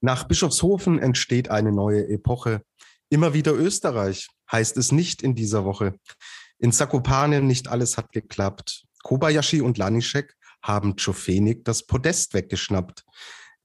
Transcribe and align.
Nach 0.00 0.24
Bischofshofen 0.24 0.98
entsteht 0.98 1.50
eine 1.50 1.72
neue 1.72 2.08
Epoche. 2.08 2.62
Immer 3.10 3.34
wieder 3.34 3.54
Österreich 3.54 4.28
heißt 4.50 4.76
es 4.76 4.92
nicht 4.92 5.22
in 5.22 5.34
dieser 5.34 5.64
Woche. 5.64 5.98
In 6.58 6.72
Zakopane 6.72 7.42
nicht 7.42 7.68
alles 7.68 7.96
hat 7.96 8.12
geklappt. 8.12 8.84
Kobayashi 9.02 9.60
und 9.60 9.78
Lanischek 9.78 10.34
haben 10.62 10.96
Czofenik 10.96 11.64
das 11.64 11.86
Podest 11.86 12.34
weggeschnappt. 12.34 13.04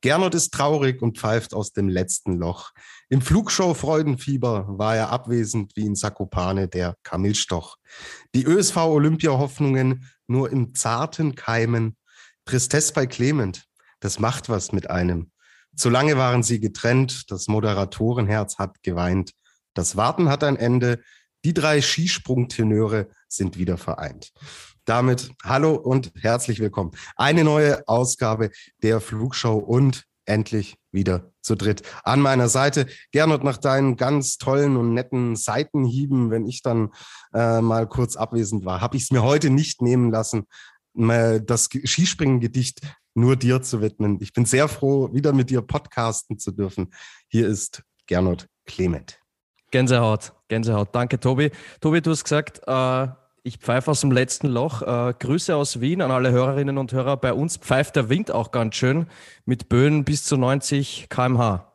Gernot 0.02 0.36
ist 0.36 0.54
traurig 0.54 1.02
und 1.02 1.18
pfeift 1.18 1.54
aus 1.54 1.72
dem 1.72 1.88
letzten 1.88 2.38
Loch. 2.38 2.72
Im 3.10 3.22
Flugshow 3.22 3.74
Freudenfieber 3.74 4.66
war 4.68 4.96
er 4.96 5.10
abwesend 5.12 5.72
wie 5.76 5.86
in 5.86 5.96
Zakopane 5.96 6.68
der 6.68 6.96
Kamilstoch. 7.04 7.77
Die 8.36 8.44
ÖSV 8.44 8.76
Olympia 8.77 9.32
Hoffnungen 9.32 10.10
nur 10.27 10.52
im 10.52 10.76
zarten 10.76 11.36
Keimen. 11.36 11.96
Tristesse 12.46 12.91
bei 12.94 13.08
Clement, 13.08 13.63
das 14.02 14.20
macht 14.20 14.50
was 14.50 14.74
mit 14.74 14.90
einem. 14.90 15.32
Zu 15.76 15.90
lange 15.90 16.18
waren 16.18 16.43
sie 16.43 16.60
getrennt, 16.60 17.32
das 17.32 17.48
Moderatorenherz 17.48 18.57
hat 18.60 18.84
geweint. 18.84 19.32
Das 19.74 19.96
Warten 19.96 20.29
hat 20.29 20.43
ein 20.43 20.55
Ende, 20.55 21.02
die 21.43 21.54
drei 21.54 21.82
Skisprungtenöre 21.82 23.07
sind 23.27 23.57
wieder 23.57 23.77
vereint. 23.77 24.32
Damit 24.85 25.32
hallo 25.44 25.74
und 25.74 26.12
herzlich 26.21 26.60
willkommen. 26.60 26.91
Eine 27.16 27.44
neue 27.44 27.88
Ausgabe 27.88 28.51
der 28.84 29.01
Flugshow 29.01 29.57
und 29.57 30.04
endlich 30.26 30.77
wieder 30.91 31.32
zu 31.41 31.55
dritt. 31.55 31.82
An 32.04 32.21
meiner 32.21 32.49
Seite, 32.49 32.85
Gernot, 33.12 33.44
nach 33.44 33.57
deinen 33.57 33.98
ganz 33.98 34.38
tollen 34.38 34.77
und 34.77 34.94
netten 34.94 35.35
Seitenhieben, 35.35 36.29
wenn 36.29 36.46
ich 36.46 36.62
dann 36.62 36.91
äh, 37.34 37.62
mal 37.62 37.88
kurz 37.88 38.16
abwesend 38.16 38.63
war, 38.63 38.79
habe 38.79 38.96
ich 38.96 39.04
es 39.04 39.12
mir 39.12 39.24
heute 39.24 39.49
nicht 39.49 39.82
nehmen 39.82 40.12
lassen, 40.12 40.48
das 40.96 41.70
Skispringen-Gedicht 41.84 42.82
nur 43.14 43.36
dir 43.36 43.62
zu 43.62 43.82
widmen. 43.82 44.18
Ich 44.22 44.34
bin 44.34 44.46
sehr 44.46 44.68
froh, 44.68 45.14
wieder 45.14 45.34
mit 45.34 45.50
dir 45.50 45.62
podcasten 45.62 46.40
zu 46.40 46.52
dürfen. 46.52 46.94
Hier 47.28 47.48
ist 47.48 47.84
Gernot 48.08 48.48
Clement. 48.66 49.20
Gänsehaut, 49.72 50.34
Gänsehaut. 50.50 50.90
Danke, 50.94 51.20
Tobi. 51.20 51.52
Tobi, 51.82 52.02
du 52.02 52.12
hast 52.12 52.24
gesagt, 52.24 52.62
äh, 52.68 53.08
ich 53.44 53.58
pfeife 53.58 53.91
aus 53.91 54.02
dem 54.02 54.12
letzten 54.12 54.48
Loch. 54.48 54.82
Äh, 54.82 55.14
Grüße 55.18 55.56
aus 55.56 55.82
Wien 55.82 56.02
an 56.02 56.12
alle 56.12 56.32
Hörerinnen 56.32 56.78
und 56.78 56.94
Hörer. 56.94 57.18
Bei 57.18 57.34
uns 57.34 57.58
pfeift 57.58 57.96
der 57.96 58.10
Wind 58.10 58.32
auch 58.32 58.52
ganz 58.52 58.76
schön 58.76 59.08
mit 59.46 59.70
Böen 59.70 60.04
bis 60.04 60.26
zu 60.26 60.38
90 60.38 61.08
km/h. 61.10 61.73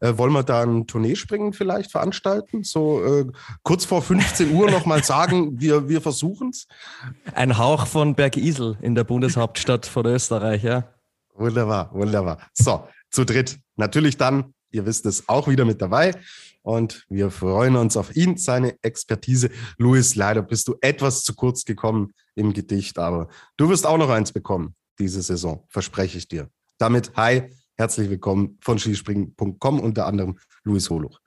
Äh, 0.00 0.16
wollen 0.16 0.32
wir 0.32 0.42
da 0.42 0.62
ein 0.62 0.86
Tourneespringen 0.86 1.52
vielleicht 1.52 1.90
veranstalten? 1.90 2.64
So 2.64 3.04
äh, 3.04 3.26
kurz 3.62 3.84
vor 3.84 4.02
15 4.02 4.52
Uhr 4.52 4.70
nochmal 4.70 5.04
sagen, 5.04 5.52
wir, 5.60 5.88
wir 5.88 6.00
versuchen 6.00 6.50
es. 6.50 6.66
Ein 7.34 7.58
Hauch 7.58 7.86
von 7.86 8.14
Bergisel 8.14 8.76
in 8.82 8.94
der 8.94 9.04
Bundeshauptstadt 9.04 9.86
von 9.86 10.06
Österreich, 10.06 10.62
ja. 10.62 10.84
Wunderbar, 11.34 11.90
wunderbar. 11.92 12.38
So, 12.52 12.86
zu 13.10 13.24
dritt. 13.24 13.58
Natürlich 13.76 14.16
dann, 14.16 14.54
ihr 14.70 14.86
wisst 14.86 15.06
es, 15.06 15.28
auch 15.28 15.48
wieder 15.48 15.64
mit 15.64 15.82
dabei. 15.82 16.12
Und 16.62 17.04
wir 17.10 17.30
freuen 17.30 17.76
uns 17.76 17.96
auf 17.96 18.16
ihn, 18.16 18.38
seine 18.38 18.76
Expertise. 18.82 19.50
Luis, 19.76 20.14
leider 20.14 20.42
bist 20.42 20.68
du 20.68 20.76
etwas 20.80 21.22
zu 21.22 21.34
kurz 21.34 21.64
gekommen 21.64 22.12
im 22.34 22.52
Gedicht, 22.52 22.98
aber 22.98 23.28
du 23.56 23.68
wirst 23.68 23.86
auch 23.86 23.98
noch 23.98 24.08
eins 24.08 24.32
bekommen 24.32 24.74
diese 24.98 25.22
Saison, 25.22 25.64
verspreche 25.68 26.18
ich 26.18 26.28
dir. 26.28 26.48
Damit, 26.78 27.12
hi, 27.16 27.50
Herzlich 27.76 28.08
willkommen 28.08 28.56
von 28.60 28.78
skispringen.com, 28.78 29.80
unter 29.80 30.06
anderem 30.06 30.38
Luis 30.62 30.90
Holuch. 30.90 31.18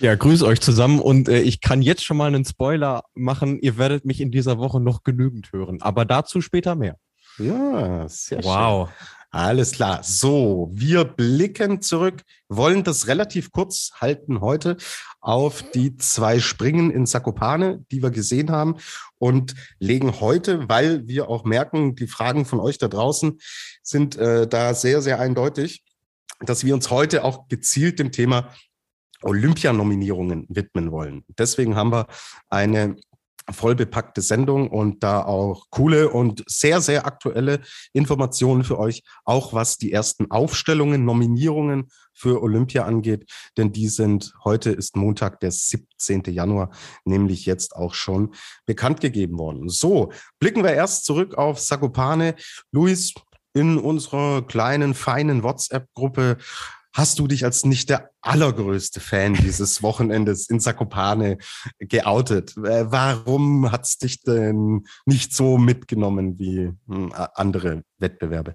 Ja, 0.00 0.14
grüß 0.14 0.42
euch 0.42 0.60
zusammen 0.60 1.00
und 1.00 1.26
äh, 1.26 1.40
ich 1.40 1.62
kann 1.62 1.80
jetzt 1.80 2.04
schon 2.04 2.18
mal 2.18 2.26
einen 2.26 2.44
Spoiler 2.44 3.04
machen. 3.14 3.58
Ihr 3.60 3.78
werdet 3.78 4.04
mich 4.04 4.20
in 4.20 4.30
dieser 4.30 4.58
Woche 4.58 4.78
noch 4.78 5.04
genügend 5.04 5.52
hören, 5.52 5.80
aber 5.80 6.04
dazu 6.04 6.42
später 6.42 6.74
mehr. 6.74 6.96
Ja, 7.38 8.06
sehr 8.08 8.44
wow. 8.44 8.88
schön. 8.88 8.96
Alles 9.36 9.72
klar. 9.72 10.02
So, 10.02 10.70
wir 10.72 11.04
blicken 11.04 11.82
zurück, 11.82 12.22
wollen 12.48 12.84
das 12.84 13.06
relativ 13.06 13.52
kurz 13.52 13.90
halten 14.00 14.40
heute 14.40 14.78
auf 15.20 15.62
die 15.72 15.94
zwei 15.98 16.40
Springen 16.40 16.90
in 16.90 17.04
Zakopane, 17.04 17.84
die 17.90 18.02
wir 18.02 18.10
gesehen 18.10 18.50
haben 18.50 18.76
und 19.18 19.54
legen 19.78 20.20
heute, 20.20 20.70
weil 20.70 21.06
wir 21.06 21.28
auch 21.28 21.44
merken, 21.44 21.96
die 21.96 22.06
Fragen 22.06 22.46
von 22.46 22.60
euch 22.60 22.78
da 22.78 22.88
draußen 22.88 23.38
sind 23.82 24.16
äh, 24.16 24.48
da 24.48 24.72
sehr, 24.72 25.02
sehr 25.02 25.20
eindeutig, 25.20 25.84
dass 26.40 26.64
wir 26.64 26.72
uns 26.72 26.88
heute 26.88 27.22
auch 27.22 27.46
gezielt 27.48 27.98
dem 27.98 28.12
Thema 28.12 28.54
Olympianominierungen 29.20 30.46
widmen 30.48 30.92
wollen. 30.92 31.26
Deswegen 31.36 31.76
haben 31.76 31.92
wir 31.92 32.06
eine 32.48 32.96
vollbepackte 33.50 34.20
Sendung 34.20 34.70
und 34.70 35.02
da 35.02 35.22
auch 35.22 35.66
coole 35.70 36.10
und 36.10 36.44
sehr, 36.46 36.80
sehr 36.80 37.06
aktuelle 37.06 37.60
Informationen 37.92 38.64
für 38.64 38.78
euch, 38.78 39.02
auch 39.24 39.52
was 39.52 39.78
die 39.78 39.92
ersten 39.92 40.30
Aufstellungen, 40.30 41.04
Nominierungen 41.04 41.88
für 42.12 42.42
Olympia 42.42 42.84
angeht, 42.84 43.30
denn 43.56 43.72
die 43.72 43.88
sind, 43.88 44.32
heute 44.42 44.70
ist 44.70 44.96
Montag, 44.96 45.40
der 45.40 45.50
17. 45.50 46.22
Januar, 46.28 46.70
nämlich 47.04 47.44
jetzt 47.46 47.76
auch 47.76 47.94
schon 47.94 48.34
bekannt 48.64 49.00
gegeben 49.00 49.38
worden. 49.38 49.68
So, 49.68 50.12
blicken 50.38 50.64
wir 50.64 50.72
erst 50.72 51.04
zurück 51.04 51.34
auf 51.34 51.60
Sagopane. 51.60 52.34
Luis, 52.72 53.12
in 53.52 53.78
unserer 53.78 54.42
kleinen, 54.42 54.92
feinen 54.92 55.42
WhatsApp-Gruppe 55.42 56.36
hast 56.96 57.18
du 57.18 57.26
dich 57.26 57.44
als 57.44 57.66
nicht 57.66 57.90
der 57.90 58.10
allergrößte 58.22 59.00
Fan 59.00 59.34
dieses 59.34 59.82
Wochenendes 59.82 60.48
in 60.48 60.60
Zakopane 60.60 61.36
geoutet. 61.78 62.56
Äh, 62.56 62.90
warum 62.90 63.70
hat 63.70 63.84
es 63.84 63.98
dich 63.98 64.22
denn 64.22 64.86
nicht 65.04 65.34
so 65.34 65.58
mitgenommen 65.58 66.38
wie 66.38 66.72
hm, 66.88 67.12
andere 67.34 67.82
Wettbewerbe? 67.98 68.54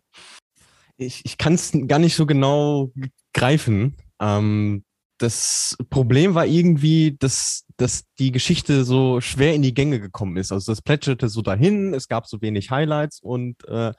Ich, 0.98 1.22
ich 1.24 1.38
kann 1.38 1.54
es 1.54 1.72
gar 1.88 2.00
nicht 2.00 2.16
so 2.16 2.26
genau 2.26 2.92
greifen. 3.34 3.96
Ähm, 4.20 4.84
das 5.20 5.78
Problem 5.92 6.34
war 6.34 6.48
irgendwie, 6.48 7.16
dass, 7.18 7.66
dass 7.78 8.06
die 8.18 8.32
Geschichte 8.32 8.84
so 8.86 9.22
schwer 9.22 9.54
in 9.54 9.62
die 9.62 9.76
Gänge 9.76 10.00
gekommen 10.00 10.38
ist. 10.38 10.52
Also 10.52 10.72
das 10.72 10.82
plätscherte 10.82 11.30
so 11.30 11.44
dahin, 11.44 11.94
es 11.94 12.08
gab 12.08 12.26
so 12.26 12.42
wenig 12.42 12.72
Highlights 12.72 13.20
und 13.22 13.64
äh, 13.68 13.94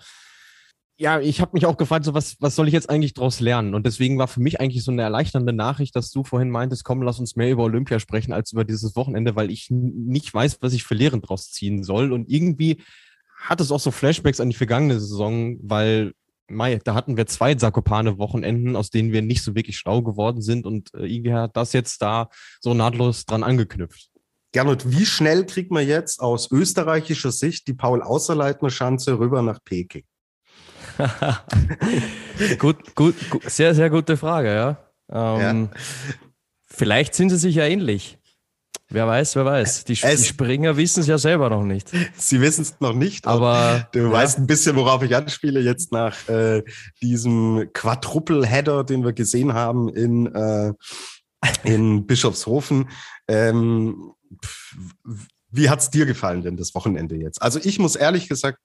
ja, 0.98 1.20
ich 1.20 1.40
habe 1.40 1.52
mich 1.54 1.66
auch 1.66 1.76
gefragt, 1.76 2.04
so 2.04 2.14
was, 2.14 2.36
was 2.40 2.54
soll 2.54 2.68
ich 2.68 2.74
jetzt 2.74 2.90
eigentlich 2.90 3.14
daraus 3.14 3.40
lernen? 3.40 3.74
Und 3.74 3.86
deswegen 3.86 4.18
war 4.18 4.28
für 4.28 4.40
mich 4.40 4.60
eigentlich 4.60 4.84
so 4.84 4.92
eine 4.92 5.02
erleichternde 5.02 5.52
Nachricht, 5.52 5.96
dass 5.96 6.10
du 6.10 6.22
vorhin 6.22 6.50
meintest, 6.50 6.84
komm, 6.84 7.02
lass 7.02 7.18
uns 7.18 7.34
mehr 7.34 7.50
über 7.50 7.64
Olympia 7.64 7.98
sprechen 7.98 8.32
als 8.32 8.52
über 8.52 8.64
dieses 8.64 8.94
Wochenende, 8.94 9.34
weil 9.34 9.50
ich 9.50 9.68
nicht 9.70 10.32
weiß, 10.32 10.58
was 10.60 10.72
ich 10.72 10.84
für 10.84 10.94
Lehren 10.94 11.20
draus 11.20 11.50
ziehen 11.50 11.82
soll. 11.82 12.12
Und 12.12 12.28
irgendwie 12.28 12.82
hat 13.36 13.60
es 13.60 13.72
auch 13.72 13.80
so 13.80 13.90
Flashbacks 13.90 14.40
an 14.40 14.50
die 14.50 14.56
vergangene 14.56 15.00
Saison, 15.00 15.56
weil 15.62 16.12
Mai, 16.48 16.78
da 16.84 16.94
hatten 16.94 17.16
wir 17.16 17.26
zwei 17.26 17.54
Zakopane-Wochenenden, 17.54 18.76
aus 18.76 18.90
denen 18.90 19.12
wir 19.12 19.22
nicht 19.22 19.42
so 19.42 19.54
wirklich 19.54 19.78
schlau 19.78 20.02
geworden 20.02 20.42
sind 20.42 20.66
und 20.66 20.92
äh, 20.94 21.06
irgendwie 21.06 21.32
hat 21.32 21.56
das 21.56 21.72
jetzt 21.72 22.02
da 22.02 22.28
so 22.60 22.74
nahtlos 22.74 23.24
dran 23.24 23.42
angeknüpft. 23.42 24.10
Gernot, 24.52 24.90
wie 24.90 25.06
schnell 25.06 25.46
kriegt 25.46 25.70
man 25.70 25.86
jetzt 25.86 26.20
aus 26.20 26.50
österreichischer 26.50 27.32
Sicht 27.32 27.66
die 27.68 27.74
Paul-Außerleitner-Schanze 27.74 29.18
rüber 29.18 29.40
nach 29.40 29.60
Peking? 29.64 30.04
gut, 32.58 32.94
gut, 32.94 33.14
gut, 33.30 33.50
sehr, 33.50 33.74
sehr 33.74 33.90
gute 33.90 34.16
Frage, 34.16 34.54
ja. 34.54 34.78
Ähm, 35.10 35.68
ja. 35.72 35.80
Vielleicht 36.66 37.14
sind 37.14 37.30
sie 37.30 37.36
sich 37.36 37.54
ja 37.54 37.64
ähnlich. 37.64 38.18
Wer 38.88 39.06
weiß, 39.06 39.36
wer 39.36 39.44
weiß. 39.46 39.84
Die, 39.84 39.94
die 39.94 40.24
Springer 40.24 40.76
wissen 40.76 41.00
es 41.00 41.06
ja 41.06 41.16
selber 41.16 41.48
noch 41.48 41.64
nicht. 41.64 41.90
Sie 42.16 42.40
wissen 42.40 42.62
es 42.62 42.78
noch 42.80 42.92
nicht, 42.92 43.26
aber 43.26 43.88
du 43.92 44.00
ja. 44.00 44.12
weißt 44.12 44.38
ein 44.38 44.46
bisschen, 44.46 44.76
worauf 44.76 45.02
ich 45.02 45.16
anspiele 45.16 45.60
jetzt 45.60 45.92
nach 45.92 46.28
äh, 46.28 46.62
diesem 47.00 47.70
Quadruple-Header, 47.72 48.84
den 48.84 49.04
wir 49.04 49.14
gesehen 49.14 49.54
haben 49.54 49.88
in, 49.88 50.26
äh, 50.34 50.72
in 51.64 52.06
Bischofshofen. 52.06 52.90
Ähm, 53.28 54.12
wie 55.50 55.70
hat's 55.70 55.90
dir 55.90 56.06
gefallen 56.06 56.42
denn 56.42 56.56
das 56.56 56.74
Wochenende 56.74 57.16
jetzt? 57.16 57.40
Also 57.40 57.60
ich 57.62 57.78
muss 57.78 57.96
ehrlich 57.96 58.28
gesagt 58.28 58.58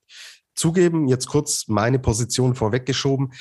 zugeben, 0.58 1.08
jetzt 1.08 1.28
kurz 1.28 1.68
meine 1.68 2.00
Position 2.00 2.56
vorweggeschoben. 2.56 3.34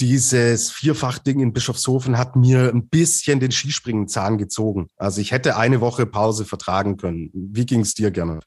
Dieses 0.00 0.70
Vierfach-Ding 0.70 1.40
in 1.40 1.52
Bischofshofen 1.52 2.16
hat 2.16 2.34
mir 2.34 2.70
ein 2.72 2.88
bisschen 2.88 3.38
den 3.38 3.52
Skispringen 3.52 4.08
Zahn 4.08 4.38
gezogen. 4.38 4.88
Also 4.96 5.20
ich 5.20 5.30
hätte 5.30 5.56
eine 5.56 5.80
Woche 5.80 6.06
Pause 6.06 6.46
vertragen 6.46 6.96
können. 6.96 7.30
Wie 7.34 7.66
ging 7.66 7.80
es 7.80 7.94
dir, 7.94 8.10
gerne? 8.10 8.40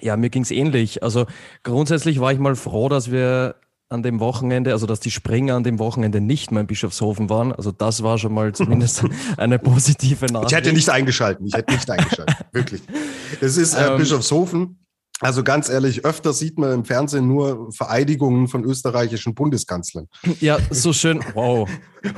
Ja, 0.00 0.16
mir 0.16 0.30
ging 0.30 0.42
es 0.42 0.50
ähnlich. 0.50 1.02
Also 1.02 1.26
grundsätzlich 1.62 2.20
war 2.20 2.32
ich 2.32 2.38
mal 2.38 2.56
froh, 2.56 2.88
dass 2.88 3.10
wir 3.10 3.56
an 3.90 4.02
dem 4.04 4.20
Wochenende, 4.20 4.72
also 4.72 4.86
dass 4.86 5.00
die 5.00 5.10
Springer 5.10 5.56
an 5.56 5.64
dem 5.64 5.78
Wochenende 5.80 6.20
nicht 6.20 6.52
mehr 6.52 6.60
in 6.60 6.66
Bischofshofen 6.66 7.28
waren. 7.28 7.52
Also 7.52 7.72
das 7.72 8.02
war 8.02 8.18
schon 8.18 8.32
mal 8.32 8.52
zumindest 8.54 9.04
eine 9.36 9.58
positive 9.58 10.26
Nachricht. 10.26 10.52
Ich 10.52 10.56
hätte 10.56 10.72
nicht 10.72 10.88
eingeschalten, 10.88 11.46
ich 11.46 11.54
hätte 11.54 11.72
nicht 11.72 11.90
eingeschalten, 11.90 12.34
wirklich. 12.52 12.82
Es 13.40 13.56
ist 13.56 13.74
äh, 13.74 13.88
ähm, 13.88 13.98
Bischofshofen. 13.98 14.78
Also 15.20 15.44
ganz 15.44 15.68
ehrlich, 15.68 16.04
öfter 16.04 16.32
sieht 16.32 16.58
man 16.58 16.72
im 16.72 16.84
Fernsehen 16.84 17.28
nur 17.28 17.70
Vereidigungen 17.72 18.48
von 18.48 18.64
österreichischen 18.64 19.34
Bundeskanzlern. 19.34 20.08
Ja, 20.40 20.58
so 20.70 20.92
schön. 20.92 21.22
Wow. 21.34 21.68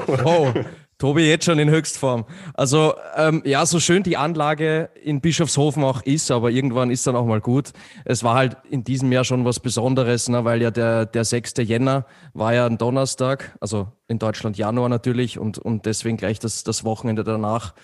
Wow. 0.07 0.55
Tobi 1.03 1.23
jetzt 1.23 1.47
schon 1.47 1.59
in 1.59 1.69
Höchstform. 1.69 2.27
Also 2.55 2.95
ähm, 3.17 3.43
ja, 3.45 3.67
so 3.67 3.81
schön 3.81 4.05
die 4.05 4.17
Anlage 4.17 4.89
in 5.03 5.21
Bischofshofen 5.21 5.83
auch 5.83 6.03
ist, 6.03 6.31
aber 6.31 6.53
irgendwann 6.53 6.93
ist 6.93 7.05
dann 7.05 7.17
auch 7.17 7.27
mal 7.27 7.41
gut. 7.41 7.73
Es 8.05 8.23
war 8.23 8.37
halt 8.37 8.57
in 8.71 8.85
diesem 8.85 9.11
Jahr 9.11 9.25
schon 9.25 9.45
was 9.45 9.59
Besonderes, 9.59 10.29
ne, 10.29 10.45
weil 10.45 10.63
ja 10.63 10.71
der, 10.71 11.07
der 11.07 11.25
6. 11.25 11.55
Jänner 11.65 12.07
war 12.35 12.55
ja 12.55 12.67
ein 12.67 12.79
Donnerstag, 12.79 13.57
also 13.61 13.89
in 14.07 14.21
Deutschland 14.21 14.57
Januar 14.57 14.89
natürlich 14.89 15.41
und, 15.41 15.59
und 15.59 15.87
deswegen 15.87 16.19
gleich 16.19 16.39
das, 16.39 16.63
das 16.63 16.85
Wochenende 16.85 17.25
danach 17.25 17.75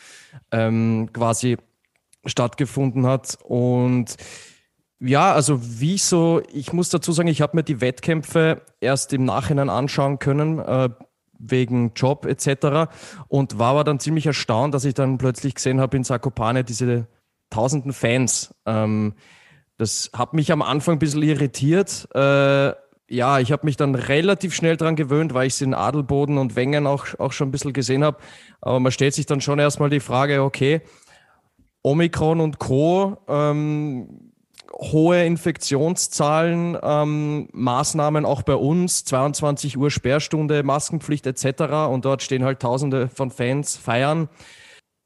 ähm, 0.52 1.10
quasi 1.12 1.56
stattgefunden 2.24 3.04
hat. 3.04 3.36
Und 3.42 4.16
ja, 5.00 5.32
also 5.32 5.60
wie 5.80 5.98
so, 5.98 6.42
ich 6.52 6.72
muss 6.72 6.88
dazu 6.88 7.12
sagen, 7.12 7.28
ich 7.28 7.40
habe 7.40 7.56
mir 7.56 7.62
die 7.62 7.80
Wettkämpfe 7.80 8.62
erst 8.80 9.12
im 9.12 9.24
Nachhinein 9.24 9.70
anschauen 9.70 10.18
können. 10.18 10.58
Äh, 10.58 10.90
wegen 11.38 11.92
Job 11.94 12.26
etc. 12.26 12.90
Und 13.28 13.58
war 13.58 13.70
aber 13.70 13.84
dann 13.84 14.00
ziemlich 14.00 14.26
erstaunt, 14.26 14.74
dass 14.74 14.84
ich 14.84 14.94
dann 14.94 15.18
plötzlich 15.18 15.54
gesehen 15.54 15.80
habe 15.80 15.96
in 15.96 16.04
Zakopane 16.04 16.64
diese 16.64 17.06
tausenden 17.50 17.92
Fans. 17.92 18.54
Ähm, 18.66 19.14
das 19.78 20.10
hat 20.12 20.34
mich 20.34 20.50
am 20.52 20.62
Anfang 20.62 20.96
ein 20.96 20.98
bisschen 20.98 21.22
irritiert. 21.22 22.08
Äh, 22.14 22.72
ja, 23.10 23.38
ich 23.38 23.52
habe 23.52 23.64
mich 23.64 23.76
dann 23.76 23.94
relativ 23.94 24.54
schnell 24.54 24.76
daran 24.76 24.96
gewöhnt, 24.96 25.32
weil 25.32 25.46
ich 25.46 25.54
es 25.54 25.62
in 25.62 25.72
Adelboden 25.72 26.36
und 26.36 26.56
Wengen 26.56 26.86
auch, 26.86 27.06
auch 27.18 27.32
schon 27.32 27.48
ein 27.48 27.52
bisschen 27.52 27.72
gesehen 27.72 28.04
habe. 28.04 28.18
Aber 28.60 28.80
man 28.80 28.92
stellt 28.92 29.14
sich 29.14 29.24
dann 29.24 29.40
schon 29.40 29.58
erstmal 29.58 29.88
die 29.88 30.00
Frage, 30.00 30.42
okay, 30.42 30.82
Omikron 31.82 32.40
und 32.40 32.58
Co. 32.58 33.16
Ähm, 33.28 34.27
hohe 34.78 35.24
Infektionszahlen, 35.24 36.78
ähm, 36.82 37.48
Maßnahmen 37.52 38.24
auch 38.24 38.42
bei 38.42 38.54
uns, 38.54 39.04
22 39.04 39.76
Uhr 39.76 39.90
Sperrstunde, 39.90 40.62
Maskenpflicht 40.62 41.26
etc. 41.26 41.88
Und 41.90 42.04
dort 42.04 42.22
stehen 42.22 42.44
halt 42.44 42.60
Tausende 42.60 43.08
von 43.08 43.30
Fans 43.30 43.76
feiern. 43.76 44.28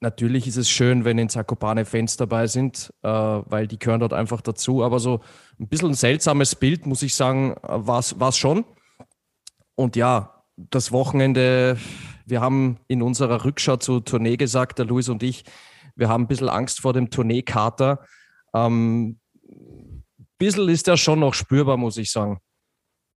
Natürlich 0.00 0.46
ist 0.46 0.56
es 0.56 0.68
schön, 0.68 1.04
wenn 1.04 1.16
in 1.16 1.28
Zakopane 1.28 1.84
Fans 1.84 2.16
dabei 2.16 2.48
sind, 2.48 2.92
äh, 3.02 3.08
weil 3.08 3.66
die 3.66 3.78
gehören 3.78 4.00
dort 4.00 4.12
einfach 4.12 4.42
dazu. 4.42 4.82
Aber 4.82 4.98
so 4.98 5.20
ein 5.58 5.68
bisschen 5.68 5.90
ein 5.90 5.94
seltsames 5.94 6.54
Bild, 6.54 6.86
muss 6.86 7.02
ich 7.02 7.14
sagen, 7.14 7.54
war 7.62 8.00
es 8.00 8.36
schon. 8.36 8.64
Und 9.74 9.96
ja, 9.96 10.42
das 10.56 10.92
Wochenende, 10.92 11.78
wir 12.26 12.40
haben 12.40 12.78
in 12.88 13.00
unserer 13.00 13.44
Rückschau 13.44 13.76
zur 13.76 14.04
Tournee 14.04 14.36
gesagt, 14.36 14.78
der 14.78 14.86
Luis 14.86 15.08
und 15.08 15.22
ich, 15.22 15.44
wir 15.96 16.08
haben 16.08 16.24
ein 16.24 16.28
bisschen 16.28 16.48
Angst 16.48 16.80
vor 16.80 16.92
dem 16.92 17.08
Tourneekater. 17.08 18.00
Ähm, 18.54 19.18
bisschen 20.44 20.68
ist 20.68 20.86
der 20.86 20.96
schon 20.96 21.20
noch 21.20 21.34
spürbar, 21.34 21.76
muss 21.76 21.96
ich 21.96 22.10
sagen. 22.10 22.38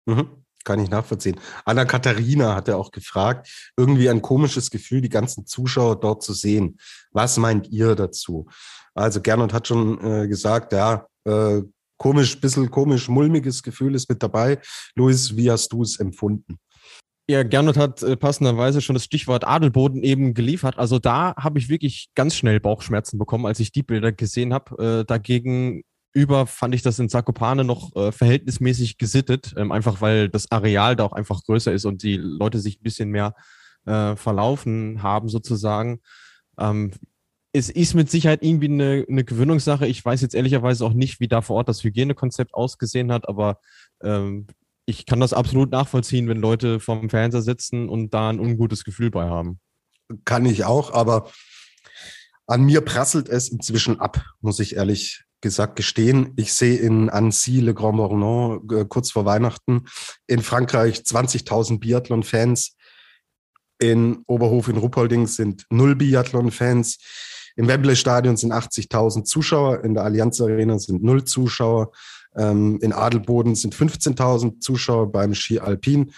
Mhm. 0.06 0.44
Kann 0.64 0.80
ich 0.80 0.90
nachvollziehen. 0.90 1.40
Anna 1.66 1.84
Katharina 1.84 2.56
hat 2.56 2.70
ja 2.70 2.78
auch 2.78 2.92
gefragt, 2.92 3.72
irgendwie 3.76 4.10
ein 4.10 4.22
komisches 4.22 4.70
Gefühl, 4.70 5.02
die 5.02 5.10
ganzen 5.10 5.46
Zuschauer 5.46 6.00
dort 6.00 6.24
zu 6.24 6.34
sehen. 6.34 6.78
Was 7.12 7.38
meint 7.38 7.68
ihr 7.68 7.96
dazu? 7.96 8.48
Also 8.96 9.22
Gernot 9.22 9.52
hat 9.52 9.68
schon 9.68 10.00
äh, 10.04 10.28
gesagt, 10.28 10.72
ja, 10.72 11.06
äh, 11.26 11.62
komisch, 11.98 12.40
bisschen 12.40 12.72
komisch, 12.72 13.10
mulmiges 13.10 13.62
Gefühl 13.62 13.96
ist 13.96 14.10
mit 14.10 14.24
dabei. 14.24 14.60
Luis, 14.96 15.36
wie 15.36 15.52
hast 15.52 15.72
du 15.74 15.82
es 15.82 16.00
empfunden? 16.00 16.60
Ja, 17.30 17.44
Gernot 17.44 17.78
hat 17.78 18.04
äh, 18.04 18.18
passenderweise 18.18 18.82
schon 18.82 18.96
das 18.96 19.06
Stichwort 19.06 19.46
Adelboden 19.48 20.04
eben 20.04 20.34
geliefert. 20.34 20.78
Also 20.78 21.00
da 21.00 21.34
habe 21.38 21.58
ich 21.58 21.70
wirklich 21.70 22.10
ganz 22.16 22.36
schnell 22.36 22.60
Bauchschmerzen 22.60 23.18
bekommen, 23.18 23.46
als 23.46 23.62
ich 23.62 23.72
die 23.72 23.84
Bilder 23.84 24.12
gesehen 24.12 24.54
habe. 24.54 25.02
Äh, 25.02 25.06
dagegen 25.06 25.84
über 26.14 26.46
fand 26.46 26.76
ich 26.76 26.84
das 26.84 27.00
in 27.00 27.10
Zakopane 27.10 27.64
noch 27.64 27.96
äh, 27.96 28.12
verhältnismäßig 28.12 28.98
gesittet, 28.98 29.54
ähm, 29.58 29.72
einfach 29.72 30.00
weil 30.00 30.30
das 30.30 30.52
Areal 30.52 30.96
da 30.96 31.04
auch 31.06 31.14
einfach 31.14 31.44
größer 31.44 31.74
ist 31.74 31.86
und 31.86 32.04
die 32.04 32.18
Leute 32.18 32.60
sich 32.60 32.80
ein 32.80 32.84
bisschen 32.84 33.10
mehr 33.10 33.36
äh, 33.86 34.16
verlaufen 34.16 35.02
haben 35.02 35.28
sozusagen. 35.28 36.02
Ähm, 36.60 36.92
es 37.52 37.70
ist 37.70 37.94
mit 37.94 38.10
Sicherheit 38.10 38.44
irgendwie 38.44 38.68
eine, 38.68 39.06
eine 39.08 39.24
Gewöhnungssache. 39.24 39.88
Ich 39.88 40.04
weiß 40.04 40.22
jetzt 40.22 40.34
ehrlicherweise 40.36 40.86
auch 40.86 40.94
nicht, 40.94 41.20
wie 41.20 41.28
da 41.28 41.42
vor 41.42 41.58
Ort 41.58 41.70
das 41.70 41.84
Hygienekonzept 41.84 42.54
ausgesehen 42.54 43.12
hat, 43.12 43.28
aber 43.28 43.60
ähm, 44.04 44.48
ich 44.86 45.06
kann 45.06 45.20
das 45.20 45.34
absolut 45.34 45.72
nachvollziehen, 45.72 46.28
wenn 46.28 46.40
Leute 46.40 46.80
vorm 46.80 47.10
Fernseher 47.10 47.42
sitzen 47.42 47.90
und 47.90 48.14
da 48.14 48.30
ein 48.30 48.40
ungutes 48.40 48.84
Gefühl 48.84 49.12
bei 49.12 49.26
haben. 49.26 49.60
Kann 50.26 50.46
ich 50.46 50.66
auch, 50.66 50.94
aber 50.94 51.32
an 52.48 52.64
mir 52.64 52.82
prasselt 52.82 53.30
es 53.30 53.50
inzwischen 53.50 54.00
ab, 54.00 54.26
muss 54.42 54.60
ich 54.60 54.76
ehrlich 54.76 55.24
gesagt 55.44 55.76
gestehen. 55.76 56.34
Ich 56.38 56.54
sehe 56.54 56.78
in 56.78 57.12
Annecy, 57.12 57.60
Le 57.60 57.76
Grand 57.76 57.98
Bornand, 57.98 58.72
äh, 58.72 58.86
kurz 58.86 59.12
vor 59.12 59.26
Weihnachten, 59.26 59.86
in 60.26 60.42
Frankreich 60.42 61.02
20.000 61.02 61.80
Biathlon-Fans. 61.80 62.76
In 63.80 64.24
Oberhof 64.26 64.70
in 64.70 64.78
Ruppolding 64.78 65.28
sind 65.28 65.66
null 65.70 65.96
Biathlon-Fans. 65.96 66.98
Im 67.56 67.68
Wembley-Stadion 67.68 68.38
sind 68.38 68.52
80.000 68.52 69.26
Zuschauer. 69.26 69.84
In 69.84 69.94
der 69.94 70.04
Allianz 70.04 70.42
Arena 70.42 70.80
sind 70.80 71.04
null 71.04 71.24
Zuschauer. 71.26 71.92
Ähm, 72.36 72.80
in 72.82 72.94
Adelboden 72.94 73.54
sind 73.54 73.76
15.000 73.76 74.60
Zuschauer 74.60 75.12
beim 75.12 75.36
Ski 75.36 75.60
Alpin. 75.60 76.12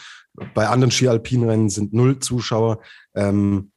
Bei 0.53 0.67
anderen 0.67 0.91
Ski 0.91 1.07
Alpin-Rennen 1.07 1.69
sind 1.69 1.93
null 1.93 2.19
Zuschauer. 2.19 2.79
Ähm, 3.15 3.71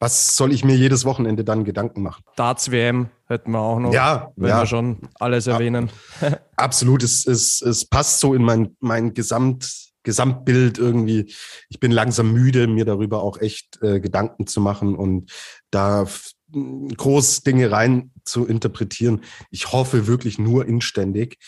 was 0.00 0.36
soll 0.36 0.52
ich 0.52 0.64
mir 0.64 0.76
jedes 0.76 1.04
Wochenende 1.04 1.44
dann 1.44 1.64
Gedanken 1.64 2.02
machen? 2.02 2.22
Darts 2.36 2.70
WM 2.70 3.08
hätten 3.26 3.50
wir 3.50 3.60
auch 3.60 3.80
noch, 3.80 3.92
ja, 3.92 4.32
wenn 4.36 4.50
ja. 4.50 4.60
wir 4.60 4.66
schon 4.66 4.98
alles 5.14 5.46
erwähnen. 5.46 5.90
Absolut, 6.56 7.02
es, 7.02 7.26
es, 7.26 7.60
es 7.62 7.84
passt 7.84 8.20
so 8.20 8.34
in 8.34 8.42
mein, 8.42 8.76
mein 8.80 9.14
Gesamt, 9.14 9.88
Gesamtbild 10.04 10.78
irgendwie. 10.78 11.32
Ich 11.68 11.80
bin 11.80 11.90
langsam 11.90 12.32
müde, 12.32 12.66
mir 12.66 12.84
darüber 12.84 13.22
auch 13.22 13.40
echt 13.40 13.82
äh, 13.82 14.00
Gedanken 14.00 14.46
zu 14.46 14.60
machen 14.60 14.94
und 14.94 15.32
da 15.70 16.06
groß 16.50 17.42
Dinge 17.42 17.70
rein 17.70 18.10
zu 18.24 18.46
interpretieren. 18.46 19.22
Ich 19.50 19.72
hoffe 19.72 20.06
wirklich 20.06 20.38
nur 20.38 20.66
inständig, 20.66 21.38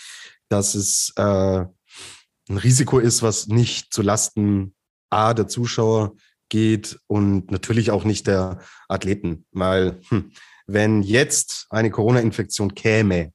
dass 0.49 0.75
es 0.75 1.13
äh, 1.17 1.23
ein 1.23 2.57
Risiko 2.57 2.99
ist, 2.99 3.23
was 3.23 3.47
nicht 3.47 3.95
zu 3.95 4.03
Lasten 4.03 4.75
A 5.09 5.35
der 5.35 5.49
Zuschauer 5.49 6.15
geht 6.51 7.01
und 7.07 7.51
natürlich 7.51 7.91
auch 7.91 8.05
nicht 8.05 8.27
der 8.27 8.61
Athleten, 8.89 9.47
weil 9.53 10.01
hm, 10.09 10.33
wenn 10.67 11.03
jetzt 11.03 11.67
eine 11.71 11.91
Corona-Infektion 11.91 12.75
käme, 12.75 13.33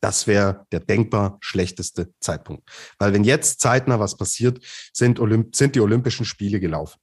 das 0.00 0.26
wäre 0.26 0.66
der 0.72 0.80
denkbar 0.80 1.38
schlechteste 1.40 2.12
Zeitpunkt. 2.20 2.68
Weil 2.98 3.12
wenn 3.12 3.24
jetzt 3.24 3.60
zeitnah 3.60 3.98
was 3.98 4.16
passiert, 4.16 4.62
sind, 4.92 5.18
Olymp 5.18 5.56
sind 5.56 5.74
die 5.74 5.80
Olympischen 5.80 6.24
Spiele 6.24 6.60
gelaufen. 6.60 6.98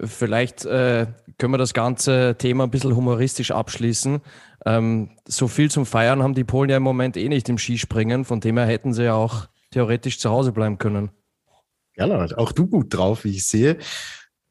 Vielleicht 0.00 0.64
äh, 0.64 1.06
können 1.38 1.54
wir 1.54 1.58
das 1.58 1.74
ganze 1.74 2.34
Thema 2.36 2.64
ein 2.64 2.70
bisschen 2.70 2.96
humoristisch 2.96 3.52
abschließen. 3.52 4.20
Ähm, 4.66 5.10
so 5.28 5.46
viel 5.46 5.70
zum 5.70 5.86
Feiern 5.86 6.22
haben 6.22 6.34
die 6.34 6.42
Polen 6.42 6.70
ja 6.70 6.78
im 6.78 6.82
Moment 6.82 7.16
eh 7.16 7.28
nicht 7.28 7.48
im 7.48 7.58
Skispringen, 7.58 8.24
von 8.24 8.40
dem 8.40 8.58
her 8.58 8.66
hätten 8.66 8.92
sie 8.92 9.04
ja 9.04 9.14
auch 9.14 9.46
theoretisch 9.70 10.18
zu 10.18 10.30
Hause 10.30 10.50
bleiben 10.50 10.78
können. 10.78 11.10
Ja, 11.96 12.26
auch 12.36 12.52
du 12.52 12.66
gut 12.66 12.92
drauf, 12.92 13.24
wie 13.24 13.36
ich 13.36 13.46
sehe. 13.46 13.78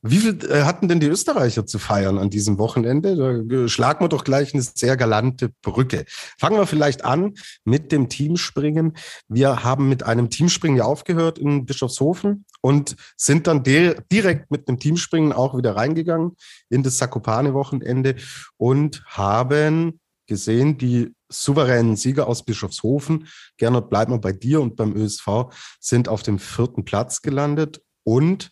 Wie 0.06 0.18
viel 0.18 0.38
äh, 0.52 0.64
hatten 0.64 0.90
denn 0.90 1.00
die 1.00 1.08
Österreicher 1.08 1.66
zu 1.66 1.80
feiern 1.80 2.18
an 2.18 2.30
diesem 2.30 2.58
Wochenende? 2.58 3.16
Da 3.48 3.70
schlagen 3.70 4.04
wir 4.04 4.10
doch 4.10 4.26
gleich 4.26 4.54
eine 4.54 4.62
sehr 4.62 4.98
galante 4.98 5.50
Brücke. 5.62 6.04
Fangen 6.38 6.58
wir 6.58 6.68
vielleicht 6.68 7.06
an 7.06 7.36
mit 7.64 7.94
dem 7.94 8.10
Teamspringen. 8.10 8.98
Wir 9.30 9.64
haben 9.64 9.88
mit 9.88 10.04
einem 10.04 10.30
Teamspringen 10.30 10.78
ja 10.78 10.84
aufgehört 10.84 11.40
in 11.40 11.66
Bischofshofen 11.66 12.46
und 12.60 12.98
sind 13.16 13.48
dann 13.48 13.64
direkt 13.64 14.52
mit 14.52 14.68
dem 14.68 14.78
Teamspringen 14.78 15.32
auch 15.32 15.58
wieder 15.58 15.78
reingegangen 15.78 16.36
in 16.70 16.84
das 16.84 16.98
Sakopane-Wochenende 16.98 18.16
und 18.58 19.06
haben 19.08 20.02
gesehen, 20.28 20.78
die 20.78 21.14
souveränen 21.34 21.96
Sieger 21.96 22.28
aus 22.28 22.46
Bischofshofen, 22.46 23.28
Gernot, 23.58 23.90
bleib 23.90 24.10
mal 24.10 24.20
bei 24.20 24.32
dir 24.32 24.62
und 24.62 24.76
beim 24.76 24.96
ÖSV, 24.96 25.54
sind 25.80 26.08
auf 26.08 26.24
dem 26.24 26.40
vierten 26.40 26.86
Platz 26.86 27.22
gelandet 27.22 27.82
und 28.04 28.52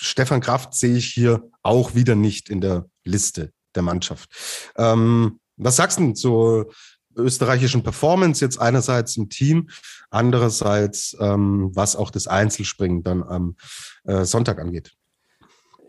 Stefan 0.00 0.40
Kraft 0.40 0.74
sehe 0.74 0.96
ich 0.96 1.12
hier 1.12 1.50
auch 1.62 1.94
wieder 1.94 2.14
nicht 2.14 2.50
in 2.50 2.60
der 2.60 2.86
Liste 3.04 3.52
der 3.74 3.82
Mannschaft. 3.82 4.30
Ähm, 4.76 5.40
was 5.56 5.76
sagst 5.76 5.98
du 5.98 6.12
zur 6.12 6.72
österreichischen 7.16 7.82
Performance 7.82 8.44
jetzt 8.44 8.60
einerseits 8.60 9.16
im 9.16 9.28
Team, 9.28 9.70
andererseits 10.10 11.16
ähm, 11.20 11.70
was 11.74 11.96
auch 11.96 12.10
das 12.10 12.28
Einzelspringen 12.28 13.02
dann 13.02 13.22
am 13.24 13.56
äh, 14.04 14.24
Sonntag 14.24 14.60
angeht? 14.60 14.92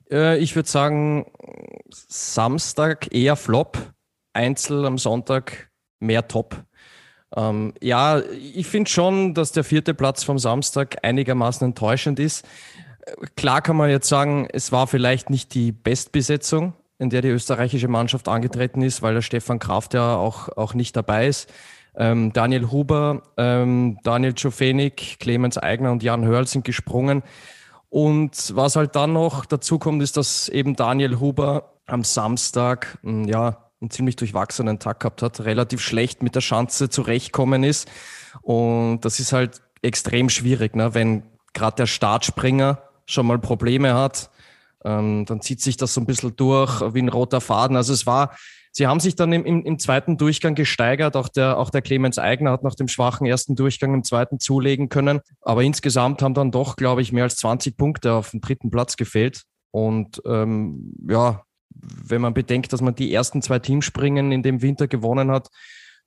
Äh, 0.09 0.39
ich 0.39 0.55
würde 0.55 0.69
sagen, 0.69 1.31
Samstag 1.91 3.13
eher 3.13 3.35
Flop, 3.35 3.93
Einzel 4.39 4.85
am 4.85 4.97
Sonntag 4.97 5.69
mehr 5.99 6.29
Top. 6.29 6.63
Ähm, 7.35 7.73
ja, 7.81 8.21
ich 8.21 8.67
finde 8.67 8.89
schon, 8.89 9.33
dass 9.33 9.51
der 9.51 9.65
vierte 9.65 9.93
Platz 9.93 10.23
vom 10.23 10.39
Samstag 10.39 10.97
einigermaßen 11.03 11.67
enttäuschend 11.67 12.19
ist. 12.19 12.47
Klar 13.35 13.61
kann 13.61 13.75
man 13.75 13.89
jetzt 13.89 14.07
sagen, 14.07 14.47
es 14.51 14.71
war 14.71 14.87
vielleicht 14.87 15.29
nicht 15.29 15.53
die 15.53 15.73
Bestbesetzung, 15.73 16.73
in 16.99 17.09
der 17.09 17.21
die 17.21 17.29
österreichische 17.29 17.89
Mannschaft 17.89 18.29
angetreten 18.29 18.81
ist, 18.81 19.01
weil 19.01 19.13
der 19.13 19.21
Stefan 19.21 19.59
Kraft 19.59 19.93
ja 19.93 20.15
auch, 20.15 20.49
auch 20.57 20.73
nicht 20.73 20.95
dabei 20.95 21.27
ist. 21.27 21.51
Ähm, 21.95 22.31
Daniel 22.31 22.71
Huber, 22.71 23.23
ähm, 23.35 23.97
Daniel 24.03 24.33
Czofenik, 24.33 25.19
Clemens 25.19 25.57
Eigner 25.57 25.91
und 25.91 26.01
Jan 26.01 26.23
Hörl 26.23 26.47
sind 26.47 26.63
gesprungen. 26.63 27.23
Und 27.89 28.55
was 28.55 28.75
halt 28.75 28.95
dann 28.95 29.13
noch 29.13 29.45
dazu 29.45 29.79
kommt, 29.79 30.01
ist, 30.01 30.15
dass 30.15 30.47
eben 30.47 30.75
Daniel 30.75 31.19
Huber 31.19 31.73
am 31.87 32.03
Samstag, 32.03 32.99
ja, 33.03 33.68
einen 33.81 33.91
ziemlich 33.91 34.15
durchwachsenen 34.15 34.79
Tag 34.79 34.99
gehabt 34.99 35.21
hat, 35.21 35.39
relativ 35.41 35.81
schlecht 35.81 36.21
mit 36.21 36.35
der 36.35 36.41
Schanze 36.41 36.89
zurechtkommen 36.89 37.63
ist. 37.63 37.89
Und 38.41 39.01
das 39.01 39.19
ist 39.19 39.33
halt 39.33 39.61
extrem 39.81 40.29
schwierig, 40.29 40.75
ne? 40.75 40.93
wenn 40.93 41.23
gerade 41.53 41.77
der 41.77 41.85
Startspringer 41.85 42.81
schon 43.05 43.25
mal 43.25 43.39
Probleme 43.39 43.93
hat, 43.93 44.29
ähm, 44.85 45.25
dann 45.25 45.41
zieht 45.41 45.61
sich 45.61 45.77
das 45.77 45.93
so 45.93 46.01
ein 46.01 46.05
bisschen 46.05 46.35
durch 46.35 46.81
wie 46.93 47.01
ein 47.01 47.09
roter 47.09 47.41
Faden. 47.41 47.75
Also 47.75 47.93
es 47.93 48.05
war, 48.05 48.35
sie 48.71 48.87
haben 48.87 48.99
sich 48.99 49.15
dann 49.15 49.33
im, 49.33 49.45
im, 49.45 49.63
im 49.65 49.79
zweiten 49.79 50.17
Durchgang 50.17 50.55
gesteigert. 50.55 51.15
Auch 51.15 51.27
der, 51.27 51.57
auch 51.57 51.69
der 51.69 51.81
Clemens 51.81 52.19
Eigner 52.19 52.51
hat 52.51 52.63
nach 52.63 52.75
dem 52.75 52.87
schwachen 52.87 53.25
ersten 53.25 53.55
Durchgang 53.55 53.93
im 53.93 54.03
zweiten 54.03 54.39
zulegen 54.39 54.89
können. 54.89 55.21
Aber 55.41 55.63
insgesamt 55.63 56.21
haben 56.21 56.33
dann 56.33 56.51
doch, 56.51 56.75
glaube 56.75 57.01
ich, 57.01 57.11
mehr 57.11 57.23
als 57.23 57.37
20 57.37 57.77
Punkte 57.77 58.13
auf 58.13 58.31
dem 58.31 58.41
dritten 58.41 58.69
Platz 58.69 58.95
gefehlt. 58.95 59.43
Und 59.71 60.21
ähm, 60.25 60.93
ja, 61.07 61.43
wenn 61.69 62.21
man 62.21 62.33
bedenkt, 62.33 62.73
dass 62.73 62.81
man 62.81 62.95
die 62.95 63.13
ersten 63.13 63.41
zwei 63.41 63.59
Teamspringen 63.59 64.31
in 64.31 64.43
dem 64.43 64.61
Winter 64.61 64.87
gewonnen 64.87 65.31
hat, 65.31 65.49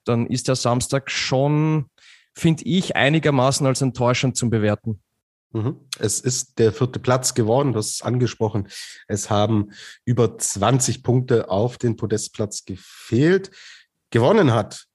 dann 0.04 0.26
ist 0.26 0.48
der 0.48 0.56
Samstag 0.56 1.10
schon, 1.10 1.86
finde 2.34 2.64
ich, 2.64 2.96
einigermaßen 2.96 3.66
als 3.66 3.80
enttäuschend 3.82 4.36
zum 4.36 4.50
Bewerten. 4.50 5.00
Mhm. 5.52 5.76
Es 5.98 6.20
ist 6.20 6.58
der 6.58 6.72
vierte 6.72 6.98
Platz 6.98 7.34
geworden, 7.34 7.72
das 7.72 7.88
ist 7.88 8.04
angesprochen. 8.04 8.68
Es 9.06 9.30
haben 9.30 9.72
über 10.04 10.38
20 10.38 11.02
Punkte 11.02 11.50
auf 11.50 11.78
den 11.78 11.96
Podestplatz 11.96 12.64
gefehlt. 12.64 13.50
Gewonnen 14.10 14.52
hat, 14.52 14.86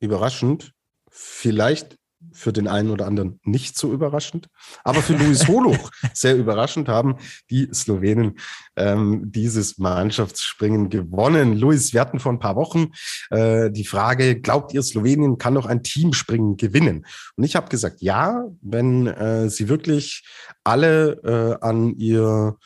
überraschend, 0.00 0.72
vielleicht 1.10 1.96
für 2.32 2.52
den 2.52 2.68
einen 2.68 2.90
oder 2.90 3.06
anderen 3.06 3.40
nicht 3.44 3.78
so 3.78 3.92
überraschend. 3.92 4.48
Aber 4.82 5.02
für 5.02 5.14
Luis 5.14 5.46
Holuch 5.48 5.90
sehr 6.12 6.36
überraschend 6.36 6.88
haben 6.88 7.16
die 7.50 7.68
Slowenen 7.72 8.38
ähm, 8.76 9.30
dieses 9.32 9.78
Mannschaftsspringen 9.78 10.90
gewonnen. 10.90 11.56
Luis, 11.56 11.92
wir 11.92 12.00
hatten 12.00 12.20
vor 12.20 12.32
ein 12.32 12.38
paar 12.38 12.56
Wochen 12.56 12.92
äh, 13.30 13.70
die 13.70 13.84
Frage, 13.84 14.40
glaubt 14.40 14.72
ihr, 14.74 14.82
Slowenien 14.82 15.38
kann 15.38 15.54
noch 15.54 15.66
ein 15.66 15.82
Teamspringen 15.82 16.56
gewinnen? 16.56 17.06
Und 17.36 17.44
ich 17.44 17.56
habe 17.56 17.68
gesagt, 17.68 18.02
ja, 18.02 18.44
wenn 18.60 19.06
äh, 19.06 19.48
sie 19.48 19.68
wirklich 19.68 20.24
alle 20.64 21.58
äh, 21.60 21.64
an 21.64 21.96
ihr 21.96 22.56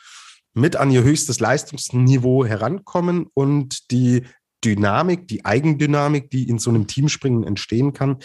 mit 0.53 0.75
an 0.75 0.91
ihr 0.91 1.03
höchstes 1.03 1.39
Leistungsniveau 1.39 2.45
herankommen 2.45 3.27
und 3.33 3.91
die 3.91 4.23
Dynamik, 4.63 5.27
die 5.27 5.45
Eigendynamik, 5.45 6.29
die 6.29 6.49
in 6.49 6.59
so 6.59 6.69
einem 6.69 6.87
Teamspringen 6.87 7.43
entstehen 7.43 7.93
kann, 7.93 8.17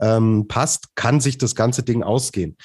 ähm, 0.00 0.46
passt, 0.48 0.94
kann 0.94 1.20
sich 1.20 1.38
das 1.38 1.54
ganze 1.54 1.82
Ding 1.82 2.02
ausgehen. 2.02 2.56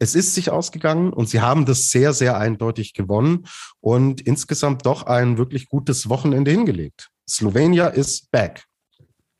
Es 0.00 0.14
ist 0.14 0.34
sich 0.34 0.50
ausgegangen 0.50 1.12
und 1.12 1.28
sie 1.28 1.40
haben 1.40 1.66
das 1.66 1.90
sehr, 1.90 2.12
sehr 2.12 2.38
eindeutig 2.38 2.94
gewonnen 2.94 3.46
und 3.80 4.20
insgesamt 4.20 4.86
doch 4.86 5.02
ein 5.04 5.38
wirklich 5.38 5.68
gutes 5.68 6.08
Wochenende 6.08 6.52
hingelegt. 6.52 7.10
Slovenia 7.28 7.88
ist 7.88 8.30
back. 8.30 8.64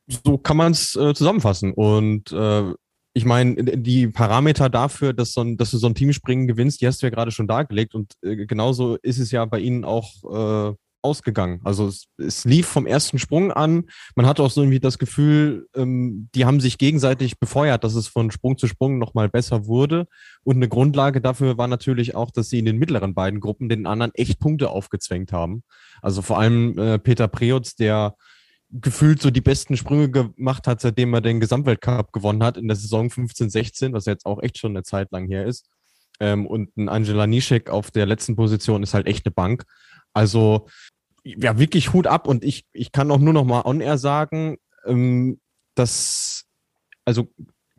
So 0.07 0.37
kann 0.37 0.57
man 0.57 0.73
es 0.73 0.95
äh, 0.95 1.13
zusammenfassen. 1.13 1.71
Und 1.71 2.31
äh, 2.31 2.73
ich 3.13 3.25
meine, 3.25 3.55
die 3.63 4.07
Parameter 4.07 4.69
dafür, 4.69 5.13
dass, 5.13 5.33
so 5.33 5.41
ein, 5.41 5.57
dass 5.57 5.71
du 5.71 5.77
so 5.77 5.87
ein 5.87 5.95
Teamspringen 5.95 6.47
gewinnst, 6.47 6.81
die 6.81 6.87
hast 6.87 7.01
du 7.01 7.05
ja 7.05 7.09
gerade 7.09 7.31
schon 7.31 7.47
dargelegt. 7.47 7.95
Und 7.95 8.13
äh, 8.21 8.45
genauso 8.45 8.97
ist 9.01 9.19
es 9.19 9.31
ja 9.31 9.45
bei 9.45 9.59
ihnen 9.59 9.85
auch 9.85 10.71
äh, 10.71 10.75
ausgegangen. 11.01 11.61
Also 11.63 11.87
es, 11.87 12.07
es, 12.17 12.45
lief 12.45 12.67
vom 12.67 12.85
ersten 12.85 13.19
Sprung 13.19 13.51
an. 13.51 13.85
Man 14.15 14.25
hatte 14.25 14.43
auch 14.43 14.51
so 14.51 14.61
irgendwie 14.61 14.79
das 14.79 14.97
Gefühl, 14.97 15.67
ähm, 15.75 16.29
die 16.35 16.45
haben 16.45 16.59
sich 16.59 16.77
gegenseitig 16.77 17.39
befeuert, 17.39 17.83
dass 17.83 17.95
es 17.95 18.07
von 18.07 18.31
Sprung 18.31 18.57
zu 18.57 18.67
Sprung 18.67 18.97
nochmal 18.97 19.29
besser 19.29 19.65
wurde. 19.65 20.07
Und 20.43 20.57
eine 20.57 20.67
Grundlage 20.67 21.21
dafür 21.21 21.57
war 21.57 21.67
natürlich 21.67 22.15
auch, 22.15 22.31
dass 22.31 22.49
sie 22.49 22.59
in 22.59 22.65
den 22.65 22.77
mittleren 22.77 23.13
beiden 23.13 23.39
Gruppen 23.39 23.69
den 23.69 23.85
anderen 23.87 24.13
echt 24.15 24.39
Punkte 24.39 24.69
aufgezwängt 24.69 25.31
haben. 25.31 25.63
Also 26.01 26.21
vor 26.21 26.39
allem 26.39 26.77
äh, 26.77 26.99
Peter 26.99 27.27
Preutz, 27.27 27.75
der 27.75 28.15
gefühlt 28.71 29.21
so 29.21 29.31
die 29.31 29.41
besten 29.41 29.77
Sprünge 29.77 30.11
gemacht 30.11 30.67
hat, 30.67 30.81
seitdem 30.81 31.13
er 31.13 31.21
den 31.21 31.39
Gesamtweltcup 31.39 32.11
gewonnen 32.13 32.43
hat 32.43 32.57
in 32.57 32.67
der 32.67 32.77
Saison 32.77 33.07
15-16, 33.07 33.93
was 33.93 34.05
jetzt 34.05 34.25
auch 34.25 34.41
echt 34.43 34.57
schon 34.57 34.71
eine 34.71 34.83
Zeit 34.83 35.11
lang 35.11 35.27
her 35.27 35.45
ist. 35.45 35.67
Ähm, 36.19 36.45
und 36.45 36.75
ein 36.77 36.89
Angela 36.89 37.27
Nischek 37.27 37.69
auf 37.69 37.91
der 37.91 38.05
letzten 38.05 38.35
Position 38.35 38.83
ist 38.83 38.93
halt 38.93 39.07
echt 39.07 39.25
eine 39.25 39.33
Bank. 39.33 39.63
Also 40.13 40.67
ja, 41.23 41.59
wirklich 41.59 41.93
Hut 41.93 42.07
ab 42.07 42.27
und 42.27 42.43
ich, 42.43 42.65
ich 42.71 42.91
kann 42.91 43.11
auch 43.11 43.19
nur 43.19 43.33
noch 43.33 43.45
mal 43.45 43.61
on 43.65 43.81
air 43.81 43.97
sagen, 43.97 44.57
ähm, 44.85 45.39
dass, 45.75 46.45
also 47.05 47.29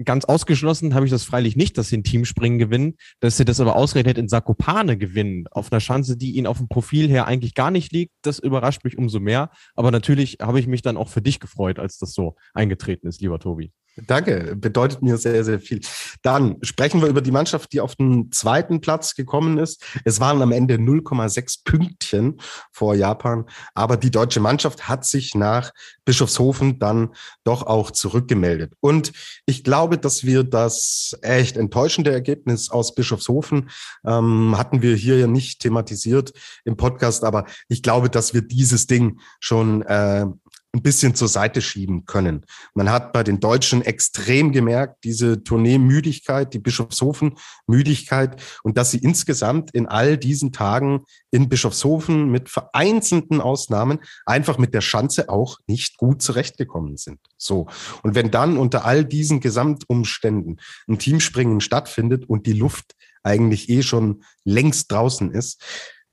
ganz 0.05 0.25
ausgeschlossen 0.25 0.95
habe 0.95 1.05
ich 1.05 1.11
das 1.11 1.25
freilich 1.25 1.57
nicht, 1.57 1.77
dass 1.77 1.89
sie 1.89 1.99
ein 1.99 2.05
Teamspringen 2.05 2.59
gewinnen, 2.59 2.97
dass 3.21 3.37
sie 3.37 3.45
das 3.45 3.61
aber 3.61 3.77
ausgerechnet 3.77 4.19
in 4.19 4.29
Sakopane 4.29 4.97
gewinnen, 4.97 5.47
auf 5.51 5.71
einer 5.71 5.81
Chance, 5.81 6.17
die 6.17 6.33
ihnen 6.33 6.47
auf 6.47 6.59
dem 6.59 6.69
Profil 6.69 7.09
her 7.09 7.27
eigentlich 7.27 7.55
gar 7.55 7.71
nicht 7.71 7.93
liegt, 7.93 8.13
das 8.23 8.39
überrascht 8.39 8.85
mich 8.85 8.97
umso 8.97 9.21
mehr. 9.21 9.51
Aber 9.75 9.91
natürlich 9.91 10.39
habe 10.41 10.61
ich 10.61 10.67
mich 10.67 10.83
dann 10.83 10.97
auch 10.97 11.09
für 11.09 11.23
dich 11.23 11.41
gefreut, 11.41 11.79
als 11.79 11.99
das 11.99 12.13
so 12.13 12.37
eingetreten 12.55 13.07
ist, 13.07 13.21
lieber 13.21 13.39
Tobi. 13.39 13.73
Danke, 13.97 14.57
bedeutet 14.57 15.03
mir 15.03 15.19
sehr, 15.19 15.45
sehr 15.45 15.61
viel. 15.61 15.81
Dann 16.23 16.57
sprechen 16.63 17.03
wir 17.03 17.09
über 17.09 17.21
die 17.21 17.33
Mannschaft, 17.33 17.73
die 17.73 17.81
auf 17.81 17.97
den 17.97 18.31
zweiten 18.33 18.81
Platz 18.81 19.15
gekommen 19.15 19.59
ist. 19.59 19.85
Es 20.05 20.21
waren 20.21 20.41
am 20.43 20.53
Ende 20.53 20.77
0,6 20.77 21.65
Pünktchen 21.65 22.41
vor 22.73 22.95
Japan, 22.95 23.47
aber 23.75 23.97
die 23.97 24.11
deutsche 24.11 24.41
Mannschaft 24.41 24.89
hat 24.89 25.05
sich 25.05 25.35
nach 25.35 25.73
Bischofshofen 26.05 26.79
dann 26.79 27.15
doch 27.45 27.67
auch 27.67 27.91
zurückgemeldet. 27.91 28.75
Und 28.81 29.13
ich 29.45 29.65
glaube, 29.65 29.99
dass 29.99 30.25
wir 30.25 30.45
das 30.45 31.19
echt 31.23 31.57
enttäuschende 31.57 32.13
Ergebnis 32.13 32.71
aus 32.71 32.95
Bischofshofen 32.95 33.71
ähm, 34.07 34.57
hatten 34.57 34.83
wir 34.83 34.95
hier 34.95 35.19
ja 35.19 35.27
nicht 35.27 35.61
thematisiert 35.61 36.33
im 36.65 36.77
Podcast, 36.77 37.25
aber 37.25 37.45
ich 37.69 37.83
glaube, 37.83 38.09
dass 38.09 38.35
wir 38.35 38.43
dieses 38.43 38.87
Ding 38.87 39.21
schon 39.41 39.83
äh, 39.83 40.27
ein 40.73 40.83
bisschen 40.83 41.15
zur 41.15 41.29
Seite 41.29 41.61
schieben 41.61 42.07
können. 42.07 42.47
Man 42.75 42.91
hat 42.91 43.13
bei 43.13 43.25
den 43.25 43.41
Deutschen 43.41 43.83
extrem 43.83 44.53
gemerkt, 44.53 45.03
diese 45.05 45.43
Tournee-Müdigkeit, 45.43 46.55
die 46.55 46.61
Bischofshofen-Müdigkeit 46.61 48.41
und 48.63 48.77
dass 48.77 48.93
sie 48.93 48.99
insgesamt 48.99 49.73
in 49.73 49.87
all 49.87 50.17
diesen 50.17 50.53
Tagen 50.53 51.05
in 51.33 51.49
Bischofshofen 51.49 52.31
mit 52.31 52.49
vereinzelten 52.49 53.41
Ausnahmen 53.41 53.99
einfach 54.27 54.59
mit 54.59 54.75
der 54.75 54.81
Schanze 54.81 55.29
auch 55.29 55.59
nicht 55.67 55.97
gut 55.97 56.23
zurechtgekommen 56.23 56.97
sind. 56.97 57.19
So. 57.37 57.67
Und 58.03 58.15
wenn 58.15 58.31
dann 58.31 58.57
unter 58.57 58.85
all 58.85 59.05
diesen 59.05 59.41
Gesamtumständen 59.41 60.61
ein 60.89 60.99
Teamspringen 60.99 61.61
stattfindet 61.61 62.27
und 62.29 62.47
die 62.47 62.53
Luft 62.53 62.95
eigentlich 63.23 63.69
eh 63.69 63.83
schon 63.83 64.23
längst 64.45 64.91
draußen 64.93 65.33
ist, 65.33 65.63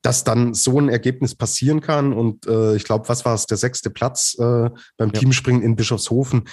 dass 0.07 0.23
dann 0.23 0.53
so 0.53 0.79
ein 0.79 0.87
Ergebnis 0.87 1.35
passieren 1.35 1.81
kann. 1.81 2.13
Und 2.13 2.47
äh, 2.47 2.77
ich 2.77 2.85
glaube, 2.85 3.09
was 3.09 3.25
war 3.25 3.35
es, 3.35 3.45
der 3.45 3.57
sechste 3.57 3.89
Platz 3.89 4.37
äh, 4.39 4.69
beim 4.95 5.09
ja. 5.09 5.19
Teamspringen 5.19 5.61
in 5.61 5.75
Bischofshofen, 5.75 6.47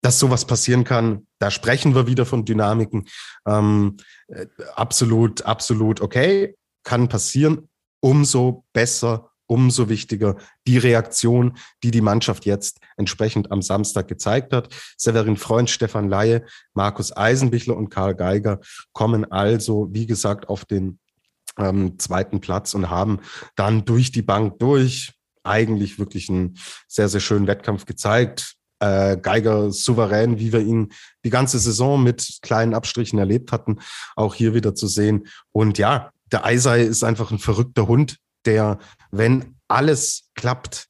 dass 0.00 0.20
sowas 0.20 0.44
passieren 0.44 0.84
kann. 0.84 1.26
Da 1.40 1.50
sprechen 1.50 1.96
wir 1.96 2.06
wieder 2.06 2.24
von 2.24 2.44
Dynamiken. 2.44 3.08
Ähm, 3.48 3.96
äh, 4.28 4.46
absolut, 4.76 5.42
absolut 5.42 6.00
okay, 6.00 6.54
kann 6.84 7.08
passieren. 7.08 7.68
Umso 7.98 8.64
besser, 8.72 9.32
umso 9.48 9.88
wichtiger 9.88 10.36
die 10.68 10.78
Reaktion, 10.78 11.58
die 11.82 11.90
die 11.90 12.00
Mannschaft 12.00 12.46
jetzt 12.46 12.78
entsprechend 12.96 13.50
am 13.50 13.60
Samstag 13.60 14.06
gezeigt 14.06 14.52
hat. 14.52 14.72
Severin 14.96 15.36
Freund, 15.36 15.68
Stefan 15.68 16.08
Laie, 16.08 16.46
Markus 16.74 17.16
Eisenbichler 17.16 17.76
und 17.76 17.88
Karl 17.90 18.14
Geiger 18.14 18.60
kommen 18.92 19.24
also, 19.32 19.88
wie 19.90 20.06
gesagt, 20.06 20.48
auf 20.48 20.64
den 20.64 21.00
ähm, 21.58 21.98
zweiten 21.98 22.40
Platz 22.40 22.74
und 22.74 22.90
haben 22.90 23.20
dann 23.56 23.84
durch 23.84 24.12
die 24.12 24.22
Bank 24.22 24.58
durch 24.58 25.12
eigentlich 25.44 25.98
wirklich 25.98 26.28
einen 26.28 26.58
sehr, 26.86 27.08
sehr 27.08 27.20
schönen 27.20 27.46
Wettkampf 27.46 27.86
gezeigt. 27.86 28.54
Äh, 28.80 29.16
Geiger 29.16 29.72
souverän, 29.72 30.38
wie 30.38 30.52
wir 30.52 30.60
ihn 30.60 30.92
die 31.24 31.30
ganze 31.30 31.58
Saison 31.58 32.02
mit 32.02 32.38
kleinen 32.42 32.74
Abstrichen 32.74 33.18
erlebt 33.18 33.50
hatten, 33.50 33.78
auch 34.14 34.34
hier 34.34 34.54
wieder 34.54 34.74
zu 34.74 34.86
sehen. 34.86 35.26
Und 35.50 35.78
ja, 35.78 36.12
der 36.30 36.44
Eisei 36.44 36.82
ist 36.82 37.02
einfach 37.02 37.30
ein 37.30 37.38
verrückter 37.38 37.88
Hund, 37.88 38.18
der, 38.44 38.78
wenn 39.10 39.56
alles 39.66 40.28
klappt, 40.34 40.86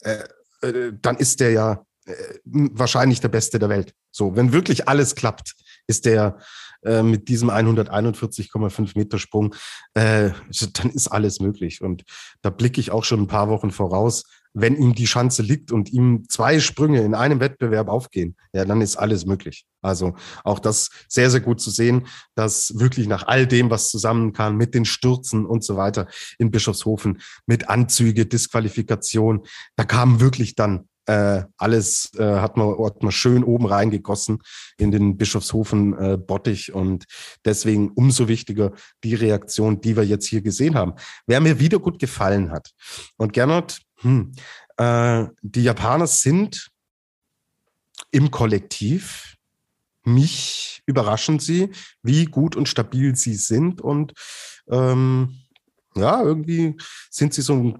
äh, 0.00 0.24
äh, 0.62 0.92
dann 1.00 1.16
ist 1.16 1.40
der 1.40 1.50
ja 1.50 1.84
äh, 2.06 2.14
wahrscheinlich 2.44 3.20
der 3.20 3.28
Beste 3.28 3.58
der 3.58 3.68
Welt. 3.68 3.94
So, 4.10 4.34
wenn 4.36 4.52
wirklich 4.52 4.88
alles 4.88 5.14
klappt, 5.14 5.54
ist 5.86 6.06
der 6.06 6.38
äh, 6.84 7.02
mit 7.02 7.28
diesem 7.28 7.50
141,5 7.50 8.92
Meter 8.96 9.18
Sprung, 9.18 9.54
äh, 9.94 10.30
dann 10.74 10.90
ist 10.90 11.08
alles 11.08 11.40
möglich. 11.40 11.80
Und 11.80 12.02
da 12.42 12.50
blicke 12.50 12.80
ich 12.80 12.90
auch 12.90 13.04
schon 13.04 13.20
ein 13.20 13.28
paar 13.28 13.48
Wochen 13.48 13.70
voraus. 13.70 14.24
wenn 14.54 14.76
ihm 14.76 14.94
die 14.94 15.06
Chance 15.06 15.42
liegt 15.42 15.72
und 15.72 15.90
ihm 15.94 16.24
zwei 16.28 16.60
Sprünge 16.60 17.00
in 17.00 17.14
einem 17.14 17.40
Wettbewerb 17.40 17.88
aufgehen, 17.88 18.36
ja, 18.52 18.66
dann 18.66 18.82
ist 18.82 18.96
alles 18.96 19.24
möglich. 19.24 19.64
Also 19.80 20.14
auch 20.44 20.58
das 20.58 20.90
sehr, 21.08 21.30
sehr 21.30 21.40
gut 21.40 21.58
zu 21.58 21.70
sehen, 21.70 22.06
dass 22.34 22.78
wirklich 22.78 23.06
nach 23.08 23.26
all 23.26 23.46
dem, 23.46 23.70
was 23.70 23.88
zusammen 23.88 24.34
kann, 24.34 24.56
mit 24.56 24.74
den 24.74 24.84
Stürzen 24.84 25.46
und 25.46 25.64
so 25.64 25.78
weiter 25.78 26.06
in 26.38 26.50
Bischofshofen, 26.50 27.22
mit 27.46 27.70
Anzüge, 27.70 28.26
Disqualifikation, 28.26 29.46
da 29.76 29.84
kam 29.84 30.20
wirklich 30.20 30.54
dann 30.54 30.86
äh, 31.06 31.42
alles 31.56 32.12
äh, 32.16 32.24
hat, 32.24 32.56
man, 32.56 32.76
hat 32.84 33.02
man 33.02 33.12
schön 33.12 33.44
oben 33.44 33.66
reingegossen 33.66 34.38
in 34.78 34.90
den 34.90 35.16
Bischofshofen 35.16 35.98
äh, 35.98 36.16
Bottich 36.16 36.72
und 36.72 37.04
deswegen 37.44 37.90
umso 37.90 38.28
wichtiger 38.28 38.72
die 39.02 39.14
Reaktion, 39.14 39.80
die 39.80 39.96
wir 39.96 40.04
jetzt 40.04 40.26
hier 40.26 40.42
gesehen 40.42 40.74
haben. 40.74 40.94
Wer 41.26 41.40
mir 41.40 41.58
wieder 41.58 41.78
gut 41.78 41.98
gefallen 41.98 42.50
hat 42.50 42.70
und 43.16 43.32
Gernot, 43.32 43.80
hm, 44.00 44.32
äh, 44.76 45.24
die 45.42 45.64
Japaner 45.64 46.06
sind 46.06 46.70
im 48.10 48.30
Kollektiv. 48.30 49.36
Mich 50.04 50.82
überraschen 50.86 51.38
sie, 51.38 51.70
wie 52.02 52.24
gut 52.24 52.56
und 52.56 52.68
stabil 52.68 53.14
sie 53.14 53.34
sind 53.34 53.80
und 53.80 54.12
ähm, 54.68 55.38
ja, 55.94 56.22
irgendwie 56.22 56.76
sind 57.10 57.34
sie 57.34 57.42
so 57.42 57.78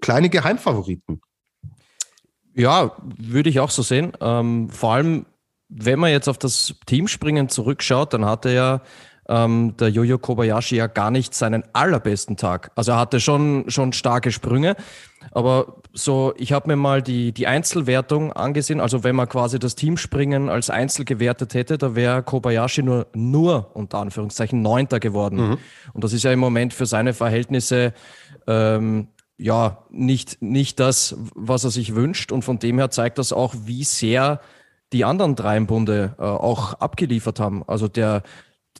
kleine 0.00 0.30
Geheimfavoriten. 0.30 1.20
Ja, 2.54 2.92
würde 3.18 3.50
ich 3.50 3.60
auch 3.60 3.70
so 3.70 3.82
sehen. 3.82 4.12
Ähm, 4.20 4.68
vor 4.68 4.92
allem, 4.92 5.26
wenn 5.68 5.98
man 5.98 6.10
jetzt 6.10 6.28
auf 6.28 6.38
das 6.38 6.74
Teamspringen 6.86 7.48
zurückschaut, 7.48 8.12
dann 8.12 8.24
hatte 8.24 8.50
ja 8.52 8.82
ähm, 9.28 9.74
der 9.78 9.88
Jojo 9.88 10.18
Kobayashi 10.18 10.76
ja 10.76 10.86
gar 10.86 11.10
nicht 11.10 11.34
seinen 11.34 11.64
allerbesten 11.72 12.36
Tag. 12.36 12.70
Also 12.74 12.92
er 12.92 12.98
hatte 12.98 13.20
schon, 13.20 13.64
schon 13.68 13.92
starke 13.92 14.32
Sprünge, 14.32 14.76
aber 15.30 15.76
so, 15.92 16.34
ich 16.36 16.52
habe 16.52 16.68
mir 16.68 16.76
mal 16.76 17.02
die, 17.02 17.32
die 17.32 17.46
Einzelwertung 17.46 18.32
angesehen. 18.32 18.80
Also 18.80 19.04
wenn 19.04 19.14
man 19.14 19.28
quasi 19.28 19.58
das 19.58 19.74
Teamspringen 19.74 20.48
als 20.48 20.70
Einzel 20.70 21.04
gewertet 21.04 21.54
hätte, 21.54 21.78
da 21.78 21.94
wäre 21.94 22.22
Kobayashi 22.22 22.82
nur, 22.82 23.06
nur 23.14 23.70
unter 23.74 23.98
Anführungszeichen 23.98 24.60
Neunter 24.60 25.00
geworden. 25.00 25.36
Mhm. 25.36 25.58
Und 25.92 26.04
das 26.04 26.12
ist 26.12 26.24
ja 26.24 26.32
im 26.32 26.40
Moment 26.40 26.74
für 26.74 26.86
seine 26.86 27.14
Verhältnisse 27.14 27.94
ähm, 28.46 29.08
ja, 29.42 29.84
nicht, 29.90 30.40
nicht 30.40 30.78
das, 30.78 31.16
was 31.34 31.64
er 31.64 31.70
sich 31.70 31.96
wünscht. 31.96 32.30
Und 32.30 32.42
von 32.42 32.60
dem 32.60 32.78
her 32.78 32.90
zeigt 32.90 33.18
das 33.18 33.32
auch, 33.32 33.54
wie 33.64 33.82
sehr 33.82 34.40
die 34.92 35.04
anderen 35.04 35.34
drei 35.34 35.56
im 35.56 35.66
Bunde 35.66 36.14
äh, 36.18 36.22
auch 36.22 36.74
abgeliefert 36.74 37.40
haben. 37.40 37.64
Also 37.66 37.88
der, 37.88 38.22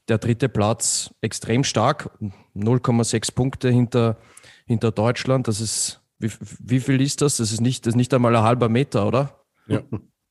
der 0.09 0.19
dritte 0.19 0.49
Platz 0.49 1.13
extrem 1.21 1.65
stark, 1.65 2.11
0,6 2.55 3.35
Punkte 3.35 3.71
hinter, 3.71 4.17
hinter 4.65 4.93
Deutschland. 4.93 5.49
Das 5.49 5.61
ist, 5.61 6.01
wie, 6.21 6.31
wie 6.61 6.81
viel 6.81 7.01
ist 7.01 7.23
das? 7.23 7.39
Das 7.39 7.51
ist 7.51 7.61
nicht, 7.61 7.85
das 7.85 7.93
ist 7.93 7.97
nicht 7.97 8.15
einmal 8.15 8.37
ein 8.37 8.43
halber 8.43 8.69
Meter, 8.69 9.07
oder? 9.09 9.41
Ja. 9.67 9.81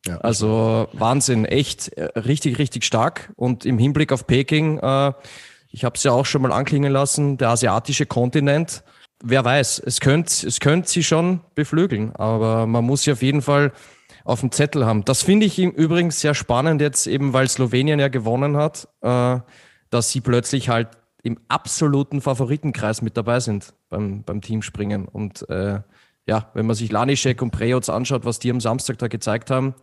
ja. 0.08 0.18
Also 0.20 0.88
Wahnsinn, 0.94 1.44
echt 1.44 1.90
äh, 1.90 2.04
richtig, 2.18 2.58
richtig 2.58 2.86
stark. 2.86 3.34
Und 3.36 3.66
im 3.66 3.78
Hinblick 3.78 4.14
auf 4.14 4.28
Peking, 4.28 4.78
äh, 4.80 5.12
ich 5.72 5.84
habe 5.84 5.98
es 5.98 6.04
ja 6.04 6.14
auch 6.14 6.26
schon 6.26 6.42
mal 6.42 6.54
anklingen 6.54 6.94
lassen, 6.94 7.38
der 7.38 7.50
asiatische 7.50 8.06
Kontinent 8.06 8.84
wer 9.24 9.44
weiß, 9.46 9.82
es 9.86 10.00
könnte 10.00 10.48
es 10.48 10.60
könnt 10.60 10.88
sie 10.88 11.04
schon 11.04 11.42
beflügeln, 11.56 12.16
aber 12.16 12.68
man 12.68 12.84
muss 12.86 13.04
sie 13.04 13.12
auf 13.12 13.22
jeden 13.22 13.42
Fall 13.42 13.72
auf 14.24 14.42
dem 14.42 14.52
Zettel 14.52 14.86
haben. 14.86 15.04
Das 15.06 15.24
finde 15.24 15.46
ich 15.46 15.58
übrigens 15.60 16.20
sehr 16.20 16.34
spannend 16.34 16.82
jetzt 16.82 17.08
eben, 17.08 17.34
weil 17.34 17.48
Slowenien 17.48 18.00
ja 18.00 18.08
gewonnen 18.08 18.58
hat, 18.58 18.88
äh, 19.02 19.40
dass 19.90 20.12
sie 20.12 20.22
plötzlich 20.22 20.70
halt 20.70 20.90
im 21.24 21.40
absoluten 21.48 22.22
Favoritenkreis 22.22 23.02
mit 23.02 23.18
dabei 23.18 23.40
sind 23.40 23.74
beim, 23.90 24.24
beim 24.24 24.42
Teamspringen. 24.42 25.08
Und 25.08 25.48
äh, 25.50 25.82
ja, 26.28 26.52
wenn 26.54 26.66
man 26.66 26.76
sich 26.76 26.92
Lanischek 26.92 27.42
und 27.42 27.52
Prejoc 27.52 27.90
anschaut, 27.90 28.26
was 28.26 28.40
die 28.40 28.52
am 28.52 28.60
Samstag 28.60 28.98
da 29.00 29.08
gezeigt 29.08 29.50
haben, 29.50 29.76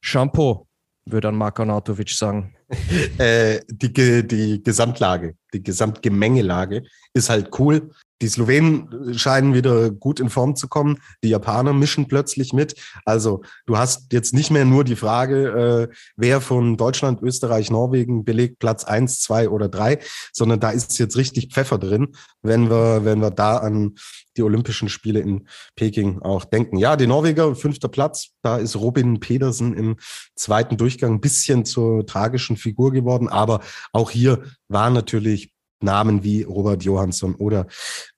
Shampoo, 0.00 0.66
würde 1.04 1.28
an 1.28 1.36
Marko 1.36 1.64
Nautovic 1.64 2.10
sagen. 2.10 2.54
äh, 3.18 3.60
die, 3.68 4.26
die 4.26 4.62
Gesamtlage, 4.62 5.36
die 5.54 5.62
Gesamtgemengelage 5.62 6.84
ist 7.12 7.30
halt 7.30 7.58
cool. 7.58 7.90
Die 8.20 8.28
Slowenen 8.28 9.16
scheinen 9.16 9.54
wieder 9.54 9.90
gut 9.90 10.18
in 10.18 10.28
Form 10.28 10.56
zu 10.56 10.68
kommen. 10.68 10.98
Die 11.22 11.28
Japaner 11.28 11.72
mischen 11.72 12.08
plötzlich 12.08 12.52
mit. 12.52 12.74
Also 13.04 13.42
du 13.66 13.78
hast 13.78 14.12
jetzt 14.12 14.34
nicht 14.34 14.50
mehr 14.50 14.64
nur 14.64 14.84
die 14.84 14.96
Frage, 14.96 15.88
äh, 15.90 15.94
wer 16.16 16.40
von 16.40 16.76
Deutschland, 16.76 17.22
Österreich, 17.22 17.70
Norwegen 17.70 18.24
belegt 18.24 18.58
Platz 18.58 18.84
eins, 18.84 19.20
zwei 19.20 19.48
oder 19.48 19.68
drei, 19.68 19.98
sondern 20.32 20.60
da 20.60 20.70
ist 20.70 20.98
jetzt 20.98 21.16
richtig 21.16 21.52
Pfeffer 21.52 21.78
drin, 21.78 22.08
wenn 22.42 22.70
wir, 22.70 23.04
wenn 23.04 23.20
wir 23.20 23.30
da 23.30 23.58
an 23.58 23.94
die 24.36 24.42
Olympischen 24.42 24.88
Spiele 24.88 25.20
in 25.20 25.46
Peking 25.74 26.22
auch 26.22 26.44
denken. 26.44 26.78
Ja, 26.78 26.96
die 26.96 27.06
Norweger, 27.06 27.54
fünfter 27.54 27.88
Platz. 27.88 28.30
Da 28.42 28.56
ist 28.56 28.76
Robin 28.76 29.20
Pedersen 29.20 29.74
im 29.74 29.96
zweiten 30.34 30.76
Durchgang 30.76 31.14
ein 31.14 31.20
bisschen 31.20 31.64
zur 31.64 32.06
tragischen 32.06 32.56
Figur 32.56 32.92
geworden. 32.92 33.28
Aber 33.28 33.60
auch 33.92 34.10
hier 34.10 34.42
war 34.68 34.90
natürlich 34.90 35.52
Namen 35.80 36.24
wie 36.24 36.42
Robert 36.42 36.82
Johansson 36.82 37.34
oder 37.34 37.66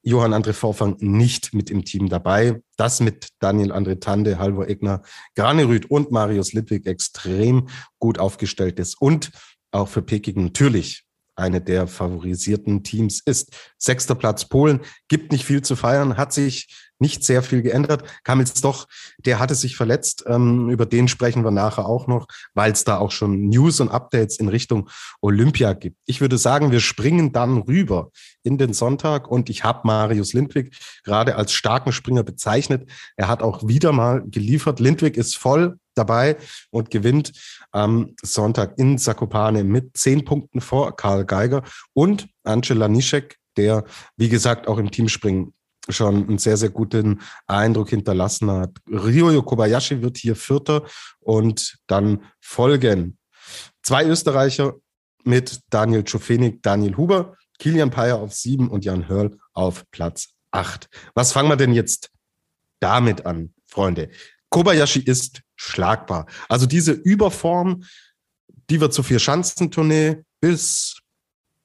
Johann 0.02 0.34
André 0.34 0.52
Vorfang 0.52 0.96
nicht 1.00 1.52
mit 1.54 1.70
im 1.70 1.84
Team 1.84 2.08
dabei. 2.08 2.62
Das 2.76 3.00
mit 3.00 3.28
Daniel 3.38 3.72
André 3.72 4.00
Tande, 4.00 4.38
Halvor 4.38 4.68
Egner, 4.68 5.02
Granerüth 5.34 5.90
und 5.90 6.10
Marius 6.10 6.52
Lidwig 6.52 6.86
extrem 6.86 7.68
gut 7.98 8.18
aufgestellt 8.18 8.78
ist 8.78 9.00
und 9.00 9.30
auch 9.72 9.88
für 9.88 10.02
Peking 10.02 10.42
natürlich 10.44 11.04
eine 11.36 11.60
der 11.60 11.86
favorisierten 11.86 12.82
Teams 12.82 13.20
ist. 13.24 13.52
Sechster 13.78 14.14
Platz 14.14 14.48
Polen, 14.48 14.80
gibt 15.08 15.32
nicht 15.32 15.44
viel 15.44 15.62
zu 15.62 15.74
feiern, 15.74 16.16
hat 16.16 16.32
sich 16.32 16.89
nicht 17.00 17.24
sehr 17.24 17.42
viel 17.42 17.62
geändert. 17.62 18.04
Kam 18.24 18.40
jetzt 18.40 18.64
doch, 18.64 18.86
der 19.18 19.38
hatte 19.38 19.54
sich 19.54 19.76
verletzt. 19.76 20.24
Ähm, 20.26 20.70
über 20.70 20.86
den 20.86 21.08
sprechen 21.08 21.44
wir 21.44 21.50
nachher 21.50 21.86
auch 21.86 22.06
noch, 22.06 22.26
weil 22.54 22.72
es 22.72 22.84
da 22.84 22.98
auch 22.98 23.10
schon 23.10 23.48
News 23.48 23.80
und 23.80 23.88
Updates 23.88 24.38
in 24.38 24.48
Richtung 24.48 24.88
Olympia 25.20 25.72
gibt. 25.72 25.96
Ich 26.06 26.20
würde 26.20 26.38
sagen, 26.38 26.70
wir 26.70 26.80
springen 26.80 27.32
dann 27.32 27.58
rüber 27.58 28.10
in 28.42 28.58
den 28.58 28.72
Sonntag 28.72 29.28
und 29.28 29.50
ich 29.50 29.64
habe 29.64 29.80
Marius 29.84 30.32
Lindwig 30.32 30.76
gerade 31.04 31.36
als 31.36 31.52
starken 31.52 31.92
Springer 31.92 32.22
bezeichnet. 32.22 32.90
Er 33.16 33.28
hat 33.28 33.42
auch 33.42 33.66
wieder 33.66 33.92
mal 33.92 34.22
geliefert. 34.26 34.80
Lindwig 34.80 35.16
ist 35.16 35.36
voll 35.36 35.78
dabei 35.94 36.36
und 36.70 36.90
gewinnt 36.90 37.32
am 37.72 38.14
Sonntag 38.22 38.78
in 38.78 38.98
Zakopane 38.98 39.64
mit 39.64 39.96
zehn 39.96 40.24
Punkten 40.24 40.60
vor 40.60 40.96
Karl 40.96 41.24
Geiger 41.24 41.62
und 41.92 42.28
Angela 42.44 42.88
Nischek, 42.88 43.36
der, 43.56 43.84
wie 44.16 44.28
gesagt, 44.28 44.68
auch 44.68 44.78
im 44.78 44.90
Teamspringen 44.90 45.52
schon 45.92 46.28
einen 46.28 46.38
sehr, 46.38 46.56
sehr 46.56 46.70
guten 46.70 47.20
Eindruck 47.46 47.90
hinterlassen 47.90 48.50
hat. 48.50 48.76
Ryoyo 48.88 49.42
Kobayashi 49.42 50.02
wird 50.02 50.18
hier 50.18 50.36
Vierter 50.36 50.84
und 51.20 51.78
dann 51.86 52.24
folgen 52.40 53.18
zwei 53.82 54.04
Österreicher 54.06 54.74
mit 55.24 55.60
Daniel 55.70 56.04
Czofenik, 56.04 56.62
Daniel 56.62 56.96
Huber, 56.96 57.36
Kilian 57.58 57.90
Payer 57.90 58.18
auf 58.18 58.32
sieben 58.32 58.70
und 58.70 58.84
Jan 58.84 59.08
Hörl 59.08 59.36
auf 59.52 59.84
Platz 59.90 60.30
acht. 60.50 60.88
Was 61.14 61.32
fangen 61.32 61.48
wir 61.48 61.56
denn 61.56 61.72
jetzt 61.72 62.10
damit 62.80 63.26
an, 63.26 63.54
Freunde? 63.66 64.10
Kobayashi 64.48 65.00
ist 65.00 65.42
schlagbar. 65.56 66.26
Also 66.48 66.66
diese 66.66 66.92
Überform, 66.92 67.84
die 68.70 68.80
wir 68.80 68.90
zur 68.90 69.04
Vier-Schanzentournee 69.04 70.24
bis 70.40 70.98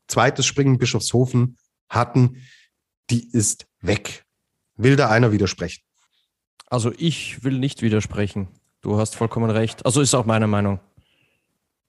zweites 0.08 0.46
Springen 0.46 0.78
Bischofshofen 0.78 1.58
hatten, 1.90 2.42
die 3.10 3.30
ist 3.32 3.68
weg. 3.82 4.26
Will 4.78 4.96
da 4.96 5.10
einer 5.10 5.32
widersprechen? 5.32 5.82
Also 6.68 6.92
ich 6.98 7.44
will 7.44 7.58
nicht 7.58 7.82
widersprechen. 7.82 8.48
Du 8.82 8.98
hast 8.98 9.16
vollkommen 9.16 9.50
recht. 9.50 9.86
Also 9.86 10.02
ist 10.02 10.14
auch 10.14 10.26
meine 10.26 10.48
Meinung. 10.48 10.80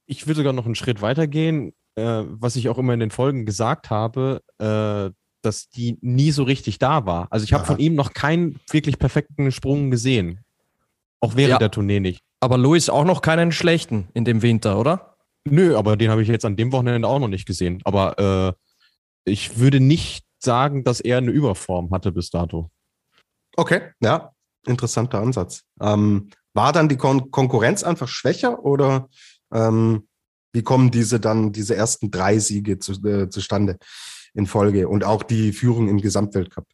Ich 0.05 0.27
will 0.27 0.35
sogar 0.35 0.53
noch 0.53 0.65
einen 0.65 0.75
Schritt 0.75 1.01
weiter 1.01 1.27
gehen, 1.27 1.73
äh, 1.95 2.23
was 2.25 2.55
ich 2.55 2.69
auch 2.69 2.77
immer 2.77 2.93
in 2.93 2.99
den 2.99 3.11
Folgen 3.11 3.45
gesagt 3.45 3.89
habe, 3.89 4.41
äh, 4.59 5.11
dass 5.41 5.69
die 5.69 5.97
nie 6.01 6.31
so 6.31 6.43
richtig 6.43 6.79
da 6.79 7.05
war. 7.05 7.27
Also 7.29 7.43
ich 7.43 7.53
habe 7.53 7.65
von 7.65 7.79
ihm 7.79 7.95
noch 7.95 8.13
keinen 8.13 8.59
wirklich 8.69 8.99
perfekten 8.99 9.51
Sprung 9.51 9.91
gesehen. 9.91 10.39
Auch 11.19 11.35
während 11.35 11.53
ja. 11.53 11.57
der 11.59 11.71
Tournee 11.71 11.99
nicht. 11.99 12.21
Aber 12.39 12.57
Louis 12.57 12.89
auch 12.89 13.05
noch 13.05 13.21
keinen 13.21 13.51
schlechten 13.51 14.07
in 14.13 14.25
dem 14.25 14.41
Winter, 14.41 14.79
oder? 14.79 15.17
Nö, 15.45 15.75
aber 15.75 15.97
den 15.97 16.11
habe 16.11 16.21
ich 16.21 16.27
jetzt 16.27 16.45
an 16.45 16.55
dem 16.55 16.71
Wochenende 16.71 17.07
auch 17.07 17.19
noch 17.19 17.27
nicht 17.27 17.47
gesehen. 17.47 17.81
Aber 17.83 18.55
äh, 19.25 19.31
ich 19.31 19.57
würde 19.57 19.79
nicht 19.79 20.26
sagen, 20.39 20.83
dass 20.83 20.99
er 20.99 21.17
eine 21.17 21.31
Überform 21.31 21.91
hatte 21.91 22.11
bis 22.11 22.29
dato. 22.29 22.69
Okay, 23.55 23.91
ja, 23.99 24.31
interessanter 24.65 25.19
Ansatz. 25.19 25.63
Ähm, 25.81 26.29
war 26.53 26.73
dann 26.73 26.89
die 26.89 26.97
Kon 26.97 27.31
Konkurrenz 27.31 27.83
einfach 27.83 28.07
schwächer 28.07 28.63
oder 28.63 29.09
ähm, 29.53 30.07
wie 30.53 30.63
kommen 30.63 30.91
diese 30.91 31.19
dann, 31.19 31.51
diese 31.51 31.75
ersten 31.75 32.11
drei 32.11 32.39
Siege 32.39 32.79
zu, 32.79 32.93
äh, 33.07 33.29
zustande 33.29 33.77
in 34.33 34.47
Folge 34.47 34.87
und 34.87 35.03
auch 35.03 35.23
die 35.23 35.53
Führung 35.53 35.87
im 35.87 36.01
Gesamtweltcup? 36.01 36.65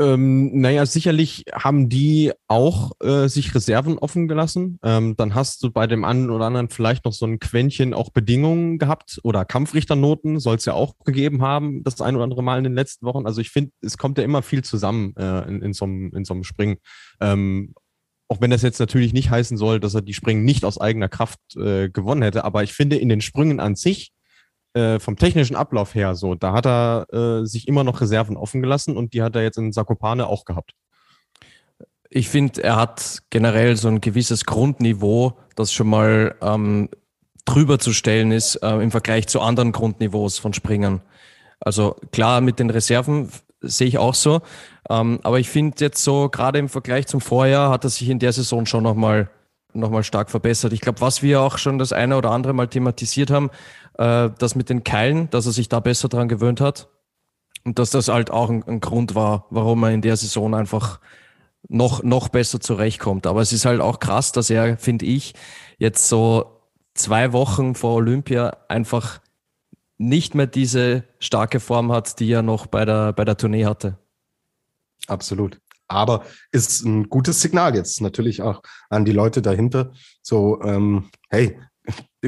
Ähm, 0.00 0.58
naja, 0.62 0.86
sicherlich 0.86 1.44
haben 1.52 1.90
die 1.90 2.32
auch 2.48 2.92
äh, 3.02 3.28
sich 3.28 3.54
Reserven 3.54 3.98
offen 3.98 4.28
gelassen. 4.28 4.78
Ähm, 4.82 5.14
dann 5.14 5.34
hast 5.34 5.62
du 5.62 5.70
bei 5.70 5.86
dem 5.86 6.04
einen 6.04 6.30
oder 6.30 6.46
anderen 6.46 6.70
vielleicht 6.70 7.04
noch 7.04 7.12
so 7.12 7.26
ein 7.26 7.38
Quäntchen 7.38 7.92
auch 7.92 8.08
Bedingungen 8.08 8.78
gehabt 8.78 9.20
oder 9.24 9.44
Kampfrichternoten 9.44 10.40
soll 10.40 10.56
es 10.56 10.64
ja 10.64 10.72
auch 10.72 10.94
gegeben 11.04 11.42
haben, 11.42 11.84
das 11.84 12.00
ein 12.00 12.14
oder 12.14 12.24
andere 12.24 12.42
Mal 12.42 12.56
in 12.56 12.64
den 12.64 12.74
letzten 12.74 13.04
Wochen. 13.04 13.26
Also 13.26 13.42
ich 13.42 13.50
finde, 13.50 13.72
es 13.82 13.98
kommt 13.98 14.16
ja 14.16 14.24
immer 14.24 14.40
viel 14.40 14.64
zusammen 14.64 15.14
äh, 15.18 15.46
in, 15.46 15.60
in, 15.60 15.74
so 15.74 15.84
einem, 15.84 16.44
Springen. 16.44 16.78
Ähm, 17.20 17.74
auch 18.28 18.40
wenn 18.40 18.50
das 18.50 18.62
jetzt 18.62 18.80
natürlich 18.80 19.12
nicht 19.12 19.28
heißen 19.28 19.58
soll, 19.58 19.80
dass 19.80 19.94
er 19.94 20.00
die 20.00 20.14
Springen 20.14 20.44
nicht 20.44 20.64
aus 20.64 20.80
eigener 20.80 21.10
Kraft 21.10 21.40
äh, 21.56 21.90
gewonnen 21.90 22.22
hätte, 22.22 22.44
aber 22.44 22.62
ich 22.62 22.72
finde 22.72 22.96
in 22.96 23.10
den 23.10 23.20
Sprüngen 23.20 23.60
an 23.60 23.74
sich 23.74 24.12
äh, 24.74 24.98
vom 24.98 25.16
technischen 25.16 25.56
Ablauf 25.56 25.94
her 25.94 26.14
so, 26.14 26.34
da 26.34 26.52
hat 26.52 26.66
er 26.66 27.06
äh, 27.12 27.46
sich 27.46 27.66
immer 27.68 27.84
noch 27.84 28.00
Reserven 28.00 28.36
offen 28.36 28.62
gelassen 28.62 28.96
und 28.96 29.14
die 29.14 29.22
hat 29.22 29.34
er 29.34 29.42
jetzt 29.42 29.58
in 29.58 29.72
Sakopane 29.72 30.26
auch 30.26 30.44
gehabt. 30.44 30.74
Ich 32.08 32.28
finde, 32.28 32.62
er 32.62 32.76
hat 32.76 33.22
generell 33.30 33.76
so 33.76 33.88
ein 33.88 34.00
gewisses 34.00 34.44
Grundniveau, 34.44 35.36
das 35.54 35.72
schon 35.72 35.88
mal 35.88 36.34
ähm, 36.40 36.88
drüber 37.44 37.78
zu 37.78 37.92
stellen 37.92 38.32
ist 38.32 38.56
äh, 38.56 38.76
im 38.76 38.90
Vergleich 38.90 39.28
zu 39.28 39.40
anderen 39.40 39.72
Grundniveaus 39.72 40.38
von 40.38 40.52
Springern. 40.52 41.02
Also 41.60 41.96
klar, 42.12 42.40
mit 42.40 42.58
den 42.58 42.70
Reserven 42.70 43.30
sehe 43.60 43.88
ich 43.88 43.98
auch 43.98 44.14
so. 44.14 44.40
Ähm, 44.88 45.20
aber 45.22 45.38
ich 45.38 45.48
finde 45.48 45.84
jetzt 45.84 46.02
so, 46.02 46.28
gerade 46.28 46.58
im 46.58 46.68
Vergleich 46.68 47.06
zum 47.06 47.20
Vorjahr, 47.20 47.70
hat 47.70 47.84
er 47.84 47.90
sich 47.90 48.08
in 48.08 48.18
der 48.18 48.32
Saison 48.32 48.66
schon 48.66 48.82
nochmal 48.82 49.30
noch 49.72 49.90
mal 49.90 50.02
stark 50.02 50.30
verbessert. 50.30 50.72
Ich 50.72 50.80
glaube, 50.80 51.00
was 51.00 51.22
wir 51.22 51.40
auch 51.40 51.58
schon 51.58 51.78
das 51.78 51.92
eine 51.92 52.16
oder 52.16 52.30
andere 52.32 52.52
Mal 52.52 52.66
thematisiert 52.66 53.30
haben, 53.30 53.50
äh, 53.94 54.30
das 54.38 54.54
mit 54.54 54.70
den 54.70 54.84
Keilen, 54.84 55.30
dass 55.30 55.46
er 55.46 55.52
sich 55.52 55.68
da 55.68 55.80
besser 55.80 56.08
dran 56.08 56.28
gewöhnt 56.28 56.60
hat. 56.60 56.88
Und 57.64 57.78
dass 57.78 57.90
das 57.90 58.08
halt 58.08 58.30
auch 58.30 58.48
ein, 58.48 58.62
ein 58.66 58.80
Grund 58.80 59.14
war, 59.14 59.46
warum 59.50 59.82
er 59.82 59.90
in 59.90 60.00
der 60.00 60.16
Saison 60.16 60.54
einfach 60.54 61.00
noch, 61.68 62.02
noch 62.02 62.28
besser 62.28 62.60
zurechtkommt. 62.60 63.26
Aber 63.26 63.42
es 63.42 63.52
ist 63.52 63.64
halt 63.64 63.80
auch 63.80 64.00
krass, 64.00 64.32
dass 64.32 64.50
er, 64.50 64.78
finde 64.78 65.04
ich, 65.04 65.34
jetzt 65.78 66.08
so 66.08 66.60
zwei 66.94 67.32
Wochen 67.32 67.74
vor 67.74 67.94
Olympia 67.94 68.56
einfach 68.68 69.20
nicht 69.98 70.34
mehr 70.34 70.46
diese 70.46 71.04
starke 71.18 71.60
Form 71.60 71.92
hat, 71.92 72.20
die 72.20 72.32
er 72.32 72.42
noch 72.42 72.66
bei 72.66 72.84
der, 72.84 73.12
bei 73.12 73.24
der 73.24 73.36
Tournee 73.36 73.66
hatte. 73.66 73.98
Absolut. 75.06 75.60
Aber 75.88 76.24
ist 76.52 76.84
ein 76.84 77.08
gutes 77.08 77.40
Signal 77.40 77.74
jetzt 77.74 78.00
natürlich 78.00 78.42
auch 78.42 78.62
an 78.88 79.04
die 79.04 79.12
Leute 79.12 79.42
dahinter. 79.42 79.92
So, 80.22 80.62
ähm, 80.62 81.10
hey, 81.28 81.58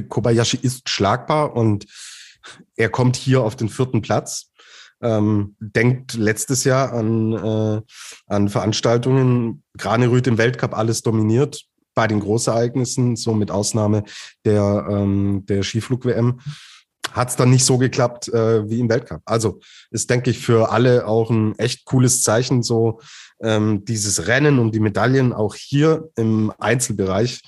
Kobayashi 0.09 0.59
ist 0.61 0.89
schlagbar 0.89 1.55
und 1.55 1.87
er 2.77 2.89
kommt 2.89 3.17
hier 3.17 3.43
auf 3.43 3.57
den 3.57 3.69
vierten 3.69 4.03
Platz. 4.03 4.51
Ähm, 5.01 5.57
denkt 5.59 6.15
letztes 6.15 6.65
Jahr 6.65 6.93
an, 6.93 7.33
äh, 7.33 7.83
an 8.29 8.49
Veranstaltungen, 8.49 9.65
Granerüth 9.77 10.29
im 10.29 10.39
Weltcup 10.39 10.77
alles 10.77 11.03
dominiert 11.03 11.65
bei 11.95 12.07
den 12.07 12.21
Großereignissen, 12.21 13.17
so 13.17 13.35
mit 13.35 13.51
Ausnahme 13.51 14.05
der, 14.45 14.87
ähm, 14.89 15.45
der 15.47 15.63
Skiflug-WM 15.63 16.39
hat 17.13 17.29
es 17.29 17.37
dann 17.37 17.51
nicht 17.51 17.65
so 17.65 17.79
geklappt 17.79 18.29
äh, 18.29 18.69
wie 18.69 18.81
im 18.81 18.89
Weltcup. 18.89 19.21
Also 19.25 19.61
ist, 19.91 20.09
denke 20.11 20.31
ich, 20.31 20.39
für 20.39 20.71
alle 20.71 21.07
auch 21.07 21.31
ein 21.31 21.59
echt 21.59 21.85
cooles 21.85 22.23
Zeichen, 22.23 22.63
so 22.63 23.01
ähm, 23.43 23.85
dieses 23.85 24.27
Rennen 24.27 24.59
um 24.59 24.73
die 24.73 24.81
Medaillen 24.81 25.33
auch 25.33 25.55
hier 25.55 26.09
im 26.17 26.53
Einzelbereich 26.59 27.43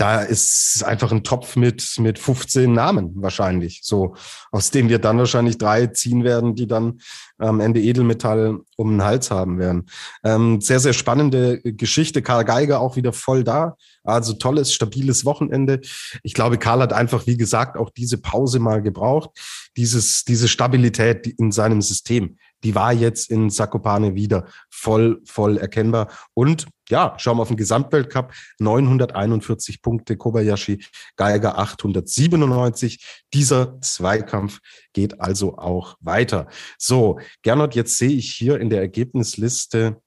da 0.00 0.22
ist 0.22 0.82
einfach 0.82 1.12
ein 1.12 1.24
Topf 1.24 1.56
mit, 1.56 1.96
mit 1.98 2.18
15 2.18 2.72
Namen 2.72 3.12
wahrscheinlich, 3.16 3.80
so 3.82 4.14
aus 4.50 4.70
dem 4.70 4.88
wir 4.88 4.98
dann 4.98 5.18
wahrscheinlich 5.18 5.58
drei 5.58 5.88
ziehen 5.88 6.24
werden, 6.24 6.54
die 6.54 6.66
dann 6.66 7.00
am 7.36 7.60
Ende 7.60 7.82
Edelmetall 7.82 8.60
um 8.76 8.92
den 8.92 9.04
Hals 9.04 9.30
haben 9.30 9.58
werden. 9.58 9.90
Ähm, 10.24 10.62
sehr, 10.62 10.80
sehr 10.80 10.94
spannende 10.94 11.60
Geschichte. 11.60 12.22
Karl 12.22 12.46
Geiger 12.46 12.80
auch 12.80 12.96
wieder 12.96 13.12
voll 13.12 13.44
da. 13.44 13.76
Also 14.02 14.32
tolles, 14.32 14.72
stabiles 14.72 15.26
Wochenende. 15.26 15.80
Ich 16.22 16.32
glaube, 16.32 16.56
Karl 16.56 16.80
hat 16.80 16.94
einfach, 16.94 17.26
wie 17.26 17.36
gesagt, 17.36 17.76
auch 17.76 17.90
diese 17.90 18.16
Pause 18.16 18.58
mal 18.58 18.80
gebraucht. 18.80 19.30
Dieses, 19.76 20.24
diese 20.24 20.48
Stabilität 20.48 21.26
in 21.26 21.52
seinem 21.52 21.82
System, 21.82 22.38
die 22.62 22.74
war 22.74 22.92
jetzt 22.92 23.30
in 23.30 23.50
Sakopane 23.50 24.14
wieder 24.14 24.46
voll, 24.70 25.20
voll 25.24 25.56
erkennbar. 25.56 26.08
Und 26.34 26.66
ja, 26.88 27.14
schauen 27.18 27.36
wir 27.38 27.42
auf 27.42 27.48
den 27.48 27.56
Gesamtweltcup. 27.56 28.32
941 28.58 29.80
Punkte, 29.82 30.16
Kobayashi, 30.16 30.84
Geiger 31.16 31.58
897. 31.58 33.24
Dieser 33.32 33.80
Zweikampf 33.80 34.58
geht 34.92 35.20
also 35.20 35.56
auch 35.56 35.96
weiter. 36.00 36.48
So, 36.78 37.20
Gernot, 37.42 37.74
jetzt 37.74 37.96
sehe 37.96 38.10
ich 38.10 38.32
hier 38.32 38.58
in 38.60 38.70
der 38.70 38.80
Ergebnisliste 38.80 40.00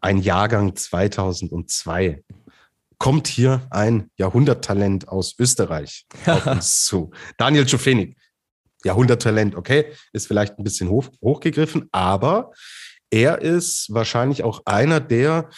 ein 0.00 0.18
Jahrgang 0.18 0.76
2002 0.76 2.22
kommt 2.98 3.28
hier 3.28 3.66
ein 3.70 4.10
Jahrhunderttalent 4.16 5.08
aus 5.08 5.36
Österreich 5.38 6.06
auf 6.26 6.46
uns 6.46 6.84
zu. 6.84 7.10
Daniel 7.36 7.68
Schofenig. 7.68 8.16
Jahrhunderttalent, 8.84 9.54
okay, 9.56 9.86
ist 10.12 10.26
vielleicht 10.26 10.58
ein 10.58 10.64
bisschen 10.64 10.88
hoch, 10.88 11.08
hochgegriffen, 11.22 11.88
aber 11.92 12.52
er 13.10 13.40
ist 13.40 13.92
wahrscheinlich 13.92 14.44
auch 14.44 14.62
einer 14.66 15.00
der, 15.00 15.48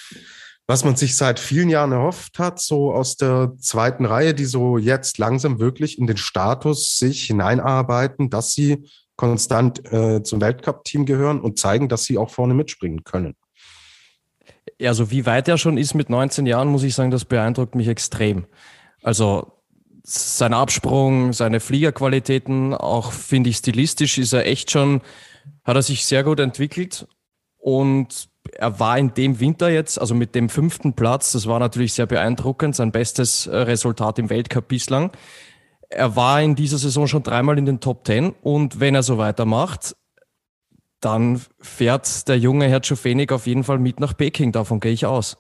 was 0.67 0.85
man 0.85 0.95
sich 0.95 1.17
seit 1.17 1.41
vielen 1.41 1.69
Jahren 1.69 1.93
erhofft 1.93 2.39
hat, 2.39 2.61
so 2.61 2.93
aus 2.93 3.17
der 3.17 3.53
zweiten 3.59 4.05
Reihe, 4.05 4.35
die 4.35 4.45
so 4.45 4.79
jetzt 4.79 5.19
langsam 5.19 5.59
wirklich 5.59 5.99
in 5.99 6.07
den 6.07 6.17
Status 6.17 6.97
sich 6.97 7.25
hineinarbeiten, 7.25 8.31
dass 8.31 8.53
sie 8.53 8.89
konstant 9.17 9.93
äh, 9.93 10.23
zum 10.23 10.41
Weltcup-Team 10.41 11.05
gehören 11.05 11.41
und 11.41 11.59
zeigen, 11.59 11.89
dass 11.89 12.05
sie 12.05 12.17
auch 12.19 12.31
vorne 12.31 12.55
mitspringen 12.55 13.05
können. 13.05 13.35
Ja, 14.79 14.91
also 14.91 15.11
wie 15.11 15.27
weit 15.27 15.49
er 15.49 15.59
schon 15.59 15.77
ist 15.77 15.95
mit 15.95 16.09
19 16.09 16.47
Jahren, 16.47 16.69
muss 16.69 16.85
ich 16.85 16.95
sagen, 16.95 17.11
das 17.11 17.27
beeindruckt 17.27 17.75
mich 17.75 17.89
extrem. 17.89 18.47
Also 19.03 19.60
sein 20.11 20.55
Absprung, 20.55 21.33
seine 21.33 21.61
Fliegerqualitäten, 21.61 22.75
auch 22.75 23.13
finde 23.13 23.51
ich 23.51 23.59
stilistisch 23.59 24.19
ist 24.19 24.33
er 24.33 24.47
echt 24.47 24.71
schon, 24.71 25.03
hat 25.65 25.77
er 25.77 25.83
sich 25.83 26.05
sehr 26.05 26.25
gut 26.25 26.41
entwickelt 26.41 27.07
und 27.59 28.29
er 28.55 28.81
war 28.81 28.99
in 28.99 29.15
dem 29.15 29.39
Winter 29.39 29.71
jetzt, 29.71 30.01
also 30.01 30.15
mit 30.15 30.35
dem 30.35 30.49
fünften 30.49 30.95
Platz, 30.95 31.33
das 31.33 31.47
war 31.47 31.61
natürlich 31.61 31.93
sehr 31.93 32.07
beeindruckend, 32.07 32.75
sein 32.75 32.91
bestes 32.91 33.47
äh, 33.47 33.57
Resultat 33.57 34.19
im 34.19 34.31
Weltcup 34.31 34.67
bislang. 34.67 35.13
Er 35.89 36.17
war 36.17 36.43
in 36.43 36.57
dieser 36.57 36.79
Saison 36.79 37.07
schon 37.07 37.23
dreimal 37.23 37.59
in 37.59 37.67
den 37.67 37.81
Top 37.81 38.05
Ten 38.05 38.31
und 38.43 38.81
wenn 38.81 38.95
er 38.95 39.03
so 39.03 39.19
weitermacht, 39.19 39.95
dann 41.01 41.41
fährt 41.61 42.29
der 42.29 42.39
junge 42.39 42.69
Herr 42.69 42.83
Czofenik 42.83 43.33
auf 43.33 43.47
jeden 43.47 43.65
Fall 43.65 43.79
mit 43.79 44.01
nach 44.01 44.17
Peking. 44.17 44.53
Davon 44.53 44.81
gehe 44.81 44.93
ich 44.93 45.07
aus. 45.07 45.39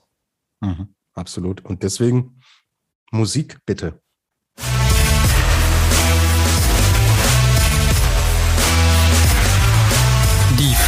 Mhm, 0.60 0.94
absolut. 1.14 1.64
Und 1.64 1.82
deswegen 1.82 2.40
Musik 3.10 3.58
bitte. 3.66 4.00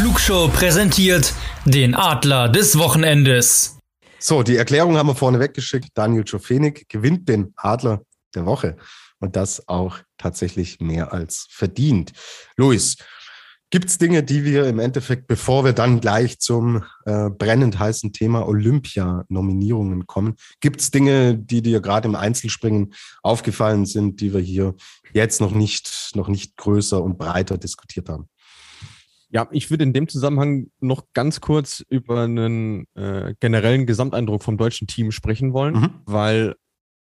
Flugshow 0.02 0.48
präsentiert 0.48 1.32
den 1.64 1.94
Adler 1.94 2.48
des 2.48 2.76
Wochenendes. 2.76 3.78
So, 4.18 4.42
die 4.42 4.56
Erklärung 4.56 4.96
haben 4.96 5.06
wir 5.06 5.14
vorne 5.14 5.38
weggeschickt. 5.38 5.90
Daniel 5.94 6.24
Czofenik 6.24 6.88
gewinnt 6.88 7.28
den 7.28 7.52
Adler 7.54 8.02
der 8.34 8.44
Woche. 8.44 8.76
Und 9.20 9.36
das 9.36 9.68
auch 9.68 9.98
tatsächlich 10.18 10.80
mehr 10.80 11.12
als 11.12 11.46
verdient. 11.50 12.10
Luis, 12.56 12.96
Gibt 13.70 13.88
es 13.88 13.96
Dinge, 13.96 14.22
die 14.22 14.44
wir 14.44 14.66
im 14.66 14.78
Endeffekt, 14.78 15.26
bevor 15.28 15.64
wir 15.64 15.72
dann 15.72 16.00
gleich 16.00 16.38
zum 16.38 16.84
äh, 17.06 17.30
brennend 17.30 17.78
heißen 17.78 18.12
Thema 18.12 18.46
Olympia-Nominierungen 18.46 20.06
kommen, 20.06 20.34
gibt 20.60 20.82
es 20.82 20.90
Dinge, 20.90 21.38
die 21.38 21.62
dir 21.62 21.80
gerade 21.80 22.06
im 22.06 22.14
Einzelspringen 22.14 22.92
aufgefallen 23.22 23.86
sind, 23.86 24.20
die 24.20 24.34
wir 24.34 24.42
hier 24.42 24.74
jetzt 25.14 25.40
noch 25.40 25.52
nicht, 25.52 26.10
noch 26.14 26.28
nicht 26.28 26.58
größer 26.58 27.02
und 27.02 27.16
breiter 27.16 27.56
diskutiert 27.56 28.10
haben? 28.10 28.28
Ja, 29.32 29.48
ich 29.50 29.70
würde 29.70 29.84
in 29.84 29.94
dem 29.94 30.08
Zusammenhang 30.08 30.68
noch 30.78 31.06
ganz 31.14 31.40
kurz 31.40 31.82
über 31.88 32.24
einen 32.24 32.86
äh, 32.94 33.34
generellen 33.40 33.86
Gesamteindruck 33.86 34.42
vom 34.42 34.58
deutschen 34.58 34.86
Team 34.86 35.10
sprechen 35.10 35.54
wollen, 35.54 35.74
mhm. 35.74 35.90
weil 36.04 36.54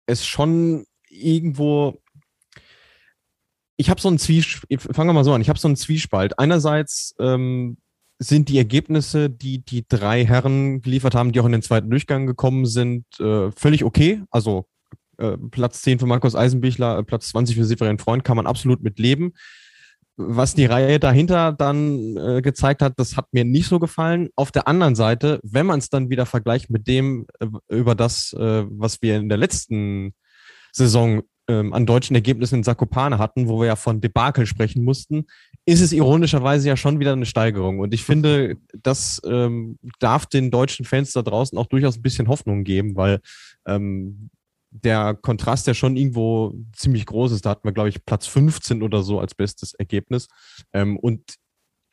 es 0.05 0.25
schon 0.25 0.85
irgendwo 1.09 2.01
ich 3.81 3.89
habe 3.89 3.99
so 3.99 4.09
einen 4.09 4.19
Zwiespalt, 4.19 4.81
fangen 4.93 5.09
wir 5.09 5.13
mal 5.13 5.23
so 5.23 5.33
an, 5.33 5.41
ich 5.41 5.49
habe 5.49 5.57
so 5.57 5.67
einen 5.67 5.75
Zwiespalt. 5.75 6.37
Einerseits 6.37 7.15
ähm, 7.19 7.77
sind 8.19 8.47
die 8.47 8.59
Ergebnisse, 8.59 9.31
die 9.31 9.65
die 9.65 9.87
drei 9.87 10.23
Herren 10.23 10.81
geliefert 10.81 11.15
haben, 11.15 11.31
die 11.31 11.39
auch 11.39 11.47
in 11.47 11.51
den 11.51 11.63
zweiten 11.63 11.89
Durchgang 11.89 12.27
gekommen 12.27 12.67
sind, 12.67 13.05
äh, 13.19 13.51
völlig 13.51 13.83
okay. 13.83 14.21
Also 14.29 14.67
äh, 15.17 15.35
Platz 15.49 15.81
10 15.81 15.97
für 15.97 16.05
Markus 16.05 16.35
Eisenbichler, 16.35 16.99
äh, 16.99 17.03
Platz 17.03 17.29
20 17.29 17.55
für 17.55 17.65
Severin 17.65 17.97
Freund 17.97 18.23
kann 18.23 18.37
man 18.37 18.45
absolut 18.45 18.83
mit 18.83 18.99
leben. 18.99 19.33
Was 20.27 20.55
die 20.55 20.65
Reihe 20.65 20.99
dahinter 20.99 21.51
dann 21.51 22.17
äh, 22.17 22.41
gezeigt 22.41 22.81
hat, 22.81 22.93
das 22.97 23.17
hat 23.17 23.27
mir 23.31 23.45
nicht 23.45 23.67
so 23.67 23.79
gefallen. 23.79 24.29
Auf 24.35 24.51
der 24.51 24.67
anderen 24.67 24.95
Seite, 24.95 25.39
wenn 25.43 25.65
man 25.65 25.79
es 25.79 25.89
dann 25.89 26.09
wieder 26.09 26.25
vergleicht 26.25 26.69
mit 26.69 26.87
dem, 26.87 27.25
äh, 27.39 27.47
über 27.69 27.95
das, 27.95 28.33
äh, 28.33 28.65
was 28.69 29.01
wir 29.01 29.17
in 29.17 29.29
der 29.29 29.37
letzten 29.37 30.13
Saison 30.71 31.21
ähm, 31.47 31.73
an 31.73 31.85
deutschen 31.85 32.15
Ergebnissen 32.15 32.55
in 32.55 32.63
Sakopane 32.63 33.17
hatten, 33.17 33.47
wo 33.47 33.59
wir 33.59 33.67
ja 33.67 33.75
von 33.75 33.99
Debakel 33.99 34.45
sprechen 34.45 34.83
mussten, 34.83 35.25
ist 35.65 35.81
es 35.81 35.91
ironischerweise 35.91 36.67
ja 36.67 36.77
schon 36.77 36.99
wieder 36.99 37.13
eine 37.13 37.25
Steigerung. 37.25 37.79
Und 37.79 37.93
ich 37.93 38.03
finde, 38.03 38.57
das 38.73 39.21
ähm, 39.25 39.77
darf 39.99 40.25
den 40.25 40.51
deutschen 40.51 40.85
Fans 40.85 41.11
da 41.13 41.21
draußen 41.21 41.57
auch 41.57 41.67
durchaus 41.67 41.97
ein 41.97 42.01
bisschen 42.01 42.27
Hoffnung 42.27 42.63
geben, 42.63 42.95
weil 42.95 43.19
ähm, 43.65 44.29
der 44.71 45.13
Kontrast 45.13 45.67
ja 45.67 45.73
schon 45.73 45.97
irgendwo 45.97 46.55
ziemlich 46.73 47.05
groß 47.05 47.33
ist. 47.33 47.45
Da 47.45 47.51
hatten 47.51 47.67
wir, 47.67 47.73
glaube 47.73 47.89
ich, 47.89 48.05
Platz 48.05 48.25
15 48.27 48.81
oder 48.81 49.03
so 49.03 49.19
als 49.19 49.35
bestes 49.35 49.73
Ergebnis. 49.73 50.27
Ähm, 50.73 50.97
und 50.97 51.35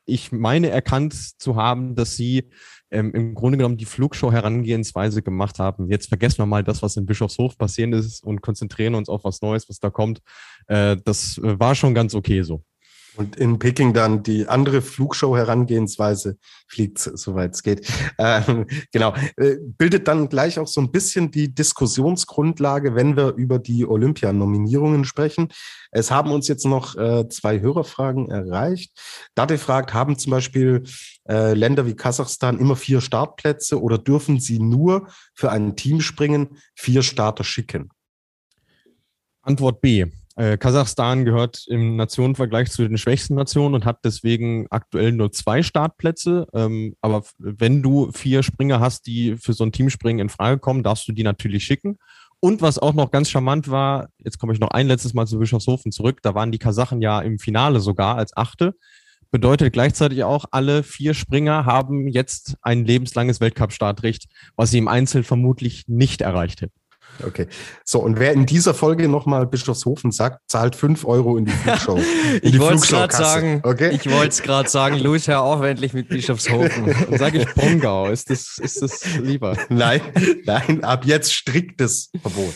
ich 0.07 0.33
meine 0.33 0.71
erkannt 0.71 1.15
zu 1.39 1.57
haben, 1.57 1.95
dass 1.95 2.17
sie 2.17 2.49
ähm, 2.91 3.13
im 3.13 3.35
Grunde 3.35 3.59
genommen 3.59 3.77
die 3.77 3.85
Flugshow-Herangehensweise 3.85 5.23
gemacht 5.23 5.59
haben. 5.59 5.91
Jetzt 5.91 6.09
vergessen 6.09 6.39
wir 6.39 6.47
mal 6.47 6.65
das, 6.65 6.83
was 6.83 6.97
in 6.97 7.05
Bischofshof 7.05 7.59
passiert 7.59 7.93
ist 7.93 8.25
und 8.25 8.41
konzentrieren 8.41 8.95
uns 8.95 9.09
auf 9.11 9.25
was 9.25 9.43
Neues, 9.43 9.69
was 9.69 9.81
da 9.81 9.91
kommt. 9.91 10.21
Äh, 10.67 10.97
das 11.05 11.39
war 11.43 11.75
schon 11.75 11.95
ganz 11.95 12.15
okay 12.15 12.43
so. 12.43 12.63
Und 13.19 13.35
in 13.35 13.59
Peking 13.59 13.95
dann 13.95 14.23
die 14.23 14.47
andere 14.47 14.81
Flugshow-Herangehensweise 14.81 16.39
fliegt, 16.69 17.01
soweit 17.01 17.55
es 17.55 17.63
geht. 17.63 17.87
Ähm, 18.21 18.67
genau. 18.93 19.15
Äh, 19.37 19.57
bildet 19.61 20.09
dann 20.09 20.29
gleich 20.29 20.59
auch 20.59 20.67
so 20.67 20.81
ein 20.81 20.91
bisschen 20.91 21.31
die 21.31 21.55
Diskussionsgrundlage, 21.55 22.97
wenn 22.97 23.17
wir 23.17 23.35
über 23.35 23.61
die 23.61 23.87
Olympianominierungen 23.87 25.05
sprechen. 25.05 25.49
Es 25.93 26.11
haben 26.11 26.33
uns 26.33 26.49
jetzt 26.49 26.67
noch 26.67 26.97
äh, 26.97 27.29
zwei 27.29 27.61
Hörerfragen 27.61 28.29
erreicht. 28.29 28.93
Date 29.37 29.59
fragt, 29.59 29.95
haben 29.95 30.19
zum 30.19 30.31
Beispiel 30.31 30.83
äh, 31.29 31.55
Länder 31.55 31.87
wie 31.87 31.95
Kasachstan 31.95 32.59
immer 32.59 32.75
vier 32.77 33.01
Startplätze 33.01 33.81
oder 33.81 33.99
dürfen 33.99 34.41
sie 34.41 34.59
nur 34.59 35.09
für 35.35 35.51
ein 35.53 35.77
Team 35.77 36.01
springen, 36.01 36.59
vier 36.75 37.03
Starter 37.03 37.45
schicken? 37.45 37.91
Antwort 39.43 39.81
B. 39.81 40.07
Äh, 40.39 40.57
Kasachstan 40.57 41.25
gehört 41.25 41.65
im 41.67 41.97
Nationenvergleich 41.97 42.71
zu 42.71 42.87
den 42.87 42.97
schwächsten 42.97 43.35
Nationen 43.35 43.75
und 43.75 43.85
hat 43.85 44.05
deswegen 44.05 44.69
aktuell 44.71 45.11
nur 45.11 45.33
zwei 45.33 45.65
Startplätze. 45.65 46.47
Ähm, 46.55 46.95
aber 47.01 47.25
wenn 47.39 47.83
du 47.83 48.13
vier 48.13 48.45
Springer 48.45 48.79
hast, 48.79 49.09
die 49.09 49.37
für 49.37 49.53
so 49.53 49.65
ein 49.65 49.73
Teamspringen 49.73 50.21
in 50.21 50.29
Frage 50.29 50.61
kommen, 50.61 50.85
darfst 50.85 51.09
du 51.09 51.13
die 51.13 51.25
natürlich 51.25 51.65
schicken. 51.65 51.99
Und 52.39 52.63
was 52.63 52.79
auch 52.79 52.95
noch 52.95 53.11
ganz 53.11 53.31
charmant 53.31 53.69
war, 53.69 54.11
jetzt 54.19 54.39
komme 54.39 54.53
ich 54.53 54.61
noch 54.61 54.71
ein 54.71 54.87
letztes 54.87 55.13
Mal 55.13 55.27
zu 55.27 55.41
Bischofshofen 55.41 55.91
zurück, 55.91 56.21
da 56.23 56.37
waren 56.37 56.53
die 56.53 56.61
Kasachen 56.61 57.03
ja 57.03 57.21
im 57.21 57.41
Finale 57.41 57.81
sogar 57.81 58.17
als 58.17 58.37
Achte. 58.37 58.75
Bedeutet 59.33 59.73
gleichzeitig 59.73 60.23
auch, 60.23 60.45
alle 60.53 60.85
vier 60.85 61.15
Springer 61.15 61.67
haben 61.67 62.07
jetzt 62.07 62.57
ein 62.63 62.85
lebenslanges 62.85 63.41
Weltcup-Startrecht, 63.41 64.29
was 64.55 64.71
sie 64.71 64.79
im 64.79 64.87
Einzel 64.87 65.25
vermutlich 65.25 65.89
nicht 65.89 66.21
erreicht 66.21 66.61
hätten. 66.61 66.78
Okay. 67.25 67.47
So, 67.85 68.01
und 68.01 68.19
wer 68.19 68.33
in 68.33 68.47
dieser 68.47 68.75
Folge 68.75 69.09
nochmal 69.09 69.47
Bischofshofen 69.47 70.13
sagt, 70.13 70.51
zahlt 70.51 70.77
fünf 70.77 71.05
Euro 71.05 71.37
in 71.37 71.45
die 71.45 71.53
Flugshow. 71.65 71.97
In 71.97 72.41
ich 72.43 72.59
wollte 72.59 72.77
es 72.77 72.89
gerade 72.89 73.15
sagen. 73.15 73.61
Okay? 73.65 73.91
Ich 73.91 74.11
wollte 74.11 74.29
es 74.29 74.43
gerade 74.43 74.69
sagen, 74.69 74.99
Luis, 74.99 75.29
hör 75.29 75.43
auf 75.43 75.63
endlich 75.63 75.93
mit 75.93 76.09
Bischofshofen. 76.09 76.95
Dann 77.11 77.19
sage 77.19 77.39
ich 77.39 77.55
Bongau. 77.55 78.09
Ist 78.09 78.31
das, 78.31 78.59
ist 78.59 78.83
das 78.83 79.05
lieber? 79.19 79.57
Nein, 79.69 80.01
nein, 80.45 80.85
ab 80.85 81.05
jetzt 81.05 81.33
striktes 81.33 82.11
Verbot. 82.21 82.55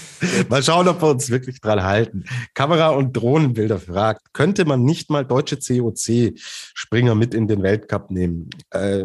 Mal 0.49 0.63
schauen, 0.63 0.89
ob 0.89 1.03
wir 1.03 1.09
uns 1.09 1.31
wirklich 1.31 1.61
dran 1.61 1.83
halten. 1.83 2.25
Kamera- 2.55 2.91
und 2.91 3.17
Drohnenbilder 3.17 3.79
fragt, 3.79 4.33
könnte 4.33 4.65
man 4.65 4.85
nicht 4.85 5.11
mal 5.11 5.25
deutsche 5.25 5.57
COC-Springer 5.57 7.15
mit 7.15 7.35
in 7.35 7.49
den 7.49 7.63
Weltcup 7.63 8.11
nehmen? 8.11 8.51
Äh, 8.71 9.05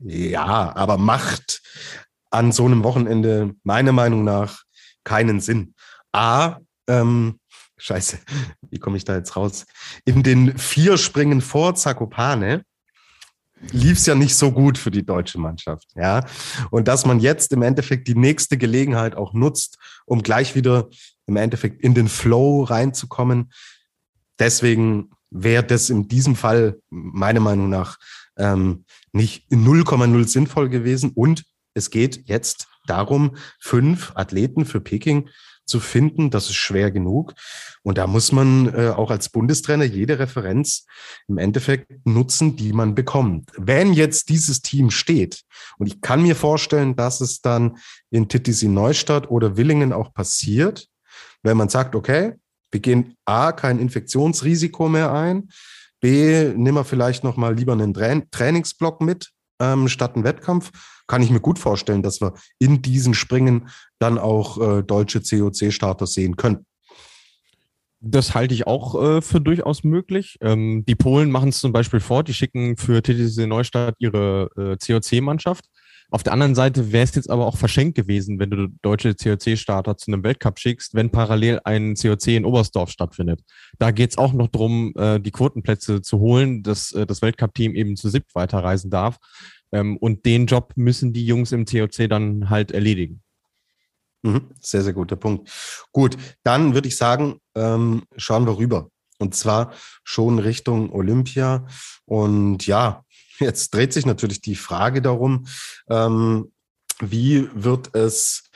ja, 0.00 0.74
aber 0.74 0.98
macht 0.98 1.62
an 2.30 2.50
so 2.50 2.64
einem 2.64 2.82
Wochenende 2.82 3.54
meiner 3.62 3.92
Meinung 3.92 4.24
nach 4.24 4.62
keinen 5.04 5.40
Sinn. 5.40 5.74
A, 6.12 6.58
ähm, 6.86 7.38
scheiße, 7.76 8.18
wie 8.70 8.78
komme 8.78 8.96
ich 8.96 9.04
da 9.04 9.16
jetzt 9.16 9.36
raus? 9.36 9.66
In 10.04 10.22
den 10.22 10.56
vier 10.58 10.98
Springen 10.98 11.40
vor 11.40 11.74
Zakopane 11.74 12.64
lief 13.70 13.98
es 13.98 14.06
ja 14.06 14.14
nicht 14.14 14.34
so 14.34 14.50
gut 14.50 14.76
für 14.76 14.90
die 14.90 15.06
deutsche 15.06 15.38
Mannschaft, 15.38 15.88
ja. 15.94 16.24
Und 16.70 16.88
dass 16.88 17.06
man 17.06 17.20
jetzt 17.20 17.52
im 17.52 17.62
Endeffekt 17.62 18.08
die 18.08 18.16
nächste 18.16 18.58
Gelegenheit 18.58 19.14
auch 19.14 19.32
nutzt, 19.32 19.78
um 20.04 20.22
gleich 20.22 20.54
wieder 20.54 20.88
im 21.26 21.36
Endeffekt 21.36 21.80
in 21.82 21.94
den 21.94 22.08
Flow 22.08 22.64
reinzukommen. 22.64 23.52
Deswegen 24.38 25.10
wäre 25.30 25.62
das 25.62 25.90
in 25.90 26.08
diesem 26.08 26.36
Fall 26.36 26.78
meiner 26.90 27.40
Meinung 27.40 27.68
nach 27.68 27.98
ähm, 28.36 28.84
nicht 29.12 29.50
0,0 29.50 30.26
sinnvoll 30.26 30.68
gewesen. 30.68 31.12
Und 31.14 31.44
es 31.74 31.90
geht 31.90 32.28
jetzt 32.28 32.68
darum, 32.86 33.36
fünf 33.60 34.12
Athleten 34.14 34.64
für 34.64 34.80
Peking 34.80 35.28
zu 35.64 35.80
finden. 35.80 36.30
Das 36.30 36.48
ist 36.50 36.56
schwer 36.56 36.90
genug. 36.90 37.34
Und 37.82 37.98
da 37.98 38.06
muss 38.06 38.32
man 38.32 38.72
äh, 38.74 38.90
auch 38.90 39.10
als 39.10 39.28
Bundestrainer 39.28 39.84
jede 39.84 40.18
Referenz 40.18 40.86
im 41.28 41.38
Endeffekt 41.38 41.90
nutzen, 42.04 42.56
die 42.56 42.72
man 42.72 42.94
bekommt. 42.94 43.50
Wenn 43.56 43.92
jetzt 43.92 44.28
dieses 44.28 44.62
Team 44.62 44.90
steht, 44.90 45.42
und 45.78 45.86
ich 45.86 46.00
kann 46.00 46.22
mir 46.22 46.36
vorstellen, 46.36 46.96
dass 46.96 47.20
es 47.20 47.40
dann 47.40 47.78
in 48.10 48.28
Titisee 48.28 48.68
Neustadt 48.68 49.30
oder 49.30 49.56
Willingen 49.56 49.92
auch 49.92 50.12
passiert, 50.12 50.88
wenn 51.42 51.56
man 51.56 51.68
sagt, 51.68 51.94
okay, 51.94 52.34
wir 52.70 52.80
gehen 52.80 53.16
A, 53.24 53.52
kein 53.52 53.78
Infektionsrisiko 53.78 54.88
mehr 54.88 55.12
ein, 55.12 55.48
B, 56.00 56.52
nimm 56.56 56.74
wir 56.74 56.84
vielleicht 56.84 57.22
noch 57.22 57.36
mal 57.36 57.54
lieber 57.54 57.72
einen 57.72 57.94
Tra 57.94 58.20
Trainingsblock 58.30 59.00
mit 59.00 59.30
ähm, 59.60 59.88
statt 59.88 60.14
einen 60.16 60.24
Wettkampf 60.24 60.72
kann 61.06 61.22
ich 61.22 61.30
mir 61.30 61.40
gut 61.40 61.58
vorstellen, 61.58 62.02
dass 62.02 62.20
wir 62.20 62.34
in 62.58 62.82
diesen 62.82 63.14
Springen 63.14 63.68
dann 63.98 64.18
auch 64.18 64.60
äh, 64.60 64.82
deutsche 64.82 65.20
COC-Starter 65.20 66.06
sehen 66.06 66.36
können. 66.36 66.66
Das 68.04 68.34
halte 68.34 68.52
ich 68.52 68.66
auch 68.66 69.00
äh, 69.00 69.22
für 69.22 69.40
durchaus 69.40 69.84
möglich. 69.84 70.36
Ähm, 70.40 70.84
die 70.86 70.96
Polen 70.96 71.30
machen 71.30 71.50
es 71.50 71.60
zum 71.60 71.72
Beispiel 71.72 72.00
vor, 72.00 72.24
die 72.24 72.34
schicken 72.34 72.76
für 72.76 73.00
TTC 73.00 73.46
Neustadt 73.46 73.94
ihre 73.98 74.50
äh, 74.56 74.76
COC-Mannschaft. 74.76 75.66
Auf 76.12 76.22
der 76.22 76.34
anderen 76.34 76.54
Seite 76.54 76.92
wäre 76.92 77.04
es 77.04 77.14
jetzt 77.14 77.30
aber 77.30 77.46
auch 77.46 77.56
verschenkt 77.56 77.96
gewesen, 77.96 78.38
wenn 78.38 78.50
du 78.50 78.68
deutsche 78.82 79.14
COC-Starter 79.14 79.96
zu 79.96 80.12
einem 80.12 80.22
Weltcup 80.22 80.58
schickst, 80.58 80.94
wenn 80.94 81.10
parallel 81.10 81.60
ein 81.64 81.94
COC 81.94 82.26
in 82.28 82.44
Oberstdorf 82.44 82.90
stattfindet. 82.90 83.40
Da 83.78 83.92
geht 83.92 84.10
es 84.10 84.18
auch 84.18 84.34
noch 84.34 84.48
darum, 84.48 84.92
äh, 84.96 85.18
die 85.18 85.30
Quotenplätze 85.30 86.02
zu 86.02 86.18
holen, 86.18 86.62
dass 86.62 86.92
äh, 86.92 87.06
das 87.06 87.22
Weltcup-Team 87.22 87.74
eben 87.74 87.96
zu 87.96 88.10
SIP 88.10 88.26
weiterreisen 88.34 88.90
darf. 88.90 89.16
Ähm, 89.72 89.96
und 89.96 90.24
den 90.26 90.46
Job 90.46 90.72
müssen 90.76 91.12
die 91.12 91.26
Jungs 91.26 91.52
im 91.52 91.66
TOC 91.66 92.08
dann 92.08 92.50
halt 92.50 92.70
erledigen. 92.70 93.22
Mhm, 94.22 94.50
sehr, 94.60 94.82
sehr 94.82 94.92
guter 94.92 95.16
Punkt. 95.16 95.50
Gut, 95.92 96.16
dann 96.44 96.74
würde 96.74 96.88
ich 96.88 96.96
sagen, 96.96 97.40
ähm, 97.56 98.04
schauen 98.16 98.46
wir 98.46 98.56
rüber. 98.56 98.88
Und 99.18 99.34
zwar 99.34 99.72
schon 100.04 100.38
Richtung 100.38 100.92
Olympia. 100.92 101.66
Und 102.04 102.66
ja, 102.66 103.04
jetzt 103.38 103.74
dreht 103.74 103.92
sich 103.92 104.06
natürlich 104.06 104.40
die 104.40 104.54
Frage 104.54 105.02
darum, 105.02 105.46
ähm, 105.88 106.52
wie 107.00 107.48
wird 107.54 107.94
es 107.94 108.50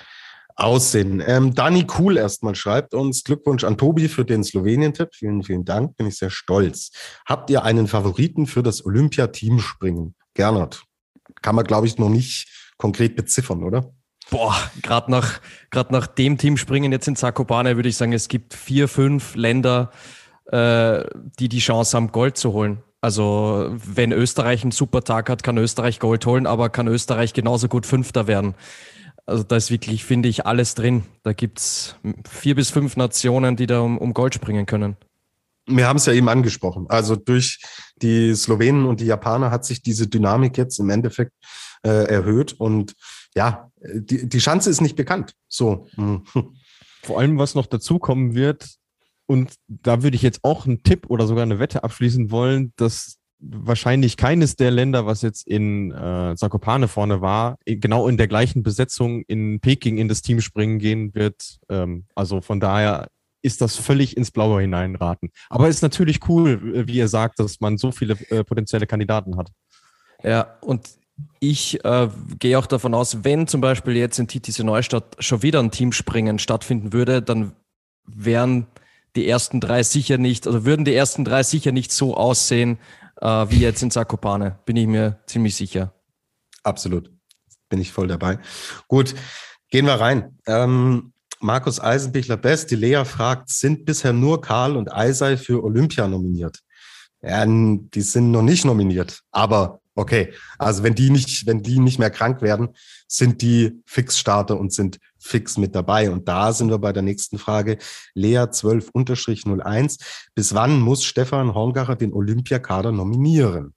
aussehen? 0.55 1.23
Ähm, 1.25 1.55
Dani 1.55 1.85
Kuhl 1.85 2.17
erstmal 2.17 2.55
schreibt 2.55 2.95
uns 2.95 3.25
Glückwunsch 3.25 3.65
an 3.65 3.77
Tobi 3.77 4.09
für 4.09 4.25
den 4.25 4.45
Slowenien-Tipp. 4.45 5.11
Vielen, 5.15 5.43
vielen 5.43 5.65
Dank. 5.65 5.97
Bin 5.97 6.07
ich 6.07 6.17
sehr 6.17 6.31
stolz. 6.31 6.93
Habt 7.27 7.51
ihr 7.51 7.65
einen 7.65 7.89
Favoriten 7.89 8.47
für 8.47 8.63
das 8.63 8.85
Olympia-Team-Springen? 8.85 10.15
Gernot 10.35 10.86
kann 11.43 11.55
man, 11.55 11.65
glaube 11.65 11.87
ich, 11.87 11.99
noch 11.99 12.09
nicht 12.09 12.49
konkret 12.77 13.17
beziffern, 13.17 13.63
oder? 13.63 13.93
Boah, 14.31 14.57
gerade 14.83 15.11
nach, 15.11 15.41
nach 15.73 16.07
dem 16.09 16.37
Teamspringen 16.37 16.91
jetzt 16.91 17.07
in 17.07 17.17
Zakopane 17.17 17.77
würde 17.77 17.89
ich 17.89 17.97
sagen, 17.97 18.13
es 18.13 18.29
gibt 18.29 18.55
vier, 18.55 18.89
fünf 18.89 19.37
Länder, 19.37 19.93
äh, 20.47 21.05
die 21.39 21.49
die 21.49 21.61
Chance 21.61 21.97
haben, 21.97 22.11
Gold 22.11 22.37
zu 22.37 22.53
holen. 22.53 22.83
Also 23.01 23.73
wenn 23.85 24.11
Österreich 24.11 24.63
einen 24.63 24.73
super 24.73 25.03
Tag 25.03 25.31
hat, 25.31 25.45
kann 25.45 25.59
Österreich 25.59 26.01
Gold 26.01 26.27
holen, 26.27 26.47
aber 26.47 26.71
kann 26.71 26.89
Österreich 26.89 27.35
genauso 27.35 27.69
gut 27.69 27.87
Fünfter 27.87 28.27
werden. 28.27 28.55
Also 29.27 29.45
da 29.45 29.57
ist 29.57 29.71
wirklich, 29.71 30.05
finde 30.05 30.29
ich, 30.29 30.45
alles 30.45 30.75
drin. 30.75 31.05
Da 31.23 31.33
gibt 31.33 31.59
es 31.59 31.97
vier 32.29 32.57
bis 32.57 32.71
fünf 32.71 32.97
Nationen, 32.97 33.55
die 33.55 33.67
da 33.67 33.81
um, 33.81 33.99
um 33.99 34.13
Gold 34.13 34.35
springen 34.35 34.67
können 34.67 34.97
wir 35.67 35.89
haben 35.89 35.97
es 35.97 36.07
ja 36.07 36.13
eben 36.13 36.29
angesprochen. 36.29 36.87
Also 36.89 37.17
durch 37.17 37.61
die 37.97 38.35
Slowenen 38.35 38.87
und 38.87 39.01
die 39.01 39.07
Japaner 39.07 39.51
hat 39.51 39.65
sich 39.65 39.83
diese 39.83 40.07
Dynamik 40.07 40.57
jetzt 40.59 40.79
im 40.79 40.91
Endeffekt 40.91 41.33
äh, 41.83 42.09
erhöht 42.09 42.53
und 42.53 42.95
ja, 43.35 43.71
die, 43.83 44.29
die 44.29 44.39
Chance 44.39 44.71
ist 44.71 44.81
nicht 44.81 44.97
bekannt. 44.97 45.35
So. 45.49 45.89
Vor 47.03 47.21
allem, 47.21 47.39
was 47.39 47.55
noch 47.55 47.67
dazukommen 47.67 48.35
wird, 48.35 48.79
und 49.27 49.55
da 49.67 50.03
würde 50.03 50.17
ich 50.17 50.23
jetzt 50.23 50.41
auch 50.45 50.67
einen 50.67 50.83
Tipp 50.83 51.07
oder 51.09 51.27
sogar 51.27 51.43
eine 51.43 51.59
Wette 51.59 51.83
abschließen 51.85 52.31
wollen, 52.31 52.73
dass 52.77 53.19
wahrscheinlich 53.39 54.17
keines 54.17 54.57
der 54.57 54.71
Länder, 54.71 55.05
was 55.05 55.23
jetzt 55.23 55.47
in 55.47 55.91
äh, 55.93 56.35
Zakopane 56.37 56.89
vorne 56.89 57.21
war, 57.21 57.59
genau 57.67 58.09
in 58.09 58.17
der 58.17 58.29
gleichen 58.29 58.63
Besetzung 58.63 59.23
in 59.27 59.61
Peking 59.61 59.99
in 59.99 60.09
das 60.09 60.23
Team 60.23 60.41
springen 60.41 60.79
gehen 60.79 61.15
wird. 61.15 61.59
Ähm, 61.69 62.07
also 62.15 62.41
von 62.41 62.61
daher 62.61 63.09
ist 63.47 63.61
das 63.61 63.77
völlig 63.77 64.17
ins 64.17 64.31
Blaue 64.33 64.61
hineinraten. 64.61 65.31
Aber 65.49 65.69
es 65.69 65.77
ist 65.77 65.83
natürlich 65.83 66.29
cool, 66.29 66.87
wie 66.89 66.97
ihr 66.97 67.09
sagt, 67.09 67.39
dass 67.39 67.61
man 67.61 67.79
so 67.79 67.93
viele 67.93 68.15
äh, 68.31 68.43
potenzielle 68.43 68.87
Kandidaten 68.87 69.37
hat. 69.37 69.51
Ja, 70.23 70.59
und 70.61 70.89
ich 71.39 71.83
äh, 71.85 72.09
gehe 72.39 72.59
auch 72.59 72.67
davon 72.67 72.93
aus, 72.93 73.25
wenn 73.25 73.47
zum 73.47 73.61
Beispiel 73.61 73.97
jetzt 73.97 74.19
in 74.19 74.27
TTC 74.27 74.65
Neustadt 74.65 75.17
schon 75.21 75.43
wieder 75.43 75.61
ein 75.61 75.71
Teamspringen 75.71 76.39
stattfinden 76.39 76.93
würde, 76.93 77.23
dann 77.23 77.53
wären 78.05 78.67
die 79.15 79.29
ersten 79.29 79.61
drei 79.61 79.83
sicher 79.83 80.19
nicht, 80.19 80.47
also 80.47 80.65
würden 80.65 80.85
die 80.85 80.95
ersten 80.95 81.25
drei 81.25 81.43
sicher 81.43 81.73
nicht 81.73 81.93
so 81.93 82.17
aussehen 82.17 82.79
äh, 83.21 83.27
wie 83.49 83.61
jetzt 83.61 83.83
in 83.83 83.91
Zakopane, 83.91 84.59
bin 84.67 84.77
ich 84.77 84.87
mir 84.87 85.21
ziemlich 85.27 85.57
sicher. 85.57 85.95
Absolut. 86.63 87.11
Bin 87.69 87.81
ich 87.81 87.93
voll 87.93 88.09
dabei. 88.09 88.39
Gut, 88.89 89.15
gehen 89.71 89.87
wir 89.87 89.95
rein. 89.95 90.39
Ähm, 90.47 91.13
Markus 91.41 91.81
Eisenbichler 91.81 92.37
Best, 92.37 92.71
die 92.71 92.77
Lea 92.77 93.05
fragt, 93.05 93.51
sind 93.51 93.85
bisher 93.85 94.13
nur 94.13 94.41
Karl 94.41 94.77
und 94.77 94.93
Eisei 94.93 95.37
für 95.37 95.63
Olympia 95.63 96.09
nominiert? 96.09 96.61
Ja, 97.23 97.45
die 97.47 98.03
sind 98.03 98.31
noch 98.31 98.43
nicht 98.43 98.65
nominiert, 98.65 99.23
aber 99.33 99.81
okay. 99.95 100.33
Also 100.59 100.83
wenn 100.83 100.95
die 100.95 101.11
nicht, 101.11 101.47
wenn 101.47 101.63
die 101.63 101.79
nicht 101.79 101.99
mehr 101.99 102.11
krank 102.11 102.43
werden, 102.43 102.69
sind 103.09 103.43
die 103.43 103.83
Fixstarter 103.87 104.59
und 104.59 104.73
sind 104.73 104.99
fix 105.19 105.57
mit 105.57 105.75
dabei. 105.75 106.11
Und 106.11 106.29
da 106.29 106.53
sind 106.53 106.71
wir 106.71 106.79
bei 106.79 106.93
der 106.93 107.03
nächsten 107.03 107.39
Frage. 107.39 107.79
Lea 108.15 108.39
12-01. 108.39 110.01
Bis 110.35 110.55
wann 110.55 110.81
muss 110.81 111.05
Stefan 111.05 111.55
Horngacher 111.55 111.97
den 111.97 112.13
Olympiakader 112.13 112.93
nominieren? 112.93 113.75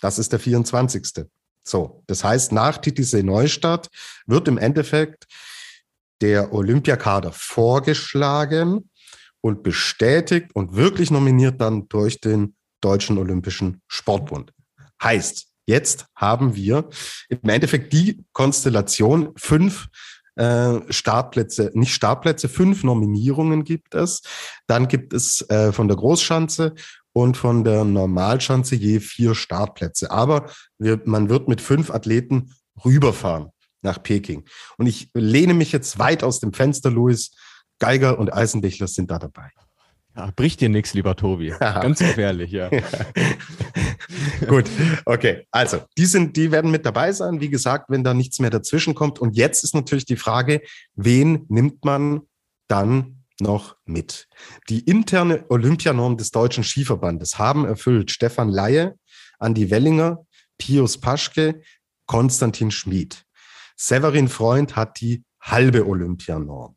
Das 0.00 0.18
ist 0.18 0.32
der 0.32 0.38
24. 0.38 1.26
So, 1.64 2.02
das 2.06 2.24
heißt, 2.24 2.52
nach 2.52 2.78
TTC 2.78 3.22
Neustadt 3.24 3.88
wird 4.26 4.48
im 4.48 4.58
Endeffekt 4.58 5.26
der 6.20 6.52
Olympiakader 6.52 7.32
vorgeschlagen 7.32 8.90
und 9.40 9.62
bestätigt 9.62 10.48
und 10.54 10.74
wirklich 10.74 11.10
nominiert 11.10 11.60
dann 11.60 11.88
durch 11.88 12.20
den 12.20 12.56
Deutschen 12.80 13.18
Olympischen 13.18 13.82
Sportbund. 13.86 14.52
Heißt, 15.02 15.46
jetzt 15.66 16.06
haben 16.16 16.54
wir 16.54 16.88
im 17.28 17.48
Endeffekt 17.48 17.92
die 17.92 18.24
Konstellation 18.32 19.32
fünf 19.36 19.88
äh, 20.36 20.80
Startplätze, 20.90 21.70
nicht 21.74 21.92
Startplätze, 21.92 22.48
fünf 22.48 22.84
Nominierungen 22.84 23.64
gibt 23.64 23.94
es. 23.94 24.22
Dann 24.66 24.88
gibt 24.88 25.12
es 25.12 25.48
äh, 25.50 25.72
von 25.72 25.88
der 25.88 25.96
Großschanze 25.96 26.74
und 27.12 27.36
von 27.36 27.64
der 27.64 27.84
Normalschanze 27.84 28.76
je 28.76 29.00
vier 29.00 29.34
Startplätze. 29.34 30.10
Aber 30.10 30.50
man 31.04 31.28
wird 31.28 31.48
mit 31.48 31.60
fünf 31.60 31.90
Athleten 31.90 32.54
rüberfahren 32.84 33.50
nach 33.82 34.02
Peking. 34.02 34.44
Und 34.76 34.86
ich 34.86 35.10
lehne 35.14 35.54
mich 35.54 35.72
jetzt 35.72 35.98
weit 35.98 36.22
aus 36.22 36.40
dem 36.40 36.52
Fenster, 36.52 36.90
Luis. 36.90 37.30
Geiger 37.78 38.18
und 38.18 38.32
Eisenbichler 38.32 38.88
sind 38.88 39.10
da 39.10 39.18
dabei. 39.18 39.50
Ja, 40.16 40.32
bricht 40.34 40.60
dir 40.60 40.68
nichts, 40.68 40.94
lieber 40.94 41.14
Tobi. 41.14 41.50
Ganz 41.60 42.00
gefährlich, 42.00 42.50
ja. 42.50 42.68
Gut, 44.48 44.64
okay. 45.04 45.46
Also, 45.52 45.82
die 45.96 46.06
sind, 46.06 46.36
die 46.36 46.50
werden 46.50 46.72
mit 46.72 46.84
dabei 46.84 47.12
sein, 47.12 47.40
wie 47.40 47.48
gesagt, 47.48 47.88
wenn 47.88 48.02
da 48.02 48.14
nichts 48.14 48.40
mehr 48.40 48.50
dazwischen 48.50 48.96
kommt. 48.96 49.20
Und 49.20 49.36
jetzt 49.36 49.62
ist 49.62 49.76
natürlich 49.76 50.06
die 50.06 50.16
Frage, 50.16 50.60
wen 50.96 51.46
nimmt 51.48 51.84
man 51.84 52.22
dann 52.66 53.22
noch 53.38 53.76
mit? 53.84 54.26
Die 54.68 54.80
interne 54.80 55.44
Olympianorm 55.50 56.16
des 56.16 56.32
Deutschen 56.32 56.64
Skiverbandes 56.64 57.38
haben 57.38 57.64
erfüllt 57.64 58.10
Stefan 58.10 58.48
Laie, 58.48 58.96
Andi 59.38 59.70
Wellinger, 59.70 60.26
Pius 60.58 60.98
Paschke, 60.98 61.62
Konstantin 62.06 62.72
Schmid. 62.72 63.24
Severin 63.78 64.28
Freund 64.28 64.76
hat 64.76 65.00
die 65.00 65.24
halbe 65.40 65.86
Olympianorm. 65.86 66.76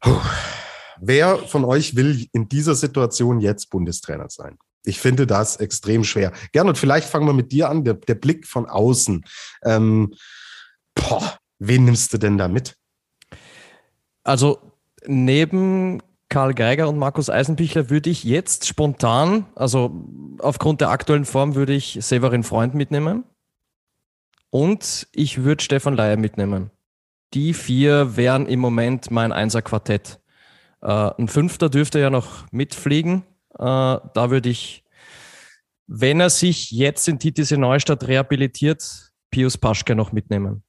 Puh. 0.00 0.20
Wer 1.00 1.38
von 1.38 1.64
euch 1.64 1.96
will 1.96 2.28
in 2.32 2.48
dieser 2.48 2.76
Situation 2.76 3.40
jetzt 3.40 3.70
Bundestrainer 3.70 4.30
sein? 4.30 4.56
Ich 4.84 5.00
finde 5.00 5.26
das 5.26 5.56
extrem 5.56 6.04
schwer. 6.04 6.32
Gernot, 6.52 6.78
vielleicht 6.78 7.08
fangen 7.08 7.26
wir 7.26 7.32
mit 7.32 7.50
dir 7.50 7.68
an, 7.68 7.82
der, 7.84 7.94
der 7.94 8.14
Blick 8.14 8.46
von 8.46 8.66
außen. 8.66 9.24
Ähm, 9.64 10.14
boah, 10.94 11.36
wen 11.58 11.84
nimmst 11.84 12.12
du 12.12 12.18
denn 12.18 12.38
da 12.38 12.46
mit? 12.46 12.76
Also 14.22 14.60
neben 15.04 16.00
Karl 16.28 16.54
Geiger 16.54 16.88
und 16.88 16.98
Markus 16.98 17.28
Eisenbichler 17.28 17.90
würde 17.90 18.10
ich 18.10 18.22
jetzt 18.22 18.68
spontan, 18.68 19.46
also 19.56 20.04
aufgrund 20.38 20.80
der 20.80 20.90
aktuellen 20.90 21.24
Form, 21.24 21.56
würde 21.56 21.72
ich 21.72 21.98
Severin 22.00 22.44
Freund 22.44 22.74
mitnehmen. 22.74 23.24
Und 24.52 25.08
ich 25.12 25.44
würde 25.44 25.64
Stefan 25.64 25.96
Leier 25.96 26.18
mitnehmen. 26.18 26.70
Die 27.32 27.54
vier 27.54 28.18
wären 28.18 28.46
im 28.46 28.60
Moment 28.60 29.10
mein 29.10 29.32
Einser-Quartett. 29.32 30.20
Äh, 30.82 31.10
ein 31.16 31.28
Fünfter 31.28 31.70
dürfte 31.70 31.98
ja 31.98 32.10
noch 32.10 32.52
mitfliegen. 32.52 33.22
Äh, 33.54 33.58
da 33.58 34.30
würde 34.30 34.50
ich, 34.50 34.84
wenn 35.86 36.20
er 36.20 36.28
sich 36.28 36.70
jetzt 36.70 37.08
in 37.08 37.18
TTC 37.18 37.52
Neustadt 37.52 38.06
rehabilitiert, 38.06 39.12
Pius 39.30 39.56
Paschke 39.56 39.94
noch 39.94 40.12
mitnehmen. 40.12 40.62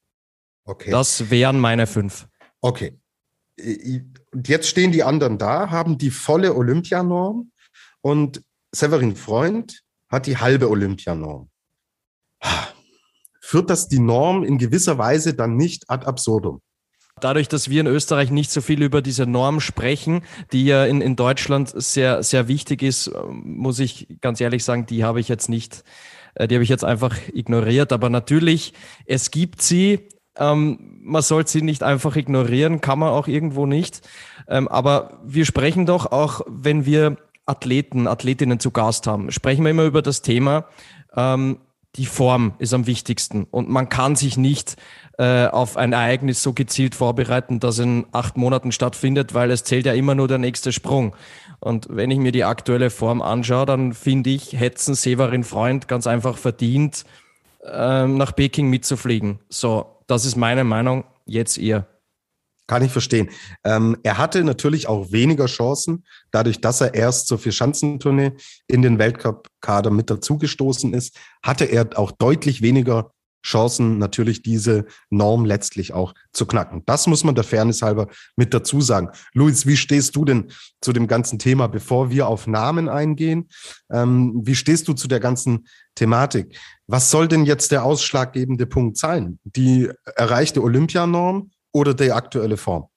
Okay. 0.64 0.90
Das 0.90 1.28
wären 1.28 1.60
meine 1.60 1.86
fünf. 1.86 2.26
Okay. 2.62 2.98
Und 3.58 4.48
jetzt 4.48 4.68
stehen 4.68 4.92
die 4.92 5.02
anderen 5.02 5.36
da, 5.36 5.68
haben 5.68 5.98
die 5.98 6.10
volle 6.10 6.54
Olympianorm 6.54 7.52
und 8.00 8.42
Severin 8.74 9.14
Freund 9.14 9.82
hat 10.08 10.26
die 10.26 10.38
halbe 10.38 10.70
Olympianorm. 10.70 11.50
Führt 13.46 13.68
das 13.68 13.88
die 13.88 13.98
Norm 13.98 14.42
in 14.42 14.56
gewisser 14.56 14.96
Weise 14.96 15.34
dann 15.34 15.54
nicht 15.54 15.90
ad 15.90 16.06
absurdum? 16.06 16.62
Dadurch, 17.20 17.46
dass 17.46 17.68
wir 17.68 17.82
in 17.82 17.86
Österreich 17.86 18.30
nicht 18.30 18.50
so 18.50 18.62
viel 18.62 18.82
über 18.82 19.02
diese 19.02 19.26
Norm 19.26 19.60
sprechen, 19.60 20.22
die 20.52 20.64
ja 20.64 20.86
in, 20.86 21.02
in 21.02 21.14
Deutschland 21.14 21.70
sehr, 21.76 22.22
sehr 22.22 22.48
wichtig 22.48 22.82
ist, 22.82 23.10
muss 23.30 23.80
ich 23.80 24.08
ganz 24.22 24.40
ehrlich 24.40 24.64
sagen, 24.64 24.86
die 24.86 25.04
habe 25.04 25.20
ich 25.20 25.28
jetzt 25.28 25.50
nicht, 25.50 25.84
äh, 26.36 26.48
die 26.48 26.54
habe 26.54 26.64
ich 26.64 26.70
jetzt 26.70 26.84
einfach 26.84 27.14
ignoriert. 27.34 27.92
Aber 27.92 28.08
natürlich, 28.08 28.72
es 29.04 29.30
gibt 29.30 29.60
sie. 29.60 30.08
Ähm, 30.38 31.00
man 31.02 31.20
soll 31.20 31.46
sie 31.46 31.60
nicht 31.60 31.82
einfach 31.82 32.16
ignorieren, 32.16 32.80
kann 32.80 32.98
man 32.98 33.10
auch 33.10 33.28
irgendwo 33.28 33.66
nicht. 33.66 34.00
Ähm, 34.48 34.68
aber 34.68 35.20
wir 35.22 35.44
sprechen 35.44 35.84
doch 35.84 36.10
auch, 36.10 36.40
wenn 36.48 36.86
wir 36.86 37.18
Athleten, 37.44 38.06
Athletinnen 38.06 38.58
zu 38.58 38.70
Gast 38.70 39.06
haben, 39.06 39.30
sprechen 39.30 39.64
wir 39.64 39.70
immer 39.70 39.84
über 39.84 40.00
das 40.00 40.22
Thema, 40.22 40.64
ähm, 41.14 41.58
die 41.96 42.06
Form 42.06 42.54
ist 42.58 42.74
am 42.74 42.86
wichtigsten. 42.86 43.44
Und 43.44 43.68
man 43.68 43.88
kann 43.88 44.16
sich 44.16 44.36
nicht 44.36 44.76
äh, 45.18 45.46
auf 45.46 45.76
ein 45.76 45.92
Ereignis 45.92 46.42
so 46.42 46.52
gezielt 46.52 46.94
vorbereiten, 46.94 47.60
dass 47.60 47.78
in 47.78 48.06
acht 48.12 48.36
Monaten 48.36 48.72
stattfindet, 48.72 49.32
weil 49.34 49.50
es 49.50 49.64
zählt 49.64 49.86
ja 49.86 49.94
immer 49.94 50.14
nur 50.14 50.28
der 50.28 50.38
nächste 50.38 50.72
Sprung. 50.72 51.14
Und 51.60 51.86
wenn 51.90 52.10
ich 52.10 52.18
mir 52.18 52.32
die 52.32 52.44
aktuelle 52.44 52.90
Form 52.90 53.22
anschaue, 53.22 53.66
dann 53.66 53.94
finde 53.94 54.30
ich, 54.30 54.52
Hetzen 54.52 54.94
Severin 54.94 55.44
Freund 55.44 55.86
ganz 55.86 56.06
einfach 56.06 56.36
verdient, 56.36 57.04
äh, 57.64 58.06
nach 58.06 58.34
Peking 58.34 58.68
mitzufliegen. 58.68 59.38
So, 59.48 59.86
das 60.06 60.24
ist 60.24 60.36
meine 60.36 60.64
Meinung. 60.64 61.04
Jetzt 61.26 61.56
ihr. 61.58 61.86
Kann 62.66 62.82
ich 62.82 62.92
verstehen. 62.92 63.28
Ähm, 63.62 63.96
er 64.02 64.16
hatte 64.16 64.42
natürlich 64.42 64.88
auch 64.88 65.12
weniger 65.12 65.46
Chancen, 65.46 66.04
dadurch, 66.30 66.60
dass 66.60 66.80
er 66.80 66.94
erst 66.94 67.26
zur 67.26 67.38
Vierschanzentournee 67.38 68.32
in 68.66 68.80
den 68.80 68.98
Weltcup-Kader 68.98 69.90
mit 69.90 70.08
dazugestoßen 70.08 70.94
ist, 70.94 71.18
hatte 71.42 71.66
er 71.66 71.90
auch 71.96 72.10
deutlich 72.10 72.62
weniger 72.62 73.10
Chancen, 73.44 73.98
natürlich 73.98 74.42
diese 74.42 74.86
Norm 75.10 75.44
letztlich 75.44 75.92
auch 75.92 76.14
zu 76.32 76.46
knacken. 76.46 76.82
Das 76.86 77.06
muss 77.06 77.24
man 77.24 77.34
der 77.34 77.44
Fairness 77.44 77.82
halber 77.82 78.08
mit 78.36 78.54
dazu 78.54 78.80
sagen. 78.80 79.10
Luis, 79.34 79.66
wie 79.66 79.76
stehst 79.76 80.16
du 80.16 80.24
denn 80.24 80.50
zu 80.80 80.92
dem 80.92 81.06
ganzen 81.06 81.38
Thema, 81.38 81.66
bevor 81.66 82.10
wir 82.10 82.26
auf 82.26 82.46
Namen 82.46 82.88
eingehen? 82.88 83.50
Ähm, 83.92 84.40
wie 84.44 84.54
stehst 84.54 84.88
du 84.88 84.94
zu 84.94 85.08
der 85.08 85.20
ganzen 85.20 85.66
Thematik? 85.94 86.58
Was 86.86 87.10
soll 87.10 87.28
denn 87.28 87.44
jetzt 87.44 87.70
der 87.70 87.84
ausschlaggebende 87.84 88.66
Punkt 88.66 88.96
sein? 88.96 89.38
Die 89.44 89.90
erreichte 90.16 90.62
Olympianorm 90.62 91.50
oder 91.74 91.92
die 91.92 92.12
aktuelle 92.12 92.56
Form? 92.56 92.88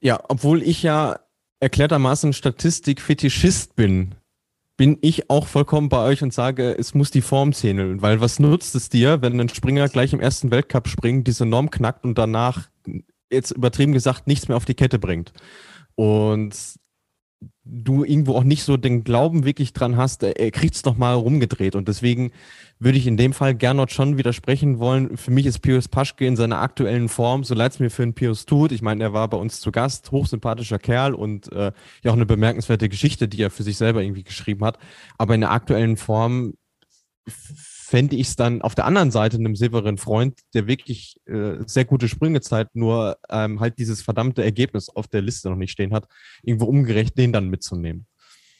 Ja, 0.00 0.20
obwohl 0.28 0.62
ich 0.62 0.82
ja 0.82 1.20
erklärtermaßen 1.60 2.34
Statistik-Fetischist 2.34 3.74
bin, 3.74 4.16
bin 4.76 4.98
ich 5.00 5.30
auch 5.30 5.46
vollkommen 5.46 5.88
bei 5.88 6.04
euch 6.04 6.22
und 6.22 6.34
sage, 6.34 6.76
es 6.76 6.94
muss 6.94 7.10
die 7.10 7.22
Form 7.22 7.52
zählen. 7.52 8.02
Weil 8.02 8.20
was 8.20 8.38
nutzt 8.38 8.74
es 8.74 8.88
dir, 8.88 9.22
wenn 9.22 9.40
ein 9.40 9.48
Springer 9.48 9.88
gleich 9.88 10.12
im 10.12 10.20
ersten 10.20 10.50
Weltcup 10.50 10.88
springt, 10.88 11.26
diese 11.28 11.46
Norm 11.46 11.70
knackt 11.70 12.04
und 12.04 12.18
danach, 12.18 12.68
jetzt 13.30 13.52
übertrieben 13.52 13.92
gesagt, 13.92 14.26
nichts 14.26 14.48
mehr 14.48 14.56
auf 14.56 14.64
die 14.64 14.74
Kette 14.74 14.98
bringt? 14.98 15.32
Und 15.94 16.54
du 17.64 18.04
irgendwo 18.04 18.34
auch 18.34 18.44
nicht 18.44 18.62
so 18.62 18.76
den 18.76 19.04
Glauben 19.04 19.44
wirklich 19.44 19.72
dran 19.72 19.96
hast, 19.96 20.22
er 20.22 20.50
kriegt 20.50 20.74
es 20.74 20.82
doch 20.82 20.96
mal 20.96 21.14
rumgedreht. 21.14 21.74
Und 21.76 21.88
deswegen 21.88 22.32
würde 22.78 22.98
ich 22.98 23.06
in 23.06 23.16
dem 23.16 23.32
Fall 23.32 23.54
Gernot 23.54 23.92
schon 23.92 24.18
widersprechen 24.18 24.78
wollen. 24.78 25.16
Für 25.16 25.30
mich 25.30 25.46
ist 25.46 25.60
Pius 25.60 25.88
Paschke 25.88 26.26
in 26.26 26.36
seiner 26.36 26.60
aktuellen 26.60 27.08
Form, 27.08 27.44
so 27.44 27.54
leid 27.54 27.72
es 27.72 27.80
mir 27.80 27.90
für 27.90 28.02
einen 28.02 28.14
Pius 28.14 28.46
tut. 28.46 28.72
Ich 28.72 28.82
meine, 28.82 29.02
er 29.02 29.12
war 29.12 29.28
bei 29.28 29.36
uns 29.36 29.60
zu 29.60 29.72
Gast, 29.72 30.10
hochsympathischer 30.10 30.78
Kerl 30.78 31.14
und 31.14 31.50
äh, 31.52 31.72
ja 32.02 32.10
auch 32.10 32.16
eine 32.16 32.26
bemerkenswerte 32.26 32.88
Geschichte, 32.88 33.28
die 33.28 33.42
er 33.42 33.50
für 33.50 33.62
sich 33.62 33.76
selber 33.76 34.02
irgendwie 34.02 34.24
geschrieben 34.24 34.64
hat. 34.64 34.78
Aber 35.18 35.34
in 35.34 35.40
der 35.40 35.52
aktuellen 35.52 35.96
Form 35.96 36.54
fände 37.84 38.16
ich 38.16 38.28
es 38.28 38.36
dann 38.36 38.62
auf 38.62 38.74
der 38.74 38.86
anderen 38.86 39.10
Seite 39.10 39.36
einem 39.36 39.56
Severin 39.56 39.98
Freund, 39.98 40.40
der 40.54 40.66
wirklich 40.66 41.20
äh, 41.26 41.56
sehr 41.66 41.84
gute 41.84 42.08
Sprünge 42.08 42.40
zeigt, 42.40 42.74
nur 42.74 43.18
ähm, 43.28 43.60
halt 43.60 43.78
dieses 43.78 44.00
verdammte 44.00 44.42
Ergebnis 44.42 44.88
auf 44.88 45.06
der 45.06 45.20
Liste 45.20 45.50
noch 45.50 45.56
nicht 45.56 45.72
stehen 45.72 45.92
hat, 45.92 46.08
irgendwo 46.42 46.64
umgerecht, 46.64 47.18
den 47.18 47.32
dann 47.32 47.50
mitzunehmen. 47.50 48.06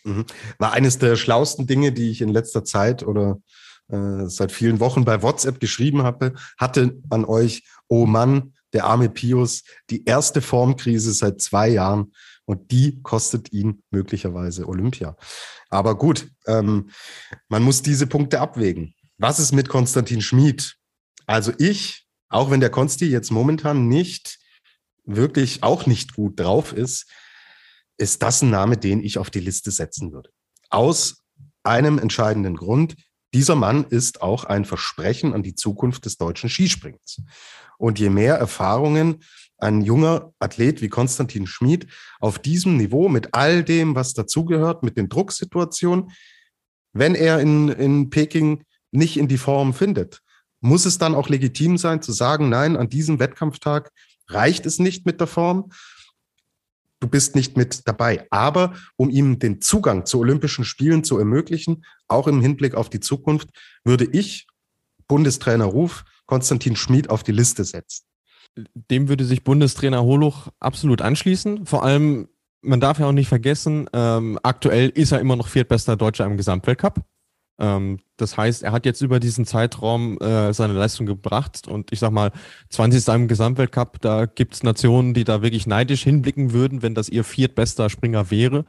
Mhm. 0.05 0.27
War 0.59 0.73
eines 0.73 0.99
der 0.99 1.17
schlauesten 1.17 1.67
Dinge, 1.67 1.93
die 1.93 2.11
ich 2.11 2.21
in 2.21 2.29
letzter 2.29 2.65
Zeit 2.65 3.03
oder 3.03 3.41
äh, 3.89 4.27
seit 4.27 4.53
vielen 4.53 4.79
Wochen 4.79 5.07
bei 5.07 5.23
WhatsApp 5.23 5.59
geschrieben 5.59 6.03
habe, 6.03 6.35
hatte 6.59 7.01
an 7.09 7.25
euch, 7.25 7.65
oh 7.89 8.05
Mann, 8.05 8.53
der 8.75 8.85
arme 8.85 9.09
Pius, 9.09 9.63
die 9.89 10.05
erste 10.05 10.43
Formkrise 10.43 11.15
seit 11.15 11.41
zwei 11.41 11.69
Jahren 11.69 12.13
und 12.45 12.71
die 12.73 13.01
kostet 13.03 13.53
ihn 13.53 13.83
möglicherweise 13.91 14.69
Olympia. 14.69 15.17
Aber 15.71 15.97
gut, 15.97 16.29
ähm, 16.47 16.91
man 17.49 17.63
muss 17.63 17.81
diese 17.81 18.07
Punkte 18.07 18.41
abwägen. 18.41 18.95
Was 19.27 19.39
ist 19.39 19.53
mit 19.53 19.71
Konstantin 19.71 20.21
Schmid? 20.21 20.77
Also 21.25 21.55
ich, 21.57 22.07
auch 22.29 22.51
wenn 22.51 22.61
der 22.61 22.69
Konsti 22.69 23.07
jetzt 23.07 23.31
momentan 23.31 23.89
nicht 23.89 24.39
wirklich 25.07 25.63
auch 25.63 25.87
nicht 25.87 26.13
gut 26.13 26.39
drauf 26.39 26.75
ist, 26.75 27.11
ist 27.97 28.23
das 28.23 28.43
ein 28.43 28.51
Name, 28.51 28.77
den 28.77 29.03
ich 29.03 29.17
auf 29.17 29.31
die 29.31 29.41
Liste 29.41 29.71
setzen 29.71 30.13
würde. 30.13 30.29
Aus 30.69 31.23
einem 31.63 31.99
entscheidenden 31.99 32.55
Grund. 32.55 32.97
Dieser 33.33 33.55
Mann 33.55 33.85
ist 33.85 34.21
auch 34.21 34.45
ein 34.45 34.67
Versprechen 34.67 35.33
an 35.33 35.43
die 35.43 35.55
Zukunft 35.55 36.05
des 36.05 36.19
deutschen 36.19 36.51
Skispringens. 36.51 37.23
Und 37.79 37.99
je 37.99 38.11
mehr 38.11 38.35
Erfahrungen 38.35 39.25
ein 39.57 39.81
junger 39.81 40.35
Athlet 40.39 40.83
wie 40.83 40.91
Konstantin 40.91 41.47
Schmid 41.47 41.87
auf 42.21 42.39
diesem 42.39 42.77
Niveau 42.77 43.09
mit 43.09 43.33
all 43.33 43.65
dem, 43.65 43.95
was 43.95 44.13
dazugehört, 44.13 44.83
mit 44.83 44.99
den 44.99 45.09
Drucksituationen, 45.09 46.11
wenn 46.93 47.15
er 47.15 47.41
in, 47.41 47.71
in 47.71 48.11
Peking 48.11 48.65
nicht 48.95 49.17
in 49.17 49.29
die 49.29 49.39
Form 49.39 49.75
findet, 49.75 50.23
muss 50.61 50.87
es 50.87 50.99
dann 50.99 51.15
auch 51.15 51.29
legitim 51.29 51.77
sein 51.77 52.03
zu 52.03 52.13
sagen, 52.13 52.49
nein, 52.49 52.77
an 52.77 52.89
diesem 52.89 53.19
Wettkampftag 53.19 53.93
reicht 54.29 54.65
es 54.67 54.79
nicht 54.79 55.05
mit 55.05 55.21
der 55.21 55.27
Form, 55.27 55.71
du 57.01 57.09
bist 57.09 57.35
nicht 57.35 57.57
mit 57.57 57.87
dabei. 57.87 58.27
Aber 58.31 58.75
um 58.97 59.11
ihm 59.11 59.39
den 59.39 59.61
Zugang 59.61 60.07
zu 60.07 60.19
Olympischen 60.21 60.65
Spielen 60.65 61.05
zu 61.05 61.19
ermöglichen, 61.19 61.85
auch 62.09 62.27
im 62.27 62.41
Hinblick 62.41 62.75
auf 62.75 62.89
die 62.89 63.01
Zukunft, 63.01 63.51
würde 63.85 64.07
ich 64.11 64.47
Bundestrainer 65.07 65.67
Ruf 65.67 66.05
Konstantin 66.27 66.77
Schmid 66.77 67.11
auf 67.11 67.23
die 67.23 67.33
Liste 67.33 67.65
setzen. 67.65 68.05
Dem 68.91 69.09
würde 69.09 69.25
sich 69.25 69.45
Bundestrainer 69.45 70.03
Holuch 70.03 70.49
absolut 70.61 71.03
anschließen. 71.03 71.67
Vor 71.67 71.85
allem, 71.85 72.29
man 72.63 72.81
darf 72.81 72.99
ja 72.99 73.07
auch 73.07 73.13
nicht 73.13 73.29
vergessen, 73.29 73.91
ähm, 73.93 74.39
aktuell 74.43 74.89
ist 74.89 75.13
er 75.13 75.21
immer 75.21 75.37
noch 75.37 75.49
viertbester 75.49 75.97
Deutscher 75.97 76.25
im 76.25 76.39
Gesamtweltcup. 76.39 77.05
Ähm, 77.59 78.01
das 78.17 78.37
heißt, 78.37 78.63
er 78.63 78.73
hat 78.73 78.87
jetzt 78.87 79.01
über 79.01 79.21
diesen 79.21 79.45
Zeitraum 79.45 80.19
äh, 80.19 80.53
seine 80.53 80.73
Leistung 80.73 81.07
gebracht 81.07 81.69
und 81.69 81.93
ich 81.93 81.99
sag 82.01 82.11
mal, 82.11 82.33
20. 82.71 83.07
im 83.15 83.29
Gesamtweltcup, 83.29 84.01
da 84.01 84.27
gibt 84.27 84.55
es 84.55 84.63
Nationen, 84.63 85.15
die 85.15 85.25
da 85.25 85.43
wirklich 85.43 85.67
neidisch 85.67 86.03
hinblicken 86.03 86.53
würden, 86.53 86.83
wenn 86.83 86.95
das 86.95 87.09
ihr 87.09 87.25
viertbester 87.25 87.91
Springer 87.91 88.31
wäre. 88.31 88.65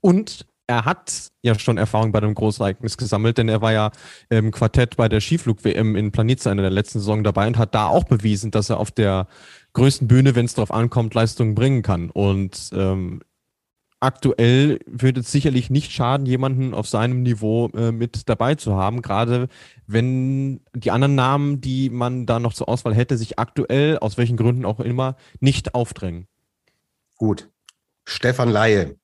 Und 0.00 0.46
er 0.66 0.84
hat 0.84 1.28
ja 1.42 1.58
schon 1.58 1.76
Erfahrung 1.76 2.12
bei 2.12 2.18
einem 2.18 2.34
Großereignis 2.34 2.96
gesammelt, 2.96 3.38
denn 3.38 3.48
er 3.48 3.60
war 3.60 3.72
ja 3.72 3.90
im 4.30 4.50
Quartett 4.50 4.96
bei 4.96 5.08
der 5.08 5.20
Skiflug-WM 5.20 5.94
in 5.94 6.10
Planica 6.10 6.50
in 6.50 6.56
der 6.56 6.70
letzten 6.70 7.00
Saison 7.00 7.22
dabei 7.22 7.46
und 7.46 7.58
hat 7.58 7.74
da 7.74 7.86
auch 7.86 8.04
bewiesen, 8.04 8.50
dass 8.50 8.70
er 8.70 8.78
auf 8.78 8.90
der 8.90 9.26
größten 9.74 10.08
Bühne, 10.08 10.34
wenn 10.34 10.46
es 10.46 10.54
darauf 10.54 10.70
ankommt, 10.70 11.14
Leistungen 11.14 11.54
bringen 11.54 11.82
kann. 11.82 12.10
Und 12.10 12.70
ähm, 12.72 13.20
aktuell 14.04 14.78
würde 14.86 15.20
es 15.20 15.32
sicherlich 15.32 15.70
nicht 15.70 15.90
schaden, 15.90 16.26
jemanden 16.26 16.74
auf 16.74 16.86
seinem 16.86 17.22
Niveau 17.22 17.68
äh, 17.70 17.90
mit 17.90 18.28
dabei 18.28 18.54
zu 18.54 18.76
haben, 18.76 19.02
gerade 19.02 19.48
wenn 19.86 20.60
die 20.74 20.90
anderen 20.90 21.14
Namen, 21.14 21.60
die 21.60 21.90
man 21.90 22.26
da 22.26 22.38
noch 22.38 22.52
zur 22.52 22.68
Auswahl 22.68 22.94
hätte, 22.94 23.16
sich 23.16 23.38
aktuell, 23.38 23.98
aus 23.98 24.16
welchen 24.18 24.36
Gründen 24.36 24.64
auch 24.64 24.80
immer, 24.80 25.16
nicht 25.40 25.74
aufdrängen. 25.74 26.28
Gut. 27.16 27.48
Stefan 28.04 28.50
Laie. 28.50 28.96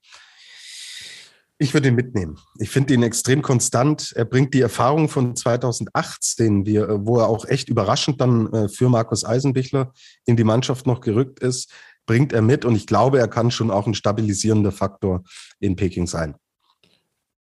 Ich 1.56 1.74
würde 1.74 1.88
ihn 1.88 1.94
mitnehmen. 1.94 2.38
Ich 2.58 2.70
finde 2.70 2.94
ihn 2.94 3.02
extrem 3.02 3.42
konstant. 3.42 4.12
Er 4.16 4.24
bringt 4.24 4.54
die 4.54 4.62
Erfahrung 4.62 5.08
von 5.08 5.36
2018, 5.36 6.64
die, 6.64 6.78
wo 6.78 7.18
er 7.18 7.28
auch 7.28 7.46
echt 7.46 7.68
überraschend 7.68 8.20
dann 8.20 8.52
äh, 8.52 8.68
für 8.68 8.88
Markus 8.88 9.24
Eisenbichler 9.24 9.92
in 10.24 10.36
die 10.36 10.44
Mannschaft 10.44 10.86
noch 10.86 11.00
gerückt 11.00 11.40
ist 11.40 11.70
bringt 12.10 12.32
er 12.32 12.42
mit 12.42 12.64
und 12.64 12.74
ich 12.74 12.88
glaube, 12.88 13.20
er 13.20 13.28
kann 13.28 13.52
schon 13.52 13.70
auch 13.70 13.86
ein 13.86 13.94
stabilisierender 13.94 14.72
Faktor 14.72 15.22
in 15.60 15.76
Peking 15.76 16.08
sein. 16.08 16.34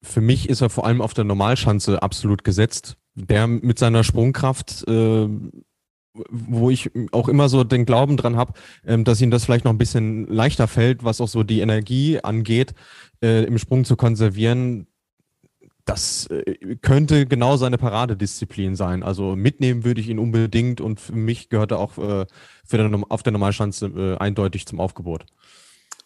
Für 0.02 0.20
mich 0.20 0.48
ist 0.48 0.60
er 0.60 0.70
vor 0.70 0.84
allem 0.84 1.00
auf 1.00 1.14
der 1.14 1.22
Normalschanze 1.22 2.02
absolut 2.02 2.42
gesetzt. 2.42 2.96
Der 3.14 3.46
mit 3.46 3.78
seiner 3.78 4.02
Sprungkraft, 4.02 4.82
äh, 4.88 5.28
wo 6.30 6.68
ich 6.68 6.90
auch 7.12 7.28
immer 7.28 7.48
so 7.48 7.62
den 7.62 7.86
Glauben 7.86 8.16
dran 8.16 8.34
habe, 8.34 8.54
äh, 8.82 8.98
dass 8.98 9.20
ihm 9.20 9.30
das 9.30 9.44
vielleicht 9.44 9.64
noch 9.64 9.72
ein 9.72 9.78
bisschen 9.78 10.26
leichter 10.26 10.66
fällt, 10.66 11.04
was 11.04 11.20
auch 11.20 11.28
so 11.28 11.44
die 11.44 11.60
Energie 11.60 12.18
angeht, 12.18 12.74
äh, 13.22 13.44
im 13.44 13.58
Sprung 13.58 13.84
zu 13.84 13.94
konservieren, 13.94 14.88
das 15.86 16.26
äh, 16.26 16.76
könnte 16.82 17.26
genau 17.26 17.56
seine 17.56 17.78
Paradedisziplin 17.78 18.76
sein. 18.76 19.02
Also 19.02 19.36
mitnehmen 19.36 19.84
würde 19.84 20.00
ich 20.00 20.08
ihn 20.08 20.18
unbedingt 20.18 20.80
und 20.80 21.00
für 21.00 21.14
mich 21.14 21.48
gehört 21.48 21.70
er 21.70 21.78
auch 21.78 21.96
äh, 21.96 22.26
für 22.64 22.76
den, 22.76 23.04
auf 23.04 23.22
der 23.22 23.32
Normalschanze 23.32 23.86
äh, 23.86 24.16
eindeutig 24.18 24.66
zum 24.66 24.80
Aufgebot. 24.80 25.24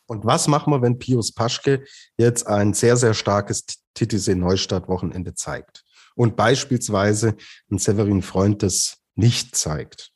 Und 0.06 0.24
was 0.24 0.48
machen 0.48 0.72
wir, 0.72 0.82
wenn 0.82 0.98
Pius 0.98 1.32
Paschke 1.32 1.84
jetzt 2.18 2.46
ein 2.46 2.74
sehr, 2.74 2.96
sehr 2.96 3.14
starkes 3.14 3.64
TTC 3.94 4.36
Neustadt-Wochenende 4.36 5.34
zeigt 5.34 5.84
und 6.14 6.36
beispielsweise 6.36 7.36
ein 7.70 7.78
Severin 7.78 8.22
Freund 8.22 8.62
das 8.62 8.98
nicht 9.14 9.56
zeigt? 9.56 10.12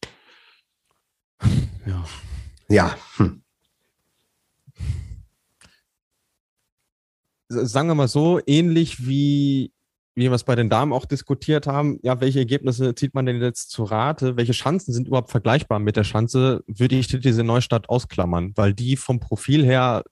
Ja. 1.86 2.04
Ja. 2.68 2.96
Hm. 3.16 3.43
Sagen 7.48 7.88
wir 7.88 7.94
mal 7.94 8.08
so, 8.08 8.40
ähnlich 8.46 9.06
wie, 9.06 9.72
wie 10.14 10.24
wir 10.24 10.32
es 10.32 10.44
bei 10.44 10.54
den 10.54 10.70
Damen 10.70 10.92
auch 10.92 11.06
diskutiert 11.06 11.66
haben, 11.66 11.98
ja, 12.02 12.20
welche 12.20 12.38
Ergebnisse 12.38 12.94
zieht 12.94 13.14
man 13.14 13.26
denn 13.26 13.40
jetzt 13.40 13.70
zu 13.70 13.84
Rate? 13.84 14.36
Welche 14.36 14.52
Chancen 14.52 14.92
sind 14.92 15.08
überhaupt 15.08 15.30
vergleichbar 15.30 15.78
mit 15.78 15.96
der 15.96 16.04
Schanze? 16.04 16.62
Würde 16.66 16.96
ich 16.96 17.08
diese 17.08 17.44
Neustadt 17.44 17.88
ausklammern, 17.88 18.52
weil 18.56 18.74
die 18.74 18.96
vom 18.96 19.20
Profil 19.20 19.64
her 19.64 20.04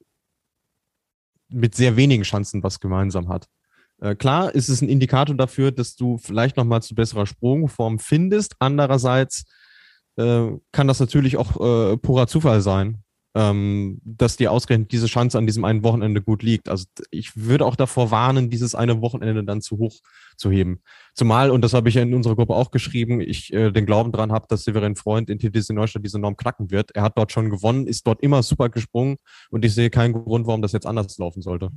mit 1.49 1.75
sehr 1.75 1.97
wenigen 1.97 2.23
Chancen 2.23 2.63
was 2.63 2.81
gemeinsam 2.81 3.29
hat. 3.29 3.47
Äh, 4.01 4.15
klar 4.15 4.55
ist 4.55 4.69
es 4.69 4.81
ein 4.81 4.89
Indikator 4.89 5.37
dafür, 5.37 5.71
dass 5.71 5.97
du 5.97 6.19
vielleicht 6.19 6.57
nochmal 6.57 6.83
zu 6.83 6.95
besserer 6.95 7.27
Sprungform 7.27 7.99
findest. 7.99 8.57
Andererseits 8.59 9.45
äh, 10.17 10.49
kann 10.73 10.89
das 10.89 10.99
natürlich 10.99 11.37
auch 11.37 11.57
äh, 11.57 11.97
purer 11.99 12.27
Zufall 12.27 12.63
sein 12.63 13.03
ähm, 13.35 14.01
dass 14.05 14.37
dir 14.37 14.53
ausgerechnet 14.53 14.93
diese 14.93 15.07
Chance 15.07 15.39
an 15.39 15.47
diesem 15.47 15.65
einen 15.65 15.83
Wochenende 15.83 16.21
gut 16.21 16.43
liegt. 16.43 16.69
Also 16.69 16.85
ich 17.11 17.37
würde 17.37 17.65
auch 17.65 17.77
davor 17.77 18.11
warnen, 18.11 18.51
dieses 18.51 18.75
eine 18.75 19.01
Wochenende 19.01 19.45
dann 19.45 19.63
zu 19.63 19.79
hoch 19.79 20.01
zu 20.37 20.51
heben. 20.51 20.83
Zumal, 21.15 21.51
und 21.51 21.63
das 21.63 21.73
habe 21.73 21.89
ich 21.89 21.97
in 21.97 22.15
unserer 22.15 22.37
Gruppe 22.37 22.55
auch 22.55 22.71
geschrieben, 22.71 23.21
ich 23.21 23.53
äh, 23.53 23.71
den 23.71 23.87
Glauben 23.87 24.13
dran 24.13 24.33
habe, 24.33 24.47
dass 24.49 24.65
Severin 24.65 24.97
Freund 24.97 25.31
in 25.31 25.39
TTC 25.39 25.71
Neustadt 25.71 26.05
diese 26.05 26.19
Norm 26.19 26.37
knacken 26.37 26.71
wird. 26.71 26.95
Er 26.95 27.03
hat 27.03 27.17
dort 27.17 27.33
schon 27.33 27.49
gewonnen, 27.49 27.87
ist 27.87 28.07
dort 28.07 28.23
immer 28.23 28.43
super 28.43 28.69
gesprungen 28.69 29.17
und 29.51 29.65
ich 29.65 29.75
sehe 29.75 29.91
keinen 29.91 30.13
Grund, 30.13 30.47
warum 30.47 30.63
das 30.63 30.73
jetzt 30.73 30.87
anders 30.87 31.17
laufen 31.19 31.43
sollte. 31.43 31.71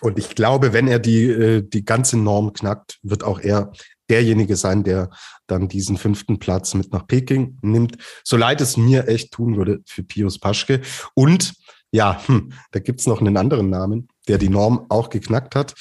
Und 0.00 0.18
ich 0.18 0.34
glaube, 0.34 0.72
wenn 0.72 0.86
er 0.86 1.00
die, 1.00 1.24
äh, 1.24 1.62
die 1.62 1.84
ganze 1.84 2.18
Norm 2.18 2.52
knackt, 2.52 2.98
wird 3.02 3.24
auch 3.24 3.40
er 3.40 3.72
derjenige 4.10 4.56
sein, 4.56 4.84
der 4.84 5.10
dann 5.46 5.68
diesen 5.68 5.96
fünften 5.96 6.38
Platz 6.38 6.74
mit 6.74 6.92
nach 6.92 7.06
Peking 7.06 7.58
nimmt. 7.62 7.96
So 8.24 8.36
leid 8.36 8.60
es 8.60 8.76
mir 8.76 9.08
echt 9.08 9.32
tun 9.32 9.56
würde 9.56 9.80
für 9.86 10.02
Pius 10.02 10.38
Paschke. 10.38 10.80
Und 11.14 11.54
ja, 11.92 12.20
hm, 12.26 12.52
da 12.72 12.80
gibt's 12.80 13.06
noch 13.06 13.20
einen 13.20 13.36
anderen 13.36 13.70
Namen, 13.70 14.08
der 14.28 14.38
die 14.38 14.48
Norm 14.48 14.86
auch 14.88 15.10
geknackt 15.10 15.54
hat, 15.54 15.74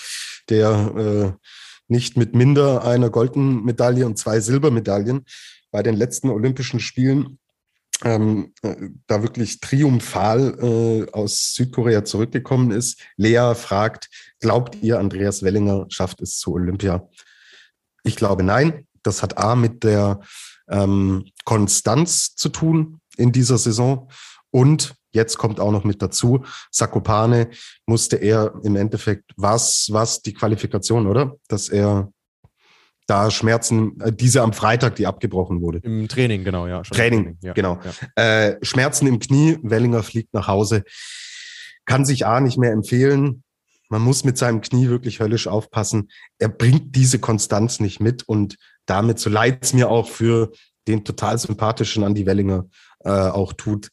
der 0.50 1.36
äh, 1.40 1.48
nicht 1.88 2.18
mit 2.18 2.36
minder 2.36 2.84
einer 2.86 3.10
goldenen 3.10 3.64
Medaille 3.64 4.06
und 4.06 4.18
zwei 4.18 4.40
Silbermedaillen 4.40 5.26
bei 5.72 5.84
den 5.84 5.96
letzten 5.96 6.30
Olympischen 6.30 6.80
Spielen 6.80 7.40
ähm, 8.04 8.54
äh, 8.62 8.76
da 9.08 9.24
wirklich 9.24 9.60
triumphal 9.60 10.58
äh, 10.62 11.12
aus 11.12 11.54
Südkorea 11.54 12.06
zurückgekommen 12.06 12.72
ist. 12.72 13.02
Lea 13.18 13.54
fragt, 13.56 14.10
glaubt 14.40 14.78
ihr, 14.82 15.00
Andreas 15.00 15.44
Wellinger 15.44 15.86
schafft 15.90 16.22
es 16.22 16.38
zu 16.38 16.54
Olympia? 16.54 17.08
Ich 18.04 18.16
glaube 18.16 18.44
nein. 18.44 18.86
Das 19.04 19.24
hat 19.24 19.38
A 19.38 19.56
mit 19.56 19.84
der 19.84 20.20
ähm, 20.70 21.26
Konstanz 21.46 22.36
zu 22.36 22.50
tun 22.50 23.00
in 23.18 23.32
dieser 23.32 23.58
Saison. 23.58 24.10
Und 24.52 24.96
jetzt 25.12 25.38
kommt 25.38 25.60
auch 25.60 25.72
noch 25.72 25.84
mit 25.84 26.02
dazu, 26.02 26.44
Sakopane 26.72 27.50
musste 27.86 28.18
er 28.18 28.54
im 28.64 28.76
Endeffekt, 28.76 29.32
was, 29.38 29.88
was 29.92 30.22
die 30.22 30.34
Qualifikation, 30.34 31.08
oder? 31.08 31.36
Dass 31.48 31.70
er 31.70 32.12
da 33.08 33.32
Schmerzen, 33.32 34.00
äh, 34.02 34.14
diese 34.14 34.42
am 34.42 34.54
Freitag, 34.54 34.96
die 34.96 35.08
abgebrochen 35.08 35.62
wurde. 35.62 35.80
Im 35.80 36.08
Training, 36.08 36.44
genau, 36.44 36.68
ja. 36.68 36.82
Training, 36.84 37.24
Training 37.24 37.38
ja, 37.42 37.54
genau. 37.54 37.80
Ja. 38.16 38.24
Äh, 38.24 38.58
Schmerzen 38.62 39.08
im 39.08 39.20
Knie, 39.20 39.58
Wellinger 39.64 40.04
fliegt 40.04 40.34
nach 40.34 40.48
Hause, 40.48 40.84
kann 41.86 42.06
sich 42.06 42.28
A 42.28 42.40
nicht 42.40 42.58
mehr 42.58 42.72
empfehlen. 42.72 43.44
Man 43.90 44.02
muss 44.04 44.24
mit 44.24 44.38
seinem 44.38 44.62
Knie 44.62 44.88
wirklich 44.88 45.20
höllisch 45.20 45.48
aufpassen. 45.48 46.10
Er 46.38 46.50
bringt 46.50 46.96
diese 46.96 47.20
Konstanz 47.20 47.80
nicht 47.80 48.00
mit 48.00 48.24
und 48.28 48.56
damit, 48.86 49.20
so 49.20 49.30
leid 49.30 49.60
es 49.64 49.74
mir 49.74 49.90
auch 49.90 50.08
für 50.08 50.52
den 50.88 51.04
total 51.04 51.38
sympathischen 51.38 52.04
Andy 52.04 52.26
Wellinger 52.26 52.66
äh, 53.00 53.10
auch 53.10 53.54
tut, 53.54 53.90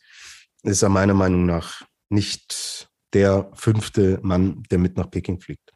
ist 0.63 0.83
er 0.83 0.89
meiner 0.89 1.15
Meinung 1.15 1.47
nach 1.47 1.83
nicht 2.09 2.89
der 3.13 3.51
fünfte 3.55 4.19
Mann, 4.23 4.63
der 4.71 4.79
mit 4.79 4.97
nach 4.97 5.11
Peking 5.11 5.41
fliegt. 5.41 5.73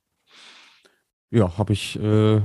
Ja, 1.30 1.56
habe 1.56 1.72
ich 1.72 1.98
äh, 1.98 2.40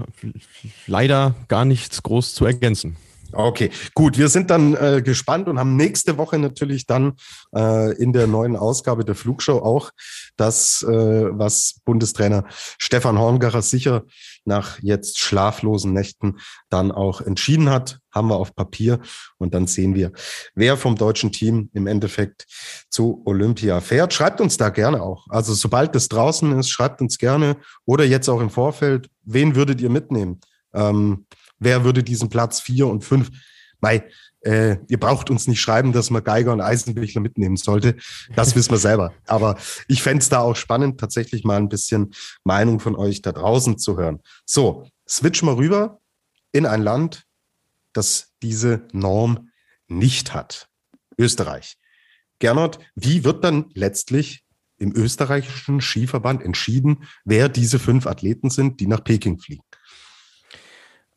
leider 0.88 1.36
gar 1.48 1.66
nichts 1.66 2.04
groß 2.04 2.36
zu 2.36 2.46
ergänzen. 2.46 2.98
Okay, 3.38 3.70
gut. 3.94 4.18
Wir 4.18 4.30
sind 4.30 4.50
dann 4.50 4.76
äh, 4.76 5.02
gespannt 5.04 5.50
und 5.50 5.60
haben 5.60 5.76
nächste 5.76 6.18
Woche 6.18 6.40
natürlich 6.40 6.86
dann 6.86 7.16
äh, 7.54 7.94
in 7.98 8.14
der 8.14 8.28
neuen 8.28 8.56
Ausgabe 8.56 9.04
der 9.04 9.16
Flugshow 9.16 9.58
auch 9.58 9.92
das, 10.38 10.84
äh, 10.84 10.90
was 11.38 11.82
Bundestrainer 11.84 12.46
Stefan 12.78 13.20
Horngacher 13.20 13.62
sicher 13.62 14.04
nach 14.46 14.80
jetzt 14.82 15.20
schlaflosen 15.20 15.92
Nächten 15.92 16.38
dann 16.70 16.94
auch 16.94 17.20
entschieden 17.20 17.70
hat. 17.70 18.00
Haben 18.10 18.30
wir 18.30 18.38
auf 18.38 18.56
Papier 18.56 19.00
und 19.38 19.54
dann 19.54 19.68
sehen 19.68 19.96
wir, 19.96 20.14
wer 20.54 20.78
vom 20.78 20.96
deutschen 20.96 21.34
Team 21.34 21.70
im 21.74 21.88
Endeffekt 21.88 22.46
zu 22.90 23.22
Olympia 23.26 23.82
fährt. 23.82 24.14
Schreibt 24.14 24.40
uns 24.40 24.56
da 24.56 24.70
gerne 24.70 25.04
auch. 25.04 25.28
Also 25.28 25.54
sobald 25.54 25.94
das 25.94 26.08
draußen 26.08 26.58
ist, 26.58 26.70
schreibt 26.70 27.02
uns 27.02 27.18
gerne 27.18 27.58
oder 27.84 28.06
jetzt 28.06 28.30
auch 28.30 28.40
im 28.40 28.50
Vorfeld, 28.50 29.10
wen 29.24 29.56
würdet 29.56 29.82
ihr 29.82 29.90
mitnehmen? 29.90 30.40
Ähm, 30.74 31.26
wer 31.60 31.84
würde 31.84 32.04
diesen 32.04 32.30
Platz 32.30 32.60
vier 32.60 32.88
und 32.88 33.04
fünf, 33.04 33.32
weil 33.82 34.10
äh, 34.42 34.78
ihr 34.88 35.00
braucht 35.00 35.30
uns 35.30 35.48
nicht 35.48 35.60
schreiben, 35.60 35.92
dass 35.92 36.12
man 36.12 36.24
Geiger 36.24 36.54
und 36.54 36.62
Eisenbichler 36.62 37.22
mitnehmen 37.22 37.58
sollte. 37.58 37.96
Das 38.36 38.56
wissen 38.56 38.72
wir 38.72 38.78
selber. 38.78 39.14
Aber 39.26 39.58
ich 39.88 40.04
fände 40.04 40.22
es 40.22 40.30
da 40.30 40.40
auch 40.40 40.56
spannend, 40.56 41.00
tatsächlich 41.00 41.44
mal 41.44 41.58
ein 41.58 41.70
bisschen 41.70 42.14
Meinung 42.44 42.80
von 42.80 42.96
euch 42.96 43.22
da 43.22 43.32
draußen 43.32 43.78
zu 43.78 43.98
hören. 43.98 44.20
So, 44.46 44.88
switch 45.08 45.42
mal 45.42 45.56
rüber 45.56 46.00
in 46.52 46.66
ein 46.66 46.82
Land, 46.82 47.26
das 47.94 48.34
diese 48.42 48.88
Norm 48.92 49.50
nicht 49.88 50.34
hat. 50.34 50.70
Österreich. 51.18 51.78
Gernot, 52.40 52.80
wie 52.96 53.24
wird 53.24 53.44
dann 53.44 53.72
letztlich 53.74 54.44
im 54.78 54.94
österreichischen 54.94 55.82
Skiverband 55.82 56.44
entschieden, 56.44 57.06
wer 57.24 57.50
diese 57.50 57.80
fünf 57.80 58.06
Athleten 58.08 58.50
sind, 58.50 58.80
die 58.80 58.88
nach 58.88 59.04
Peking 59.04 59.40
fliegen? 59.40 59.64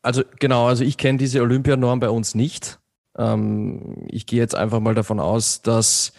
Also 0.01 0.23
genau, 0.39 0.67
also 0.67 0.83
ich 0.83 0.97
kenne 0.97 1.17
diese 1.17 1.41
Olympianorm 1.41 1.99
bei 1.99 2.09
uns 2.09 2.35
nicht. 2.35 2.79
Ähm, 3.17 4.05
ich 4.07 4.25
gehe 4.25 4.39
jetzt 4.39 4.55
einfach 4.55 4.79
mal 4.79 4.95
davon 4.95 5.19
aus, 5.19 5.61
dass 5.61 6.13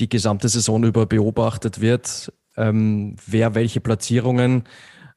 die 0.00 0.08
gesamte 0.08 0.48
Saison 0.48 0.84
über 0.84 1.06
beobachtet 1.06 1.80
wird, 1.80 2.32
ähm, 2.56 3.16
wer 3.26 3.54
welche 3.54 3.80
Platzierungen 3.80 4.64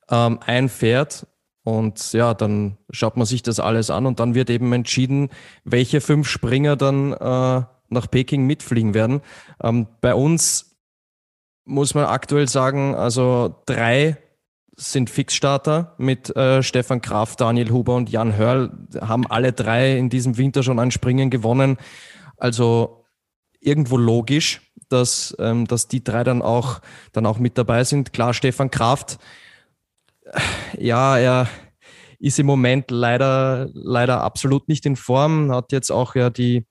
ähm, 0.09 0.39
einfährt. 0.45 1.27
Und 1.63 2.13
ja, 2.13 2.33
dann 2.33 2.77
schaut 2.89 3.17
man 3.17 3.27
sich 3.27 3.43
das 3.43 3.59
alles 3.59 3.91
an 3.91 4.07
und 4.07 4.19
dann 4.19 4.33
wird 4.33 4.49
eben 4.49 4.73
entschieden, 4.73 5.29
welche 5.63 6.01
fünf 6.01 6.27
Springer 6.27 6.75
dann 6.75 7.13
äh, 7.13 7.63
nach 7.89 8.09
Peking 8.09 8.47
mitfliegen 8.47 8.95
werden. 8.95 9.21
Ähm, 9.61 9.87
bei 10.01 10.15
uns 10.15 10.75
muss 11.65 11.93
man 11.93 12.05
aktuell 12.05 12.47
sagen, 12.47 12.95
also 12.95 13.61
drei 13.67 14.17
sind 14.81 15.09
Fixstarter 15.09 15.93
mit 15.97 16.35
äh, 16.35 16.63
Stefan 16.63 17.01
Kraft, 17.01 17.39
Daniel 17.39 17.71
Huber 17.71 17.95
und 17.95 18.09
Jan 18.09 18.35
Hörl, 18.35 18.71
haben 18.99 19.27
alle 19.27 19.53
drei 19.53 19.97
in 19.97 20.09
diesem 20.09 20.37
Winter 20.37 20.63
schon 20.63 20.79
ein 20.79 20.91
Springen 20.91 21.29
gewonnen. 21.29 21.77
Also 22.37 23.05
irgendwo 23.59 23.97
logisch, 23.97 24.61
dass, 24.89 25.35
ähm, 25.39 25.67
dass 25.67 25.87
die 25.87 26.03
drei 26.03 26.23
dann 26.23 26.41
auch, 26.41 26.81
dann 27.11 27.25
auch 27.25 27.37
mit 27.37 27.57
dabei 27.57 27.83
sind. 27.83 28.11
Klar, 28.11 28.33
Stefan 28.33 28.71
Kraft, 28.71 29.19
ja, 30.77 31.17
er 31.17 31.47
ist 32.19 32.39
im 32.39 32.45
Moment 32.45 32.91
leider, 32.91 33.69
leider 33.73 34.21
absolut 34.21 34.67
nicht 34.67 34.85
in 34.85 34.95
Form, 34.95 35.51
hat 35.51 35.71
jetzt 35.71 35.91
auch 35.91 36.15
ja 36.15 36.29
die, 36.29 36.65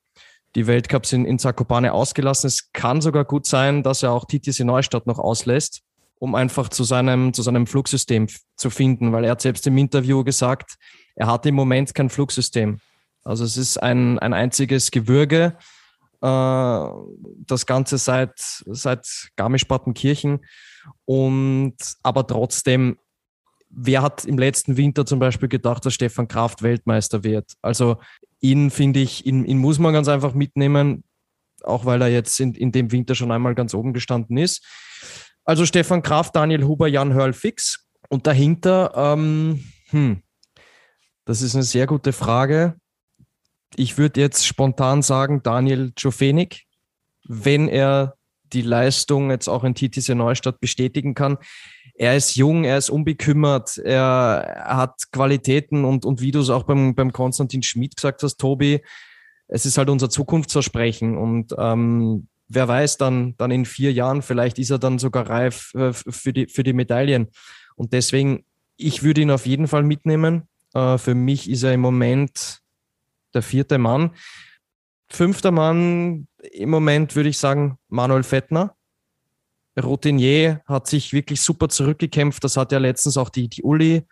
die 0.57 0.67
Weltcups 0.67 1.13
in, 1.13 1.25
in 1.25 1.39
Zakopane 1.39 1.93
ausgelassen. 1.93 2.49
Es 2.49 2.73
kann 2.73 3.01
sogar 3.01 3.25
gut 3.25 3.47
sein, 3.47 3.83
dass 3.83 4.03
er 4.03 4.13
auch 4.13 4.25
TTC 4.25 4.61
Neustadt 4.61 5.07
noch 5.07 5.19
auslässt 5.19 5.83
um 6.21 6.35
einfach 6.35 6.69
zu 6.69 6.85
seinem, 6.85 7.33
zu 7.33 7.43
seinem 7.43 7.67
Flugsystem 7.67 8.29
zu 8.55 8.71
finden, 8.71 9.11
weil 9.13 9.25
er 9.25 9.33
hat 9.33 9.41
selbst 9.41 9.67
im 9.67 9.77
Interview 9.79 10.23
gesagt, 10.23 10.77
er 11.17 11.27
hat 11.27 11.47
im 11.47 11.55
Moment 11.55 11.95
kein 11.95 12.11
Flugsystem. 12.11 12.79
Also 13.25 13.43
es 13.45 13.57
ist 13.57 13.79
ein, 13.79 14.19
ein 14.19 14.35
einziges 14.35 14.91
Gewürge, 14.91 15.57
äh, 16.21 16.89
das 17.47 17.65
Ganze 17.65 17.97
seit, 17.97 18.39
seit 18.39 19.31
Garmisch-Partenkirchen. 19.37 20.41
Und 21.07 21.77
aber 22.03 22.27
trotzdem, 22.27 22.99
wer 23.71 24.03
hat 24.03 24.27
im 24.27 24.39
letzten 24.39 24.77
Winter 24.77 25.07
zum 25.07 25.21
Beispiel 25.21 25.49
gedacht, 25.49 25.87
dass 25.87 25.95
Stefan 25.95 26.29
Kraft 26.29 26.63
Weltmeister 26.63 27.25
wird? 27.25 27.55
Also 27.63 27.97
ihn 28.41 28.71
finde 28.71 29.01
ich, 29.01 29.25
ihn, 29.25 29.47
ihn 29.47 29.59
muss 29.59 29.79
man 29.79 29.95
ganz 29.95 30.09
einfach 30.09 30.35
mitnehmen, 30.35 31.03
auch 31.63 31.87
weil 31.87 32.03
er 32.03 32.09
jetzt 32.09 32.39
in, 32.41 32.55
in 32.55 32.73
dem 32.73 32.93
Winter 32.93 33.15
schon 33.15 33.33
einmal 33.33 33.55
ganz 33.55 33.73
oben 33.73 33.95
gestanden 33.95 34.37
ist. 34.37 34.63
Also 35.45 35.67
Stefan 35.67 36.03
Kraft, 36.03 36.37
Daniel 36.37 36.65
Huber, 36.65 36.89
Jan 36.89 37.13
Hörl 37.13 37.33
fix. 37.33 37.87
Und 38.09 38.27
dahinter, 38.27 38.93
ähm, 38.95 39.65
hm, 39.91 40.23
das 41.25 41.43
ist 41.43 41.55
eine 41.55 41.65
sehr 41.65 41.87
gute 41.87 42.13
Frage. 42.13 42.77
Ich 43.77 43.99
würde 43.99 44.21
jetzt 44.21 44.47
spontan 44.47 45.03
sagen, 45.03 45.43
Daniel 45.43 45.93
Jofenik, 45.97 46.65
wenn 47.25 47.69
er 47.69 48.17
die 48.53 48.63
Leistung 48.63 49.31
jetzt 49.31 49.49
auch 49.49 49.65
in 49.65 49.75
TTC 49.75 50.11
Neustadt 50.15 50.61
bestätigen 50.61 51.15
kann. 51.15 51.39
Er 51.95 52.17
ist 52.17 52.35
jung, 52.35 52.65
er 52.65 52.79
ist 52.79 52.91
unbekümmert, 52.91 53.79
er, 53.79 54.65
hat 54.67 55.03
Qualitäten 55.13 55.85
und, 55.85 56.05
und 56.05 56.21
wie 56.21 56.31
du 56.31 56.41
es 56.41 56.51
auch 56.51 56.65
beim, 56.65 56.95
beim 56.95 57.13
Konstantin 57.13 57.63
Schmid 57.63 57.97
gesagt 57.97 58.23
hast, 58.23 58.39
Tobi, 58.39 58.83
es 59.49 59.67
ist 59.67 59.79
halt 59.79 59.91
unser 59.91 60.11
Zukunftsversprechen 60.11 61.17
und 61.17 61.55
ähm, 61.59 62.29
wer 62.51 62.69
weiß, 62.69 62.99
dann, 62.99 63.37
dann 63.39 63.51
in 63.51 63.65
vier 63.65 63.93
Jahren, 63.93 64.23
vielleicht 64.23 64.59
ist 64.59 64.71
er 64.71 64.79
dann 64.79 64.99
sogar 64.99 65.29
reif 65.29 65.73
äh, 65.75 65.93
für, 65.93 66.33
die, 66.33 66.47
für 66.47 66.65
die 66.65 66.73
Medaillen. 66.73 67.29
Und 67.77 67.93
deswegen, 67.93 68.45
ich 68.77 69.03
würde 69.03 69.23
ihn 69.23 69.31
auf 69.31 69.47
jeden 69.47 69.69
Fall 69.69 69.85
mitnehmen. 69.85 70.49
Äh, 70.75 70.99
für 70.99 71.15
mich 71.15 71.49
ist 71.49 71.63
er 71.63 71.73
im 71.73 71.81
Moment 71.81 72.59
der 73.35 73.43
vierte 73.43 73.79
Mann. 73.79 74.11
Fünfter 75.09 75.53
Mann 75.53 76.27
im 76.53 76.71
Moment 76.71 77.17
würde 77.17 77.29
ich 77.29 77.39
sagen 77.39 77.79
Manuel 77.89 78.25
Fettner. 78.25 78.75
Routinier 79.81 80.63
hat 80.67 80.89
sich 80.89 81.13
wirklich 81.13 81.41
super 81.41 81.69
zurückgekämpft. 81.69 82.43
Das 82.43 82.57
hat 82.57 82.73
ja 82.73 82.79
letztens 82.79 83.17
auch 83.17 83.31
die, 83.31 83.49
die 83.49 83.63
Uli 83.63 84.03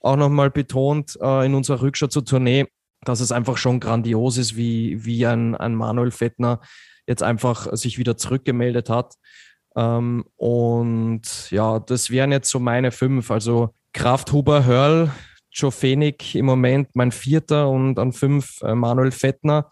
auch 0.00 0.16
nochmal 0.16 0.50
betont 0.50 1.18
äh, 1.20 1.46
in 1.46 1.54
unserer 1.54 1.80
Rückschau 1.80 2.08
zur 2.08 2.24
Tournee, 2.24 2.66
dass 3.02 3.20
es 3.20 3.32
einfach 3.32 3.56
schon 3.56 3.80
grandios 3.80 4.36
ist, 4.36 4.56
wie, 4.56 5.04
wie 5.04 5.26
ein, 5.26 5.54
ein 5.54 5.74
Manuel 5.74 6.10
Fettner 6.10 6.60
jetzt 7.06 7.22
einfach 7.22 7.74
sich 7.76 7.98
wieder 7.98 8.16
zurückgemeldet 8.16 8.90
hat. 8.90 9.14
Ähm, 9.76 10.24
und 10.36 11.50
ja, 11.50 11.78
das 11.78 12.10
wären 12.10 12.32
jetzt 12.32 12.50
so 12.50 12.58
meine 12.58 12.90
fünf. 12.90 13.30
Also 13.30 13.74
Kraft, 13.92 14.32
Huber, 14.32 14.64
Hörl, 14.64 15.10
Joe 15.50 15.72
Fenig 15.72 16.34
im 16.34 16.46
Moment 16.46 16.94
mein 16.94 17.12
vierter 17.12 17.68
und 17.68 17.98
an 17.98 18.12
fünf 18.12 18.60
äh, 18.62 18.74
Manuel 18.74 19.10
Fettner. 19.10 19.70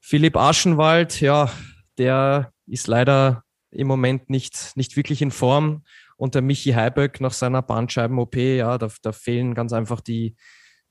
Philipp 0.00 0.36
Aschenwald, 0.36 1.20
ja, 1.20 1.50
der 1.98 2.52
ist 2.66 2.86
leider 2.86 3.42
im 3.72 3.88
Moment 3.88 4.30
nicht, 4.30 4.72
nicht 4.76 4.96
wirklich 4.96 5.22
in 5.22 5.30
Form. 5.30 5.82
Und 6.16 6.34
der 6.34 6.42
Michi 6.42 6.72
Heiböck 6.72 7.20
nach 7.20 7.32
seiner 7.32 7.62
Bandscheiben-OP, 7.62 8.36
ja, 8.36 8.78
da, 8.78 8.88
da 9.02 9.12
fehlen 9.12 9.54
ganz 9.54 9.72
einfach 9.72 10.00
die, 10.00 10.36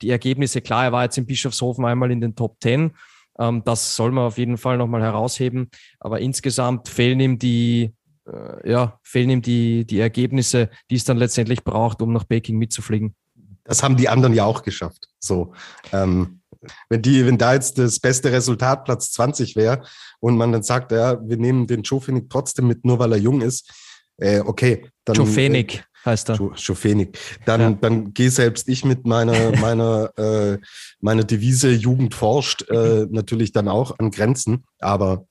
die 0.01 0.09
Ergebnisse. 0.09 0.61
Klar, 0.61 0.85
er 0.85 0.91
war 0.91 1.03
jetzt 1.03 1.17
in 1.17 1.25
Bischofshofen 1.25 1.85
einmal 1.85 2.11
in 2.11 2.21
den 2.21 2.35
Top 2.35 2.59
Ten, 2.59 2.91
ähm, 3.39 3.63
das 3.65 3.95
soll 3.95 4.11
man 4.11 4.25
auf 4.25 4.37
jeden 4.37 4.57
Fall 4.57 4.77
nochmal 4.77 5.01
herausheben. 5.01 5.69
Aber 5.99 6.19
insgesamt 6.19 6.87
fehlen 6.87 7.19
ihm 7.19 7.39
die, 7.39 7.93
äh, 8.27 8.69
ja, 8.69 8.99
fehlen 9.03 9.29
ihm 9.29 9.41
die, 9.41 9.85
die 9.85 9.99
Ergebnisse, 9.99 10.69
die 10.89 10.95
es 10.95 11.03
dann 11.03 11.17
letztendlich 11.17 11.63
braucht, 11.63 12.01
um 12.01 12.13
nach 12.13 12.27
Peking 12.27 12.57
mitzufliegen. 12.57 13.15
Das 13.63 13.81
haben 13.81 13.97
die 13.97 14.09
anderen 14.09 14.33
ja 14.33 14.45
auch 14.45 14.61
geschafft. 14.61 15.07
So, 15.19 15.53
ähm, 15.91 16.41
wenn 16.89 17.01
die, 17.01 17.25
wenn 17.25 17.37
da 17.37 17.53
jetzt 17.53 17.77
das 17.77 17.99
beste 17.99 18.31
Resultat 18.31 18.85
Platz 18.85 19.11
20 19.11 19.55
wäre 19.55 19.83
und 20.19 20.37
man 20.37 20.51
dann 20.51 20.63
sagt, 20.63 20.91
ja, 20.91 21.19
wir 21.27 21.37
nehmen 21.37 21.67
den 21.67 21.83
Jofinik 21.83 22.29
trotzdem 22.29 22.67
mit, 22.67 22.85
nur 22.85 22.99
weil 22.99 23.11
er 23.13 23.17
jung 23.17 23.41
ist, 23.41 23.71
äh, 24.17 24.39
okay, 24.39 24.89
dann. 25.03 25.15
Jofenik. 25.15 25.85
Heißt 26.05 26.29
er. 26.29 26.55
Schofenig. 26.55 27.17
Dann, 27.45 27.61
ja. 27.61 27.71
dann 27.71 28.13
gehe 28.13 28.29
selbst 28.29 28.69
ich 28.69 28.85
mit 28.85 29.05
meiner, 29.07 29.51
meiner, 29.59 30.11
äh, 30.17 30.59
meiner 30.99 31.23
Devise 31.23 31.71
Jugend 31.71 32.13
forscht 32.13 32.69
äh, 32.69 33.07
natürlich 33.09 33.51
dann 33.51 33.67
auch 33.67 33.97
an 33.97 34.11
Grenzen. 34.11 34.65
Aber 34.79 35.25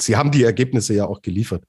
sie 0.00 0.16
haben 0.16 0.30
die 0.30 0.44
Ergebnisse 0.44 0.94
ja 0.94 1.06
auch 1.06 1.22
geliefert. 1.22 1.64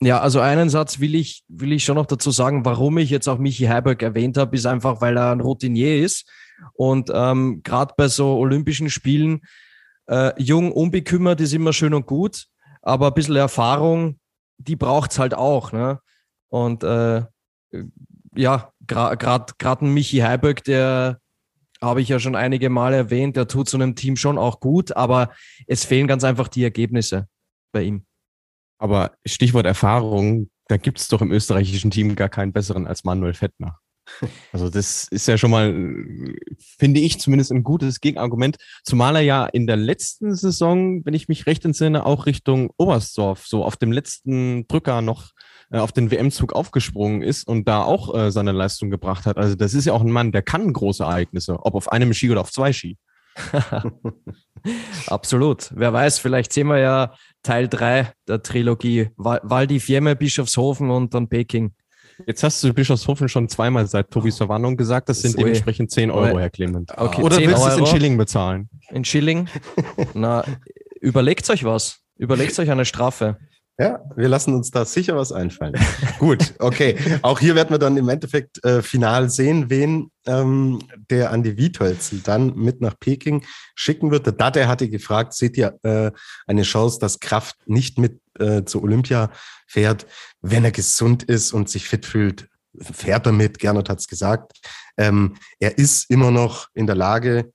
Ja, 0.00 0.20
also 0.20 0.38
einen 0.38 0.68
Satz 0.68 1.00
will 1.00 1.16
ich, 1.16 1.42
will 1.48 1.72
ich 1.72 1.84
schon 1.84 1.96
noch 1.96 2.06
dazu 2.06 2.30
sagen, 2.30 2.64
warum 2.64 2.98
ich 2.98 3.10
jetzt 3.10 3.28
auch 3.28 3.38
Michi 3.38 3.64
Heiberg 3.64 4.00
erwähnt 4.00 4.36
habe, 4.36 4.54
ist 4.54 4.66
einfach, 4.66 5.00
weil 5.00 5.16
er 5.16 5.32
ein 5.32 5.40
Routinier 5.40 6.04
ist. 6.04 6.30
Und 6.74 7.10
ähm, 7.12 7.62
gerade 7.64 7.94
bei 7.96 8.06
so 8.06 8.36
Olympischen 8.36 8.90
Spielen, 8.90 9.40
äh, 10.06 10.32
jung, 10.40 10.70
unbekümmert 10.70 11.40
ist 11.40 11.52
immer 11.52 11.72
schön 11.72 11.94
und 11.94 12.06
gut, 12.06 12.46
aber 12.80 13.08
ein 13.08 13.14
bisschen 13.14 13.36
Erfahrung, 13.36 14.20
die 14.56 14.76
braucht 14.76 15.10
es 15.10 15.18
halt 15.18 15.34
auch. 15.34 15.72
Ne? 15.72 16.00
Und 16.48 16.84
äh, 16.84 17.22
ja, 18.34 18.72
gerade 18.86 19.16
grad 19.16 19.82
ein 19.82 19.92
Michi 19.92 20.18
Heiböck, 20.18 20.64
der 20.64 21.20
habe 21.80 22.00
ich 22.00 22.08
ja 22.08 22.18
schon 22.18 22.34
einige 22.34 22.70
Male 22.70 22.96
erwähnt, 22.96 23.36
der 23.36 23.48
tut 23.48 23.68
so 23.68 23.76
einem 23.76 23.94
Team 23.94 24.16
schon 24.16 24.38
auch 24.38 24.60
gut, 24.60 24.96
aber 24.96 25.30
es 25.66 25.84
fehlen 25.84 26.06
ganz 26.06 26.24
einfach 26.24 26.48
die 26.48 26.64
Ergebnisse 26.64 27.28
bei 27.72 27.82
ihm. 27.82 28.04
Aber 28.78 29.12
Stichwort 29.24 29.66
Erfahrung, 29.66 30.50
da 30.68 30.76
gibt 30.76 30.98
es 30.98 31.08
doch 31.08 31.22
im 31.22 31.32
österreichischen 31.32 31.90
Team 31.90 32.14
gar 32.16 32.28
keinen 32.28 32.52
besseren 32.52 32.86
als 32.86 33.04
Manuel 33.04 33.34
Fettner. 33.34 33.78
Also 34.52 34.70
das 34.70 35.06
ist 35.10 35.28
ja 35.28 35.36
schon 35.36 35.50
mal, 35.50 35.74
finde 36.78 37.00
ich 37.00 37.20
zumindest 37.20 37.52
ein 37.52 37.62
gutes 37.62 38.00
Gegenargument, 38.00 38.56
zumal 38.82 39.16
er 39.16 39.22
ja 39.22 39.44
in 39.44 39.66
der 39.66 39.76
letzten 39.76 40.34
Saison, 40.34 41.04
wenn 41.04 41.12
ich 41.12 41.28
mich 41.28 41.46
recht 41.46 41.66
entsinne, 41.66 42.06
auch 42.06 42.24
Richtung 42.24 42.70
Oberstdorf, 42.78 43.46
so 43.46 43.64
auf 43.64 43.76
dem 43.76 43.92
letzten 43.92 44.66
Drücker 44.66 45.02
noch 45.02 45.32
äh, 45.70 45.78
auf 45.78 45.92
den 45.92 46.10
WM-Zug 46.10 46.52
aufgesprungen 46.52 47.22
ist 47.22 47.46
und 47.46 47.68
da 47.68 47.82
auch 47.82 48.14
äh, 48.14 48.30
seine 48.30 48.52
Leistung 48.52 48.90
gebracht 48.90 49.26
hat. 49.26 49.36
Also 49.36 49.54
das 49.54 49.74
ist 49.74 49.84
ja 49.84 49.92
auch 49.92 50.02
ein 50.02 50.10
Mann, 50.10 50.32
der 50.32 50.42
kann 50.42 50.72
große 50.72 51.02
Ereignisse, 51.02 51.58
ob 51.64 51.74
auf 51.74 51.92
einem 51.92 52.14
Ski 52.14 52.30
oder 52.30 52.40
auf 52.40 52.52
zwei 52.52 52.72
Ski. 52.72 52.96
Absolut. 55.06 55.70
Wer 55.74 55.92
weiß, 55.92 56.18
vielleicht 56.18 56.52
sehen 56.52 56.66
wir 56.68 56.78
ja 56.78 57.14
Teil 57.42 57.68
3 57.68 58.12
der 58.26 58.42
Trilogie. 58.42 59.10
Waldi 59.16 59.80
Fiemme, 59.80 60.16
Bischofshofen 60.16 60.90
und 60.90 61.14
dann 61.14 61.28
Peking. 61.28 61.72
Jetzt 62.26 62.42
hast 62.42 62.64
du 62.64 62.72
Bischofshofen 62.72 63.28
schon 63.28 63.48
zweimal 63.48 63.86
seit 63.86 64.10
Tobis 64.10 64.36
Verwarnung 64.38 64.76
gesagt. 64.76 65.08
Das 65.08 65.20
sind 65.20 65.32
so 65.32 65.38
dementsprechend 65.38 65.90
10 65.90 66.10
Euro, 66.10 66.38
Herr 66.38 66.50
Clement. 66.50 66.90
Okay, 66.96 67.22
Oder 67.22 67.36
willst 67.38 67.62
du 67.62 67.68
es 67.68 67.76
in 67.76 67.86
Schilling 67.86 68.16
bezahlen? 68.16 68.68
In 68.90 69.04
Schilling? 69.04 69.48
Na, 70.14 70.44
überlegt 71.00 71.48
euch 71.48 71.62
was. 71.64 72.00
Überlegt 72.16 72.58
euch 72.58 72.70
eine 72.70 72.84
Strafe. 72.84 73.38
Ja, 73.80 74.00
wir 74.16 74.28
lassen 74.28 74.54
uns 74.54 74.72
da 74.72 74.84
sicher 74.84 75.14
was 75.16 75.30
einfallen. 75.30 75.74
Gut, 76.18 76.54
okay. 76.58 76.96
Auch 77.22 77.38
hier 77.38 77.54
werden 77.54 77.70
wir 77.70 77.78
dann 77.78 77.96
im 77.96 78.08
Endeffekt 78.08 78.64
äh, 78.64 78.82
final 78.82 79.30
sehen, 79.30 79.70
wen 79.70 80.10
ähm, 80.26 80.80
der 81.10 81.30
Andi 81.30 81.56
Wietholzel 81.56 82.18
dann 82.24 82.56
mit 82.56 82.80
nach 82.80 82.98
Peking 82.98 83.44
schicken 83.76 84.10
wird. 84.10 84.26
Der 84.26 84.32
Dade 84.32 84.66
hatte 84.66 84.88
gefragt, 84.88 85.32
seht 85.34 85.56
ihr 85.56 85.78
äh, 85.84 86.10
eine 86.48 86.62
Chance, 86.62 86.98
dass 86.98 87.20
Kraft 87.20 87.56
nicht 87.66 87.98
mit 87.98 88.20
äh, 88.40 88.64
zu 88.64 88.82
Olympia 88.82 89.30
fährt, 89.68 90.06
wenn 90.40 90.64
er 90.64 90.72
gesund 90.72 91.22
ist 91.22 91.52
und 91.52 91.70
sich 91.70 91.88
fit 91.88 92.04
fühlt? 92.04 92.48
Fährt 92.80 93.26
er 93.26 93.32
mit, 93.32 93.60
Gernot 93.60 93.88
hat 93.88 94.00
es 94.00 94.08
gesagt. 94.08 94.58
Ähm, 94.96 95.36
er 95.60 95.78
ist 95.78 96.10
immer 96.10 96.32
noch 96.32 96.66
in 96.74 96.88
der 96.88 96.96
Lage, 96.96 97.52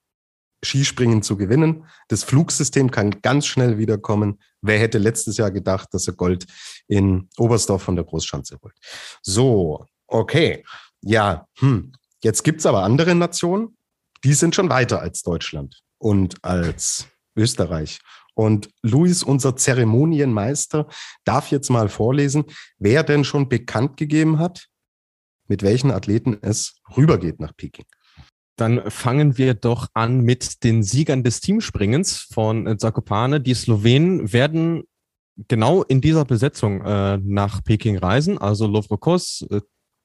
Skispringen 0.64 1.22
zu 1.22 1.38
gewinnen. 1.38 1.86
Das 2.07 2.24
Flugsystem 2.24 2.91
kann 2.91 3.22
ganz 3.22 3.45
schnell 3.45 3.78
wiederkommen. 3.78 4.39
Wer 4.61 4.80
hätte 4.80 4.97
letztes 4.97 5.38
Jahr 5.38 5.51
gedacht, 5.51 5.89
dass 5.93 6.07
er 6.07 6.14
Gold 6.14 6.45
in 6.88 7.30
Oberstdorf 7.38 7.84
von 7.84 7.95
der 7.95 8.05
Großschanze 8.05 8.57
holt? 8.61 8.76
So, 9.22 9.86
okay. 10.07 10.64
Ja, 11.01 11.47
hm. 11.59 11.91
jetzt 12.24 12.43
gibt's 12.43 12.66
aber 12.66 12.84
andere 12.84 13.14
Nationen, 13.14 13.78
die 14.24 14.34
sind 14.34 14.55
schon 14.55 14.70
weiter 14.70 15.01
als 15.01 15.22
Deutschland 15.22 15.82
und 15.97 16.43
als 16.43 17.07
Österreich. 17.36 17.99
Und 18.36 18.70
Luis, 18.82 19.22
unser 19.22 19.55
Zeremonienmeister, 19.55 20.88
darf 21.24 21.51
jetzt 21.51 21.70
mal 21.70 21.89
vorlesen, 21.89 22.45
wer 22.80 23.03
denn 23.03 23.24
schon 23.24 23.49
bekannt 23.49 23.97
gegeben 23.97 24.39
hat, 24.39 24.68
mit 25.47 25.61
welchen 25.61 25.91
Athleten 25.91 26.38
es 26.41 26.76
rübergeht 26.95 27.39
nach 27.39 27.55
Peking. 27.55 27.86
Dann 28.56 28.89
fangen 28.91 29.38
wir 29.38 29.56
doch 29.56 29.88
an 29.93 30.22
mit 30.22 30.64
den 30.64 30.84
Siegern 30.84 31.24
des 31.24 31.41
Teamspringens 31.41 32.28
von 32.32 32.68
äh, 32.68 32.78
Zakopane. 32.78 33.41
Die 33.41 33.54
Slowenen 33.54 34.32
werden 34.32 34.84
genau 35.47 35.84
in 35.84 36.01
dieser 36.01 36.26
Besetzung 36.26 36.82
äh, 36.82 37.18
nach 37.18 37.64
Peking 37.64 37.97
reisen. 37.97 38.38
Also 38.38 38.68
Lovrokos, 38.68 39.45
äh, 39.49 39.62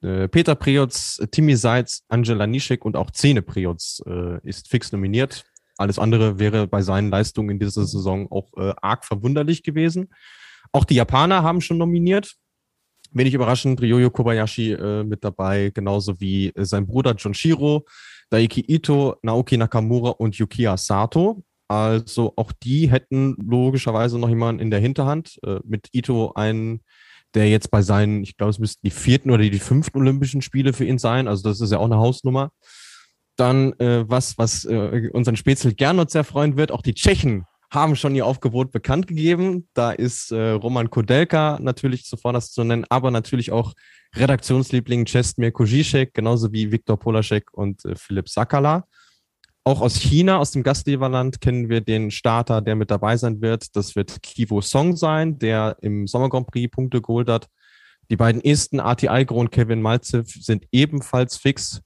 äh, 0.07 0.29
Peter 0.29 0.55
Priots, 0.55 1.21
Timi 1.31 1.57
Seitz, 1.57 2.05
Angela 2.09 2.47
Nischek 2.47 2.85
und 2.85 2.97
auch 2.97 3.11
Zene 3.11 3.43
Priots 3.43 4.03
äh, 4.07 4.39
ist 4.49 4.69
fix 4.69 4.93
nominiert. 4.93 5.45
Alles 5.77 5.99
andere 5.99 6.39
wäre 6.39 6.67
bei 6.67 6.83
seinen 6.83 7.11
Leistungen 7.11 7.51
in 7.51 7.59
dieser 7.59 7.85
Saison 7.85 8.31
auch 8.31 8.51
äh, 8.57 8.73
arg 8.81 9.05
verwunderlich 9.05 9.63
gewesen. 9.63 10.09
Auch 10.73 10.85
die 10.85 10.95
Japaner 10.95 11.43
haben 11.43 11.61
schon 11.61 11.79
nominiert. 11.79 12.35
Wenig 13.11 13.33
überraschend, 13.33 13.81
Ryoyo 13.81 14.11
Kobayashi 14.11 14.77
mit 15.03 15.25
dabei, 15.25 15.71
genauso 15.73 16.21
wie 16.21 16.53
sein 16.57 16.87
Bruder 16.87 17.15
Jonshiro. 17.15 17.87
Daiki 18.31 18.65
Ito, 18.69 19.17
Naoki 19.23 19.57
Nakamura 19.57 20.11
und 20.11 20.37
Yukiya 20.37 20.77
Sato. 20.77 21.43
Also 21.69 22.33
auch 22.37 22.53
die 22.53 22.91
hätten 22.91 23.37
logischerweise 23.39 24.19
noch 24.19 24.29
jemanden 24.29 24.61
in 24.61 24.71
der 24.71 24.81
Hinterhand. 24.81 25.39
Äh, 25.45 25.61
mit 25.65 25.89
Ito 25.93 26.33
einen, 26.35 26.81
der 27.35 27.49
jetzt 27.51 27.71
bei 27.71 27.83
seinen, 27.83 28.23
ich 28.23 28.37
glaube, 28.37 28.51
es 28.51 28.59
müssten 28.59 28.87
die 28.87 28.91
vierten 28.91 29.31
oder 29.31 29.43
die 29.43 29.59
fünften 29.59 29.99
Olympischen 29.99 30.43
Spiele 30.43 30.73
für 30.73 30.85
ihn 30.85 30.99
sein. 30.99 31.29
Also 31.29 31.49
das 31.49 31.61
ist 31.61 31.73
ja 31.73 31.79
auch 31.79 31.85
eine 31.85 31.99
Hausnummer. 31.99 32.51
Dann 33.37 33.73
äh, 33.75 34.09
was, 34.09 34.39
was 34.39 34.65
äh, 34.65 35.11
unseren 35.13 35.37
Spätzle 35.37 35.75
Gernot 35.75 36.11
sehr 36.11 36.25
freuen 36.25 36.57
wird, 36.57 36.73
auch 36.73 36.83
die 36.83 36.95
Tschechen 36.95 37.45
haben 37.71 37.97
schon 37.97 38.15
ihr 38.15 38.27
Aufgebot 38.27 38.73
bekannt 38.73 39.07
gegeben. 39.07 39.69
Da 39.75 39.93
ist 39.93 40.33
äh, 40.33 40.51
Roman 40.51 40.91
Kodelka 40.91 41.59
natürlich 41.61 42.05
zuvor 42.05 42.41
zu 42.41 42.65
nennen, 42.65 42.87
aber 42.89 43.11
natürlich 43.11 43.53
auch 43.53 43.75
Redaktionsliebling 44.15 45.05
Czestmir 45.05 45.53
Kozicek, 45.53 46.15
genauso 46.15 46.53
wie 46.53 46.73
Viktor 46.73 46.99
Polaschek 46.99 47.53
und 47.53 47.85
äh, 47.85 47.95
Philipp 47.95 48.29
Sakala. 48.29 48.87
Auch 49.65 49.83
aus 49.83 49.97
China, 49.97 50.39
aus 50.39 50.53
dem 50.53 50.63
Gastgeberland, 50.63 51.43
kennen 51.43 51.69
wir 51.69 51.83
den 51.83 52.11
Starter, 52.11 52.63
der 52.63 52.75
mit 52.75 52.91
dabei 52.91 53.19
sein 53.19 53.43
wird. 53.43 53.77
Das 53.77 53.97
wird 53.97 54.23
Kivo 54.23 54.63
Song 54.63 54.97
sein, 54.97 55.39
der 55.39 55.77
im 55.83 56.07
Sommer 56.07 56.31
Grand 56.31 56.47
Prix 56.47 56.71
Punkte 56.71 57.03
geholt 57.03 57.29
hat. 57.29 57.49
Die 58.11 58.17
beiden 58.17 58.43
Esten, 58.43 58.81
Arti 58.81 59.09
Algro 59.09 59.39
und 59.39 59.51
Kevin 59.51 59.83
Malzev, 59.83 60.27
sind 60.27 60.65
ebenfalls 60.73 61.37
fix. 61.37 61.83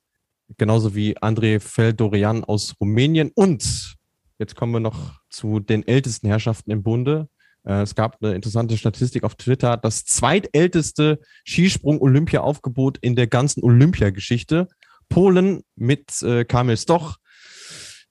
Genauso 0.58 0.94
wie 0.94 1.18
André 1.18 1.58
Feldorian 1.58 2.44
aus 2.44 2.76
Rumänien. 2.80 3.32
Und 3.34 3.96
jetzt 4.42 4.56
kommen 4.56 4.72
wir 4.72 4.80
noch 4.80 5.20
zu 5.30 5.60
den 5.60 5.86
ältesten 5.86 6.26
Herrschaften 6.26 6.70
im 6.70 6.82
Bunde. 6.82 7.28
Äh, 7.64 7.82
es 7.82 7.94
gab 7.94 8.18
eine 8.20 8.34
interessante 8.34 8.76
Statistik 8.76 9.22
auf 9.24 9.36
Twitter, 9.36 9.76
das 9.76 10.04
zweitälteste 10.04 11.20
Skisprung-Olympia-Aufgebot 11.44 12.98
in 12.98 13.14
der 13.14 13.28
ganzen 13.28 13.62
Olympiageschichte. 13.62 14.68
Polen 15.08 15.62
mit 15.76 16.22
äh, 16.22 16.44
Kamil 16.44 16.76
Stoch, 16.76 17.18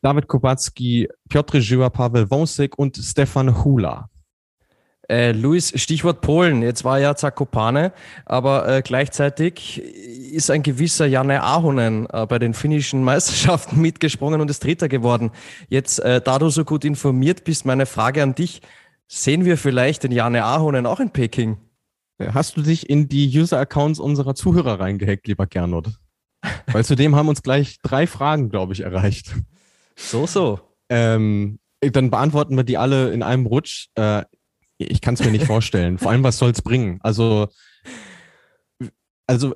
David 0.02 0.28
Kubacki, 0.28 1.10
Piotr 1.30 1.60
Żyła, 1.60 1.90
Pavel 1.90 2.30
Wąsek 2.30 2.76
und 2.78 2.98
Stefan 2.98 3.64
Hula. 3.64 4.10
Äh, 5.12 5.34
Luis, 5.34 5.74
Stichwort 5.76 6.22
Polen. 6.22 6.62
Jetzt 6.62 6.86
war 6.86 6.98
ja 6.98 7.18
Zakopane, 7.18 7.92
aber 8.26 8.66
äh, 8.66 8.82
gleichzeitig 8.82 9.82
ist 9.82 10.50
ein 10.50 10.64
gewisser 10.64 11.06
Janne 11.06 11.44
Ahonen 11.44 12.08
äh, 12.10 12.26
bei 12.26 12.40
den 12.40 12.54
finnischen 12.54 13.04
Meisterschaften 13.04 13.82
mitgesprungen 13.82 14.40
und 14.40 14.50
ist 14.50 14.64
Dritter 14.64 14.88
geworden. 14.88 15.32
Jetzt, 15.68 16.00
äh, 16.00 16.22
da 16.22 16.40
du 16.40 16.50
so 16.50 16.64
gut 16.64 16.86
informiert 16.86 17.44
bist, 17.44 17.66
meine 17.66 17.86
Frage 17.86 18.24
an 18.24 18.36
dich. 18.36 18.62
Sehen 19.06 19.44
wir 19.44 19.58
vielleicht 19.58 20.04
den 20.04 20.14
Jane 20.14 20.46
Ahonen 20.46 20.86
auch 20.86 21.02
in 21.02 21.10
Peking? 21.10 21.58
Hast 22.18 22.56
du 22.56 22.62
dich 22.62 22.90
in 22.90 23.10
die 23.10 23.28
User-Accounts 23.38 24.00
unserer 24.00 24.36
Zuhörer 24.36 24.80
reingehackt, 24.80 25.28
lieber 25.28 25.46
Gernot? 25.46 25.90
Weil 26.68 26.86
zudem 26.86 27.18
haben 27.18 27.28
uns 27.28 27.44
gleich 27.44 27.80
drei 27.84 28.08
Fragen, 28.08 28.50
glaube 28.50 28.72
ich, 28.72 28.82
erreicht. 28.82 29.36
So, 29.98 30.26
so. 30.26 30.62
Ähm, 30.88 31.60
dann 31.82 32.10
beantworten 32.10 32.56
wir 32.56 32.64
die 32.64 32.78
alle 32.78 33.12
in 33.12 33.24
einem 33.24 33.46
Rutsch. 33.46 33.88
Äh, 33.96 34.24
ich 34.84 35.02
kann 35.02 35.14
es 35.16 35.24
mir 35.24 35.32
nicht 35.32 35.46
vorstellen. 35.46 35.98
Vor 35.98 36.12
allem, 36.12 36.24
was 36.24 36.38
soll 36.38 36.52
es 36.52 36.62
bringen? 36.62 37.00
Also, 37.02 37.48
also, 39.28 39.56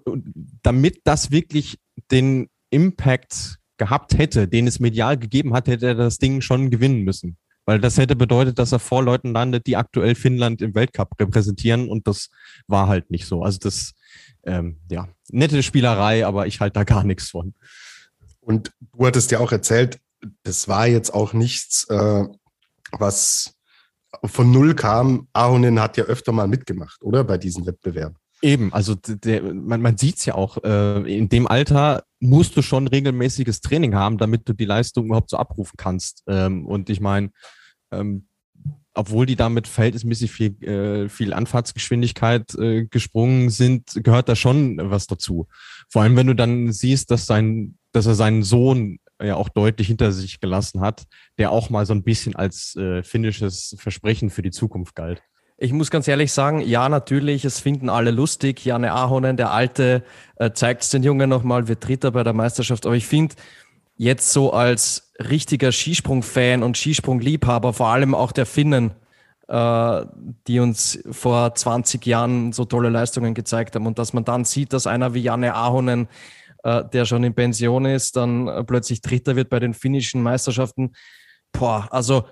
damit 0.61 1.01
das 1.03 1.31
wirklich 1.31 1.79
den 2.11 2.49
Impact 2.69 3.59
gehabt 3.77 4.17
hätte, 4.17 4.47
den 4.47 4.67
es 4.67 4.79
medial 4.79 5.17
gegeben 5.17 5.53
hat, 5.53 5.67
hätte 5.67 5.87
er 5.87 5.95
das 5.95 6.17
Ding 6.17 6.41
schon 6.41 6.69
gewinnen 6.69 7.01
müssen. 7.01 7.37
Weil 7.65 7.79
das 7.79 7.97
hätte 7.97 8.15
bedeutet, 8.15 8.59
dass 8.59 8.71
er 8.71 8.79
vor 8.79 9.03
Leuten 9.03 9.33
landet, 9.33 9.65
die 9.65 9.75
aktuell 9.75 10.15
Finnland 10.15 10.61
im 10.61 10.75
Weltcup 10.75 11.19
repräsentieren 11.19 11.89
und 11.89 12.07
das 12.07 12.29
war 12.67 12.87
halt 12.87 13.09
nicht 13.09 13.25
so. 13.25 13.41
Also 13.41 13.57
das, 13.59 13.93
ähm, 14.43 14.79
ja, 14.89 15.07
nette 15.29 15.63
Spielerei, 15.63 16.25
aber 16.25 16.45
ich 16.45 16.59
halte 16.59 16.75
da 16.75 16.83
gar 16.83 17.03
nichts 17.03 17.31
von. 17.31 17.55
Und 18.39 18.71
du 18.93 19.05
hattest 19.05 19.31
ja 19.31 19.39
auch 19.39 19.51
erzählt, 19.51 19.99
das 20.43 20.67
war 20.67 20.87
jetzt 20.87 21.13
auch 21.13 21.33
nichts, 21.33 21.89
äh, 21.89 22.25
was 22.91 23.54
von 24.23 24.51
null 24.51 24.75
kam. 24.75 25.27
Ahonen 25.33 25.79
hat 25.79 25.97
ja 25.97 26.05
öfter 26.05 26.31
mal 26.31 26.47
mitgemacht, 26.47 27.01
oder? 27.01 27.23
Bei 27.23 27.37
diesen 27.37 27.65
Wettbewerben. 27.65 28.17
Eben, 28.41 28.73
also 28.73 28.95
der, 28.95 29.41
man, 29.41 29.81
man 29.81 29.97
sieht 29.97 30.17
es 30.17 30.25
ja 30.25 30.35
auch, 30.35 30.63
äh, 30.63 31.17
in 31.17 31.29
dem 31.29 31.47
Alter 31.47 32.03
musst 32.19 32.55
du 32.57 32.61
schon 32.61 32.87
regelmäßiges 32.87 33.61
Training 33.61 33.95
haben, 33.95 34.17
damit 34.17 34.47
du 34.47 34.53
die 34.53 34.65
Leistung 34.65 35.05
überhaupt 35.05 35.29
so 35.29 35.37
abrufen 35.37 35.75
kannst. 35.77 36.23
Ähm, 36.27 36.65
und 36.65 36.89
ich 36.89 36.99
meine, 36.99 37.31
ähm, 37.91 38.27
obwohl 38.93 39.25
die 39.25 39.35
damit 39.35 39.67
verhältnismäßig 39.67 40.31
viel, 40.31 40.63
äh, 40.63 41.09
viel 41.09 41.33
Anfahrtsgeschwindigkeit 41.33 42.55
äh, 42.55 42.85
gesprungen 42.85 43.49
sind, 43.49 44.03
gehört 44.03 44.29
da 44.29 44.35
schon 44.35 44.79
was 44.81 45.07
dazu. 45.07 45.47
Vor 45.89 46.01
allem, 46.01 46.15
wenn 46.15 46.27
du 46.27 46.35
dann 46.35 46.71
siehst, 46.71 47.11
dass 47.11 47.25
sein, 47.25 47.77
dass 47.91 48.05
er 48.05 48.15
seinen 48.15 48.43
Sohn 48.43 48.99
ja 49.21 49.35
auch 49.35 49.49
deutlich 49.49 49.87
hinter 49.87 50.11
sich 50.11 50.39
gelassen 50.39 50.81
hat, 50.81 51.05
der 51.37 51.51
auch 51.51 51.69
mal 51.69 51.85
so 51.85 51.93
ein 51.93 52.03
bisschen 52.03 52.35
als 52.35 52.75
äh, 52.75 53.03
finnisches 53.03 53.75
Versprechen 53.79 54.29
für 54.29 54.41
die 54.41 54.51
Zukunft 54.51 54.95
galt. 54.95 55.23
Ich 55.57 55.71
muss 55.71 55.89
ganz 55.89 56.07
ehrlich 56.07 56.33
sagen, 56.33 56.59
ja, 56.59 56.89
natürlich, 56.89 57.45
es 57.45 57.61
finden 57.61 57.89
alle 57.89 58.11
lustig. 58.11 58.65
Janne 58.65 58.91
Ahonen, 58.91 59.37
der 59.37 59.51
Alte, 59.51 60.03
äh, 60.35 60.51
zeigt 60.51 60.83
es 60.83 60.89
den 60.89 61.03
Jungen 61.03 61.29
nochmal, 61.29 61.69
wird 61.69 61.87
Dritter 61.87 62.11
bei 62.11 62.23
der 62.23 62.33
Meisterschaft. 62.33 62.85
Aber 62.85 62.95
ich 62.95 63.07
finde, 63.07 63.35
jetzt 63.95 64.33
so 64.33 64.51
als 64.51 65.13
richtiger 65.17 65.71
Skisprung-Fan 65.71 66.61
und 66.61 66.77
Skisprung-Liebhaber, 66.77 67.71
vor 67.71 67.87
allem 67.87 68.13
auch 68.13 68.33
der 68.33 68.45
Finnen, 68.45 68.91
äh, 69.47 70.05
die 70.47 70.59
uns 70.59 70.99
vor 71.09 71.55
20 71.55 72.05
Jahren 72.05 72.51
so 72.51 72.65
tolle 72.65 72.89
Leistungen 72.89 73.33
gezeigt 73.33 73.75
haben 73.75 73.87
und 73.87 73.97
dass 73.97 74.11
man 74.11 74.25
dann 74.25 74.43
sieht, 74.43 74.73
dass 74.73 74.87
einer 74.87 75.13
wie 75.13 75.21
Janne 75.21 75.55
Ahonen 75.55 76.09
der 76.65 77.05
schon 77.05 77.23
in 77.23 77.35
Pension 77.35 77.85
ist, 77.85 78.15
dann 78.15 78.47
äh, 78.47 78.63
plötzlich 78.63 79.01
Dritter 79.01 79.35
wird 79.35 79.49
bei 79.49 79.59
den 79.59 79.73
finnischen 79.73 80.23
Meisterschaften. 80.23 80.93
Boah, 81.51 81.87
also 81.91 82.25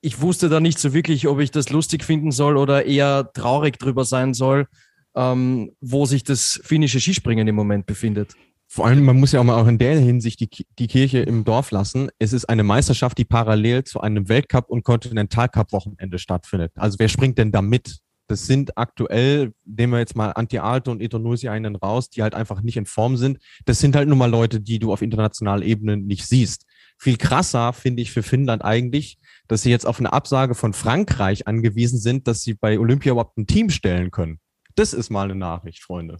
ich 0.00 0.20
wusste 0.20 0.48
da 0.48 0.60
nicht 0.60 0.78
so 0.78 0.92
wirklich, 0.92 1.26
ob 1.26 1.40
ich 1.40 1.50
das 1.50 1.70
lustig 1.70 2.04
finden 2.04 2.30
soll 2.30 2.56
oder 2.56 2.86
eher 2.86 3.30
traurig 3.34 3.78
drüber 3.78 4.04
sein 4.04 4.34
soll, 4.34 4.68
ähm, 5.16 5.72
wo 5.80 6.06
sich 6.06 6.22
das 6.22 6.60
finnische 6.62 7.00
Skispringen 7.00 7.48
im 7.48 7.56
Moment 7.56 7.86
befindet. 7.86 8.34
Vor 8.68 8.86
allem, 8.86 9.04
man 9.04 9.18
muss 9.18 9.32
ja 9.32 9.40
auch 9.40 9.44
mal 9.44 9.60
auch 9.60 9.66
in 9.66 9.78
der 9.78 9.98
Hinsicht 9.98 10.40
die, 10.40 10.48
die 10.78 10.86
Kirche 10.86 11.20
im 11.20 11.44
Dorf 11.44 11.70
lassen. 11.70 12.08
Es 12.18 12.32
ist 12.32 12.46
eine 12.46 12.64
Meisterschaft, 12.64 13.16
die 13.16 13.24
parallel 13.24 13.84
zu 13.84 14.00
einem 14.00 14.28
Weltcup- 14.28 14.68
und 14.68 14.84
Kontinentalcup-Wochenende 14.84 16.18
stattfindet. 16.18 16.72
Also 16.76 16.98
wer 16.98 17.08
springt 17.08 17.38
denn 17.38 17.52
da 17.52 17.62
mit? 17.62 17.98
Das 18.28 18.46
sind 18.46 18.76
aktuell, 18.76 19.52
nehmen 19.64 19.92
wir 19.92 20.00
jetzt 20.00 20.16
mal 20.16 20.30
Anti-Alte 20.30 20.90
und 20.90 21.00
Etonosi 21.00 21.48
einen 21.48 21.76
raus, 21.76 22.10
die 22.10 22.22
halt 22.22 22.34
einfach 22.34 22.60
nicht 22.62 22.76
in 22.76 22.86
Form 22.86 23.16
sind. 23.16 23.38
Das 23.64 23.78
sind 23.78 23.94
halt 23.94 24.08
nun 24.08 24.18
mal 24.18 24.30
Leute, 24.30 24.60
die 24.60 24.78
du 24.78 24.92
auf 24.92 25.02
internationaler 25.02 25.64
Ebene 25.64 25.96
nicht 25.96 26.26
siehst. 26.26 26.66
Viel 26.98 27.18
krasser 27.18 27.72
finde 27.72 28.02
ich 28.02 28.10
für 28.10 28.22
Finnland 28.22 28.64
eigentlich, 28.64 29.18
dass 29.48 29.62
sie 29.62 29.70
jetzt 29.70 29.86
auf 29.86 30.00
eine 30.00 30.12
Absage 30.12 30.54
von 30.54 30.72
Frankreich 30.72 31.46
angewiesen 31.46 31.98
sind, 31.98 32.26
dass 32.26 32.42
sie 32.42 32.54
bei 32.54 32.78
Olympia 32.78 33.12
überhaupt 33.12 33.36
ein 33.38 33.46
Team 33.46 33.70
stellen 33.70 34.10
können. 34.10 34.40
Das 34.74 34.92
ist 34.92 35.10
mal 35.10 35.24
eine 35.24 35.34
Nachricht, 35.34 35.82
Freunde. 35.82 36.18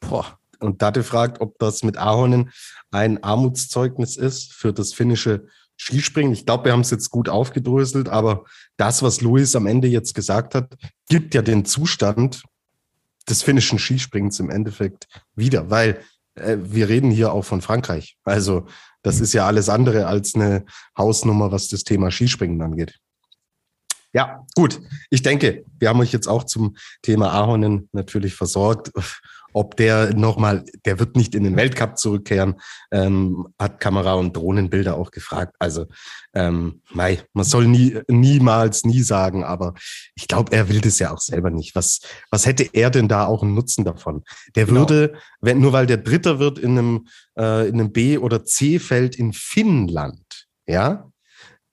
Boah. 0.00 0.38
Und 0.60 0.82
Date 0.82 1.04
fragt, 1.04 1.40
ob 1.40 1.56
das 1.60 1.84
mit 1.84 1.98
Ahonen 1.98 2.50
ein 2.90 3.22
Armutszeugnis 3.22 4.16
ist 4.16 4.52
für 4.52 4.72
das 4.72 4.92
finnische 4.92 5.46
Skispringen. 5.78 6.32
Ich 6.32 6.44
glaube, 6.44 6.66
wir 6.66 6.72
haben 6.72 6.80
es 6.80 6.90
jetzt 6.90 7.10
gut 7.10 7.28
aufgedröselt, 7.28 8.08
aber 8.08 8.44
das, 8.76 9.02
was 9.02 9.20
Luis 9.20 9.54
am 9.56 9.66
Ende 9.66 9.88
jetzt 9.88 10.14
gesagt 10.14 10.54
hat, 10.54 10.74
gibt 11.08 11.34
ja 11.34 11.42
den 11.42 11.64
Zustand 11.64 12.42
des 13.28 13.42
finnischen 13.42 13.78
Skispringens 13.78 14.40
im 14.40 14.50
Endeffekt 14.50 15.06
wieder, 15.34 15.70
weil 15.70 16.00
äh, 16.34 16.56
wir 16.60 16.88
reden 16.88 17.10
hier 17.10 17.32
auch 17.32 17.44
von 17.44 17.60
Frankreich. 17.60 18.16
Also 18.24 18.66
das 19.02 19.20
ist 19.20 19.32
ja 19.32 19.46
alles 19.46 19.68
andere 19.68 20.06
als 20.06 20.34
eine 20.34 20.64
Hausnummer, 20.96 21.52
was 21.52 21.68
das 21.68 21.84
Thema 21.84 22.10
Skispringen 22.10 22.60
angeht. 22.60 22.98
Ja, 24.12 24.46
gut. 24.54 24.80
Ich 25.10 25.22
denke, 25.22 25.64
wir 25.78 25.90
haben 25.90 26.00
euch 26.00 26.12
jetzt 26.12 26.28
auch 26.28 26.44
zum 26.44 26.76
Thema 27.02 27.32
Ahonen 27.32 27.88
natürlich 27.92 28.34
versorgt 28.34 28.90
ob 29.52 29.76
der 29.76 30.14
nochmal, 30.14 30.64
der 30.84 30.98
wird 30.98 31.16
nicht 31.16 31.34
in 31.34 31.44
den 31.44 31.56
Weltcup 31.56 31.98
zurückkehren, 31.98 32.60
ähm, 32.90 33.48
hat 33.58 33.80
Kamera 33.80 34.14
und 34.14 34.36
Drohnenbilder 34.36 34.96
auch 34.96 35.10
gefragt. 35.10 35.54
Also, 35.58 35.86
ähm, 36.34 36.82
mei, 36.92 37.22
man 37.32 37.44
soll 37.44 37.66
nie, 37.66 37.98
niemals 38.08 38.84
nie 38.84 39.02
sagen, 39.02 39.44
aber 39.44 39.74
ich 40.14 40.28
glaube, 40.28 40.52
er 40.52 40.68
will 40.68 40.80
das 40.80 40.98
ja 40.98 41.12
auch 41.12 41.20
selber 41.20 41.50
nicht. 41.50 41.74
Was, 41.74 42.00
was 42.30 42.46
hätte 42.46 42.68
er 42.72 42.90
denn 42.90 43.08
da 43.08 43.26
auch 43.26 43.42
einen 43.42 43.54
Nutzen 43.54 43.84
davon? 43.84 44.22
Der 44.54 44.66
genau. 44.66 44.80
würde, 44.80 45.14
wenn, 45.40 45.60
nur 45.60 45.72
weil 45.72 45.86
der 45.86 45.98
Dritter 45.98 46.38
wird 46.38 46.58
in 46.58 46.78
einem, 46.78 47.06
äh, 47.38 47.68
in 47.68 47.74
einem 47.74 47.92
B- 47.92 48.18
oder 48.18 48.44
C-Feld 48.44 49.16
in 49.16 49.32
Finnland, 49.32 50.46
ja, 50.66 51.10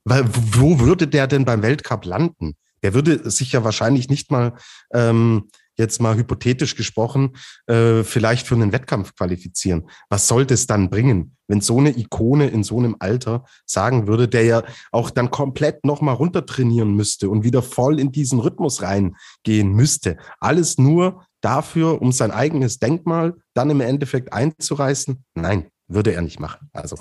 weil 0.06 0.24
wo 0.28 0.80
würde 0.80 1.08
der 1.08 1.28
denn 1.28 1.46
beim 1.46 1.62
Weltcup 1.62 2.06
landen? 2.06 2.56
Der 2.84 2.94
würde 2.94 3.30
sich 3.30 3.52
ja 3.52 3.64
wahrscheinlich 3.64 4.10
nicht 4.10 4.30
mal 4.30 4.54
ähm, 4.94 5.50
jetzt 5.78 6.02
mal 6.02 6.16
hypothetisch 6.16 6.76
gesprochen, 6.76 7.36
äh, 7.68 8.04
vielleicht 8.04 8.48
für 8.48 8.56
einen 8.56 8.72
Wettkampf 8.72 9.16
qualifizieren. 9.16 9.90
Was 10.10 10.28
soll 10.28 10.46
das 10.46 10.68
dann 10.68 10.90
bringen, 10.90 11.36
wenn 11.48 11.62
so 11.62 11.80
eine 11.80 11.98
Ikone 11.98 12.48
in 12.48 12.64
so 12.64 12.80
einem 12.80 12.96
Alter 13.00 13.46
sagen 13.66 14.08
würde, 14.08 14.28
der 14.28 14.44
ja 14.44 14.64
auch 14.92 15.10
dann 15.10 15.32
komplett 15.32 15.86
nochmal 15.86 16.16
runtertrainieren 16.16 16.96
müsste 16.96 17.30
und 17.30 17.44
wieder 17.44 17.62
voll 17.62 18.00
in 18.00 18.12
diesen 18.12 18.40
Rhythmus 18.40 18.82
reingehen 18.82 19.74
müsste? 19.74 20.18
Alles 20.40 20.78
nur 20.78 21.26
dafür, 21.42 22.02
um 22.02 22.12
sein 22.12 22.32
eigenes 22.32 22.80
Denkmal 22.80 23.36
dann 23.54 23.70
im 23.70 23.82
Endeffekt 23.82 24.34
einzureißen? 24.34 25.24
Nein, 25.36 25.68
würde 25.88 26.14
er 26.14 26.22
nicht 26.22 26.40
machen. 26.40 26.70
Also 26.74 26.98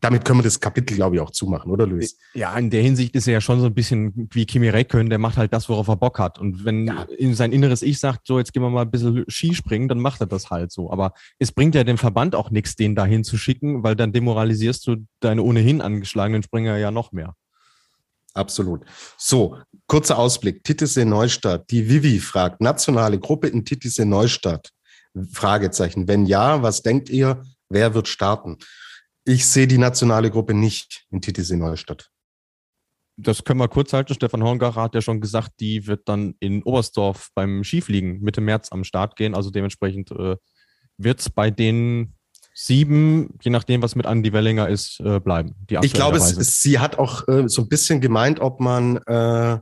damit 0.00 0.24
können 0.24 0.40
wir 0.40 0.44
das 0.44 0.60
Kapitel, 0.60 0.94
glaube 0.94 1.16
ich, 1.16 1.22
auch 1.22 1.30
zumachen, 1.30 1.70
oder 1.70 1.86
Luis? 1.86 2.16
Ja, 2.34 2.56
in 2.56 2.70
der 2.70 2.82
Hinsicht 2.82 3.14
ist 3.14 3.26
er 3.26 3.34
ja 3.34 3.40
schon 3.40 3.60
so 3.60 3.66
ein 3.66 3.74
bisschen 3.74 4.28
wie 4.32 4.46
Kimi 4.46 4.68
Räikkönen, 4.68 5.10
der 5.10 5.18
macht 5.18 5.36
halt 5.36 5.52
das, 5.52 5.68
worauf 5.68 5.88
er 5.88 5.96
Bock 5.96 6.18
hat. 6.18 6.38
Und 6.38 6.64
wenn 6.64 6.86
ja. 6.86 7.02
in 7.16 7.34
sein 7.34 7.52
inneres 7.52 7.82
Ich 7.82 7.98
sagt, 7.98 8.26
so, 8.26 8.38
jetzt 8.38 8.52
gehen 8.52 8.62
wir 8.62 8.70
mal 8.70 8.82
ein 8.82 8.90
bisschen 8.90 9.24
Skispringen, 9.28 9.88
dann 9.88 9.98
macht 9.98 10.20
er 10.20 10.26
das 10.26 10.50
halt 10.50 10.72
so. 10.72 10.90
Aber 10.90 11.12
es 11.38 11.52
bringt 11.52 11.74
ja 11.74 11.84
dem 11.84 11.98
Verband 11.98 12.34
auch 12.34 12.50
nichts, 12.50 12.76
den 12.76 12.94
dahin 12.94 13.24
zu 13.24 13.36
schicken, 13.36 13.82
weil 13.82 13.96
dann 13.96 14.12
demoralisierst 14.12 14.86
du 14.86 14.96
deine 15.20 15.42
ohnehin 15.42 15.80
angeschlagenen 15.80 16.42
Springer 16.42 16.76
ja 16.76 16.90
noch 16.90 17.12
mehr. 17.12 17.34
Absolut. 18.34 18.84
So, 19.16 19.56
kurzer 19.86 20.18
Ausblick. 20.18 20.62
Titisee 20.62 21.04
Neustadt. 21.04 21.70
Die 21.70 21.88
Vivi 21.88 22.20
fragt, 22.20 22.60
nationale 22.60 23.18
Gruppe 23.18 23.48
in 23.48 23.64
Titisee 23.64 24.04
Neustadt? 24.04 24.70
Fragezeichen. 25.32 26.06
Wenn 26.06 26.26
ja, 26.26 26.62
was 26.62 26.82
denkt 26.82 27.08
ihr, 27.08 27.42
wer 27.68 27.94
wird 27.94 28.06
starten? 28.06 28.58
Ich 29.28 29.46
sehe 29.46 29.66
die 29.66 29.76
nationale 29.76 30.30
Gruppe 30.30 30.54
nicht 30.54 31.04
in 31.10 31.20
TTC 31.20 31.58
Neustadt. 31.58 32.10
Das 33.18 33.44
können 33.44 33.60
wir 33.60 33.68
kurz 33.68 33.92
halten. 33.92 34.14
Stefan 34.14 34.42
Horngacher 34.42 34.80
hat 34.80 34.94
ja 34.94 35.02
schon 35.02 35.20
gesagt, 35.20 35.60
die 35.60 35.86
wird 35.86 36.08
dann 36.08 36.34
in 36.40 36.62
Oberstdorf 36.62 37.28
beim 37.34 37.62
Skifliegen 37.62 38.22
Mitte 38.22 38.40
März 38.40 38.72
am 38.72 38.84
Start 38.84 39.16
gehen. 39.16 39.34
Also 39.34 39.50
dementsprechend 39.50 40.12
äh, 40.12 40.36
wird 40.96 41.20
es 41.20 41.28
bei 41.28 41.50
den 41.50 42.14
sieben, 42.54 43.38
je 43.42 43.50
nachdem, 43.50 43.82
was 43.82 43.96
mit 43.96 44.06
Andi 44.06 44.32
Wellinger 44.32 44.66
ist, 44.66 44.98
äh, 45.00 45.20
bleiben. 45.20 45.56
ich 45.82 45.92
glaube, 45.92 46.16
es, 46.16 46.62
sie 46.62 46.78
hat 46.78 46.98
auch 46.98 47.28
äh, 47.28 47.50
so 47.50 47.62
ein 47.62 47.68
bisschen 47.68 48.00
gemeint, 48.00 48.40
ob 48.40 48.60
man 48.60 48.96
äh, 49.06 49.58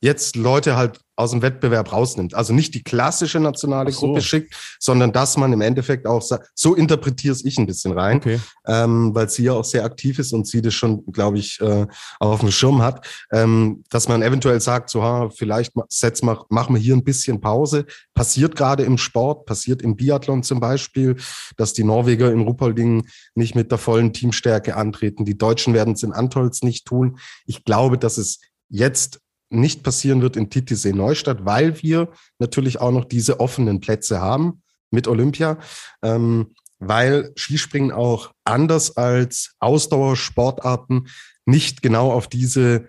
jetzt 0.00 0.34
Leute 0.34 0.74
halt 0.74 1.03
aus 1.16 1.30
dem 1.30 1.42
Wettbewerb 1.42 1.92
rausnimmt. 1.92 2.34
Also 2.34 2.52
nicht 2.52 2.74
die 2.74 2.82
klassische 2.82 3.40
nationale 3.40 3.92
so. 3.92 4.00
Gruppe 4.00 4.22
schickt, 4.22 4.54
sondern 4.80 5.12
dass 5.12 5.36
man 5.36 5.52
im 5.52 5.60
Endeffekt 5.60 6.06
auch 6.06 6.22
so 6.54 6.74
interpretiere 6.74 7.36
ich 7.44 7.58
ein 7.58 7.66
bisschen 7.66 7.92
rein, 7.92 8.18
okay. 8.18 8.40
ähm, 8.66 9.14
weil 9.14 9.28
sie 9.28 9.44
ja 9.44 9.52
auch 9.52 9.64
sehr 9.64 9.84
aktiv 9.84 10.18
ist 10.18 10.32
und 10.32 10.46
sie 10.46 10.62
das 10.62 10.74
schon, 10.74 11.04
glaube 11.12 11.38
ich, 11.38 11.60
äh, 11.60 11.86
auf 12.18 12.40
dem 12.40 12.50
Schirm 12.50 12.82
hat, 12.82 13.06
ähm, 13.32 13.84
dass 13.90 14.08
man 14.08 14.22
eventuell 14.22 14.60
sagt, 14.60 14.90
so, 14.90 15.02
ha, 15.02 15.30
vielleicht 15.30 15.72
setz 15.88 16.22
mal, 16.22 16.38
machen 16.48 16.74
wir 16.74 16.80
hier 16.80 16.94
ein 16.94 17.04
bisschen 17.04 17.40
Pause. 17.40 17.86
Passiert 18.14 18.56
gerade 18.56 18.82
im 18.84 18.98
Sport, 18.98 19.46
passiert 19.46 19.82
im 19.82 19.96
Biathlon 19.96 20.42
zum 20.42 20.60
Beispiel, 20.60 21.16
dass 21.56 21.72
die 21.72 21.84
Norweger 21.84 22.32
in 22.32 22.40
Ruppolding 22.40 23.06
nicht 23.34 23.54
mit 23.54 23.70
der 23.70 23.78
vollen 23.78 24.12
Teamstärke 24.12 24.76
antreten. 24.76 25.24
Die 25.24 25.38
Deutschen 25.38 25.74
werden 25.74 25.94
es 25.94 26.02
in 26.02 26.12
Antolz 26.12 26.62
nicht 26.62 26.86
tun. 26.86 27.18
Ich 27.46 27.64
glaube, 27.64 27.98
dass 27.98 28.18
es 28.18 28.40
jetzt 28.68 29.20
nicht 29.54 29.82
passieren 29.82 30.22
wird 30.22 30.36
in 30.36 30.50
Titisee 30.50 30.92
Neustadt, 30.92 31.44
weil 31.44 31.82
wir 31.82 32.10
natürlich 32.38 32.80
auch 32.80 32.92
noch 32.92 33.04
diese 33.04 33.40
offenen 33.40 33.80
Plätze 33.80 34.20
haben 34.20 34.62
mit 34.90 35.08
Olympia, 35.08 35.58
ähm, 36.02 36.54
weil 36.78 37.32
Skispringen 37.36 37.92
auch 37.92 38.32
anders 38.44 38.96
als 38.96 39.54
Ausdauersportarten 39.58 41.08
nicht 41.46 41.82
genau 41.82 42.12
auf 42.12 42.28
diese 42.28 42.86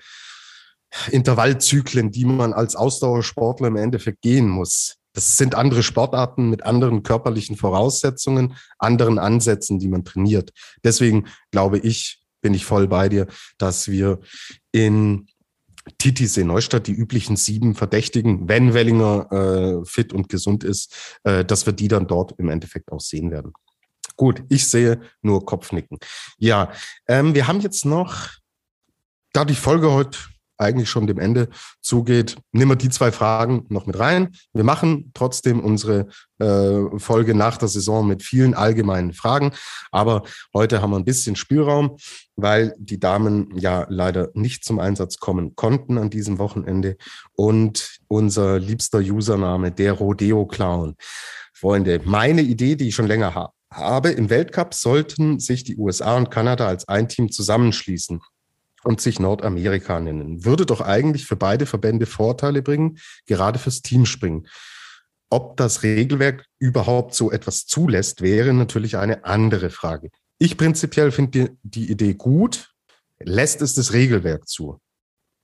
Intervallzyklen, 1.11 2.11
die 2.11 2.25
man 2.25 2.53
als 2.53 2.75
Ausdauersportler 2.75 3.67
im 3.67 3.75
Endeffekt 3.75 4.21
gehen 4.21 4.47
muss. 4.47 4.95
Das 5.13 5.37
sind 5.37 5.55
andere 5.55 5.81
Sportarten 5.81 6.49
mit 6.49 6.63
anderen 6.63 7.03
körperlichen 7.03 7.55
Voraussetzungen, 7.55 8.55
anderen 8.79 9.17
Ansätzen, 9.17 9.79
die 9.79 9.87
man 9.87 10.03
trainiert. 10.03 10.51
Deswegen 10.83 11.27
glaube 11.51 11.79
ich, 11.79 12.21
bin 12.41 12.53
ich 12.53 12.65
voll 12.65 12.87
bei 12.87 13.09
dir, 13.09 13.27
dass 13.57 13.87
wir 13.87 14.19
in 14.71 15.27
Titisee 15.97 16.43
Neustadt, 16.43 16.87
die 16.87 16.93
üblichen 16.93 17.35
sieben 17.35 17.75
Verdächtigen, 17.75 18.49
wenn 18.49 18.73
Wellinger 18.73 19.31
äh, 19.31 19.85
fit 19.85 20.13
und 20.13 20.29
gesund 20.29 20.63
ist, 20.63 21.19
äh, 21.23 21.45
dass 21.45 21.65
wir 21.65 21.73
die 21.73 21.87
dann 21.87 22.07
dort 22.07 22.33
im 22.39 22.49
Endeffekt 22.49 22.91
auch 22.91 23.01
sehen 23.01 23.31
werden. 23.31 23.53
Gut, 24.15 24.43
ich 24.49 24.67
sehe 24.69 25.01
nur 25.21 25.45
Kopfnicken. 25.45 25.99
Ja, 26.37 26.71
ähm, 27.07 27.35
wir 27.35 27.47
haben 27.47 27.59
jetzt 27.59 27.85
noch, 27.85 28.29
da 29.33 29.45
die 29.45 29.55
Folge 29.55 29.91
heute 29.91 30.17
eigentlich 30.57 30.89
schon 30.89 31.07
dem 31.07 31.19
Ende 31.19 31.49
zugeht, 31.81 32.37
nehmen 32.51 32.71
wir 32.71 32.75
die 32.75 32.89
zwei 32.89 33.11
Fragen 33.11 33.65
noch 33.69 33.85
mit 33.85 33.99
rein. 33.99 34.35
Wir 34.53 34.63
machen 34.63 35.11
trotzdem 35.13 35.59
unsere 35.59 36.07
äh, 36.39 36.97
Folge 36.97 37.35
nach 37.35 37.57
der 37.57 37.67
Saison 37.67 38.07
mit 38.07 38.23
vielen 38.23 38.53
allgemeinen 38.53 39.13
Fragen, 39.13 39.51
aber 39.91 40.23
heute 40.53 40.81
haben 40.81 40.91
wir 40.91 40.97
ein 40.97 41.05
bisschen 41.05 41.35
Spielraum, 41.35 41.97
weil 42.35 42.73
die 42.77 42.99
Damen 42.99 43.55
ja 43.57 43.85
leider 43.89 44.29
nicht 44.33 44.65
zum 44.65 44.79
Einsatz 44.79 45.19
kommen 45.19 45.55
konnten 45.55 45.97
an 45.97 46.09
diesem 46.09 46.39
Wochenende 46.39 46.97
und 47.33 47.99
unser 48.07 48.59
liebster 48.59 48.99
Username, 48.99 49.71
der 49.71 49.93
Rodeo 49.93 50.45
Clown. 50.45 50.95
Freunde, 51.53 52.01
meine 52.03 52.41
Idee, 52.41 52.75
die 52.75 52.89
ich 52.89 52.95
schon 52.95 53.07
länger 53.07 53.33
habe, 53.33 53.53
habe, 53.71 54.09
im 54.09 54.29
Weltcup 54.29 54.73
sollten 54.73 55.39
sich 55.39 55.63
die 55.63 55.77
USA 55.77 56.15
und 56.15 56.31
Kanada 56.31 56.67
als 56.67 56.87
ein 56.87 57.09
Team 57.09 57.31
zusammenschließen 57.31 58.21
und 58.85 59.01
sich 59.01 59.19
Nordamerika 59.19 59.99
nennen. 59.99 60.45
Würde 60.45 60.65
doch 60.65 60.81
eigentlich 60.81 61.25
für 61.25 61.35
beide 61.35 61.65
Verbände 61.65 62.05
Vorteile 62.05 62.61
bringen, 62.61 62.99
gerade 63.25 63.59
fürs 63.59 63.81
Teamspringen. 63.81 64.47
Ob 65.29 65.57
das 65.57 65.83
Regelwerk 65.83 66.45
überhaupt 66.59 67.15
so 67.15 67.31
etwas 67.31 67.65
zulässt, 67.65 68.21
wäre 68.21 68.53
natürlich 68.53 68.97
eine 68.97 69.25
andere 69.25 69.69
Frage. 69.69 70.09
Ich 70.37 70.57
prinzipiell 70.57 71.11
finde 71.11 71.31
die, 71.31 71.49
die 71.63 71.91
Idee 71.91 72.13
gut. 72.13 72.71
Lässt 73.19 73.61
es 73.61 73.73
das 73.73 73.93
Regelwerk 73.93 74.47
zu? 74.47 74.79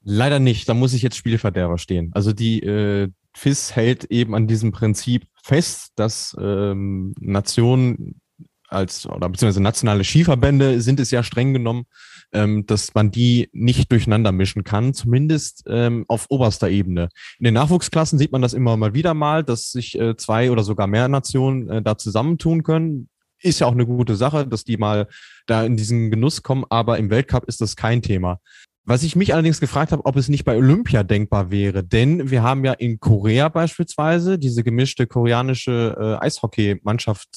Leider 0.03 0.39
nicht. 0.39 0.69
Da 0.69 0.73
muss 0.73 0.93
ich 0.93 1.01
jetzt 1.01 1.17
Spielverderber 1.17 1.77
stehen. 1.77 2.11
Also 2.13 2.33
die 2.33 2.61
äh, 2.61 3.09
FIS 3.35 3.75
hält 3.75 4.05
eben 4.05 4.35
an 4.35 4.47
diesem 4.47 4.71
Prinzip 4.71 5.25
fest, 5.41 5.93
dass 5.95 6.35
ähm, 6.39 7.15
Nationen 7.19 8.21
als, 8.67 9.05
oder 9.05 9.29
beziehungsweise 9.29 9.61
nationale 9.61 10.03
Skiverbände 10.03 10.81
sind 10.81 10.99
es 10.99 11.11
ja 11.11 11.23
streng 11.23 11.53
genommen, 11.53 11.85
ähm, 12.33 12.65
dass 12.65 12.93
man 12.93 13.11
die 13.11 13.49
nicht 13.53 13.91
durcheinander 13.91 14.31
mischen 14.31 14.63
kann, 14.63 14.93
zumindest 14.93 15.63
ähm, 15.67 16.05
auf 16.07 16.25
oberster 16.29 16.69
Ebene. 16.69 17.09
In 17.39 17.45
den 17.45 17.53
Nachwuchsklassen 17.53 18.17
sieht 18.19 18.31
man 18.31 18.41
das 18.41 18.53
immer 18.53 18.77
mal 18.77 18.93
wieder 18.93 19.13
mal, 19.13 19.43
dass 19.43 19.71
sich 19.71 19.99
äh, 19.99 20.15
zwei 20.15 20.51
oder 20.51 20.63
sogar 20.63 20.87
mehr 20.87 21.07
Nationen 21.07 21.69
äh, 21.69 21.81
da 21.81 21.97
zusammentun 21.97 22.63
können. 22.63 23.09
Ist 23.41 23.59
ja 23.59 23.67
auch 23.67 23.71
eine 23.71 23.85
gute 23.85 24.15
Sache, 24.15 24.47
dass 24.47 24.63
die 24.63 24.77
mal 24.77 25.07
da 25.47 25.65
in 25.65 25.75
diesen 25.75 26.11
Genuss 26.11 26.43
kommen, 26.43 26.65
aber 26.69 26.97
im 26.99 27.09
Weltcup 27.09 27.45
ist 27.45 27.61
das 27.61 27.75
kein 27.75 28.01
Thema. 28.01 28.39
Was 28.83 29.03
ich 29.03 29.15
mich 29.15 29.33
allerdings 29.33 29.59
gefragt 29.59 29.91
habe, 29.91 30.05
ob 30.05 30.15
es 30.15 30.27
nicht 30.27 30.43
bei 30.43 30.57
Olympia 30.57 31.03
denkbar 31.03 31.51
wäre, 31.51 31.83
denn 31.83 32.31
wir 32.31 32.41
haben 32.41 32.65
ja 32.65 32.73
in 32.73 32.99
Korea 32.99 33.47
beispielsweise 33.47 34.39
diese 34.39 34.63
gemischte 34.63 35.05
koreanische 35.05 35.95
äh, 35.99 36.25
Eishockeymannschaft 36.25 37.29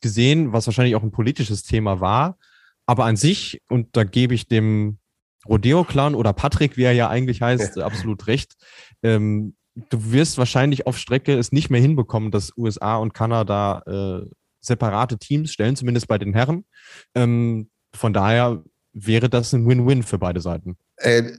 gesehen, 0.00 0.52
was 0.52 0.66
wahrscheinlich 0.66 0.96
auch 0.96 1.02
ein 1.02 1.10
politisches 1.10 1.62
Thema 1.62 2.00
war. 2.00 2.38
Aber 2.86 3.04
an 3.04 3.16
sich, 3.16 3.60
und 3.68 3.96
da 3.96 4.04
gebe 4.04 4.34
ich 4.34 4.48
dem 4.48 4.98
Rodeo-Clan 5.48 6.14
oder 6.14 6.32
Patrick, 6.32 6.76
wie 6.76 6.84
er 6.84 6.92
ja 6.92 7.08
eigentlich 7.08 7.42
heißt, 7.42 7.78
absolut 7.78 8.26
recht. 8.26 8.54
Ähm, 9.02 9.54
du 9.74 10.12
wirst 10.12 10.38
wahrscheinlich 10.38 10.86
auf 10.86 10.98
Strecke 10.98 11.36
es 11.38 11.52
nicht 11.52 11.70
mehr 11.70 11.80
hinbekommen, 11.80 12.30
dass 12.30 12.56
USA 12.56 12.96
und 12.96 13.14
Kanada 13.14 13.82
äh, 13.86 14.26
separate 14.60 15.18
Teams 15.18 15.52
stellen, 15.52 15.76
zumindest 15.76 16.08
bei 16.08 16.18
den 16.18 16.32
Herren. 16.32 16.64
Ähm, 17.14 17.70
von 17.94 18.12
daher 18.12 18.62
wäre 18.92 19.28
das 19.28 19.52
ein 19.52 19.66
Win-Win 19.66 20.02
für 20.02 20.18
beide 20.18 20.40
Seiten. 20.40 20.76
Äh, 20.96 21.32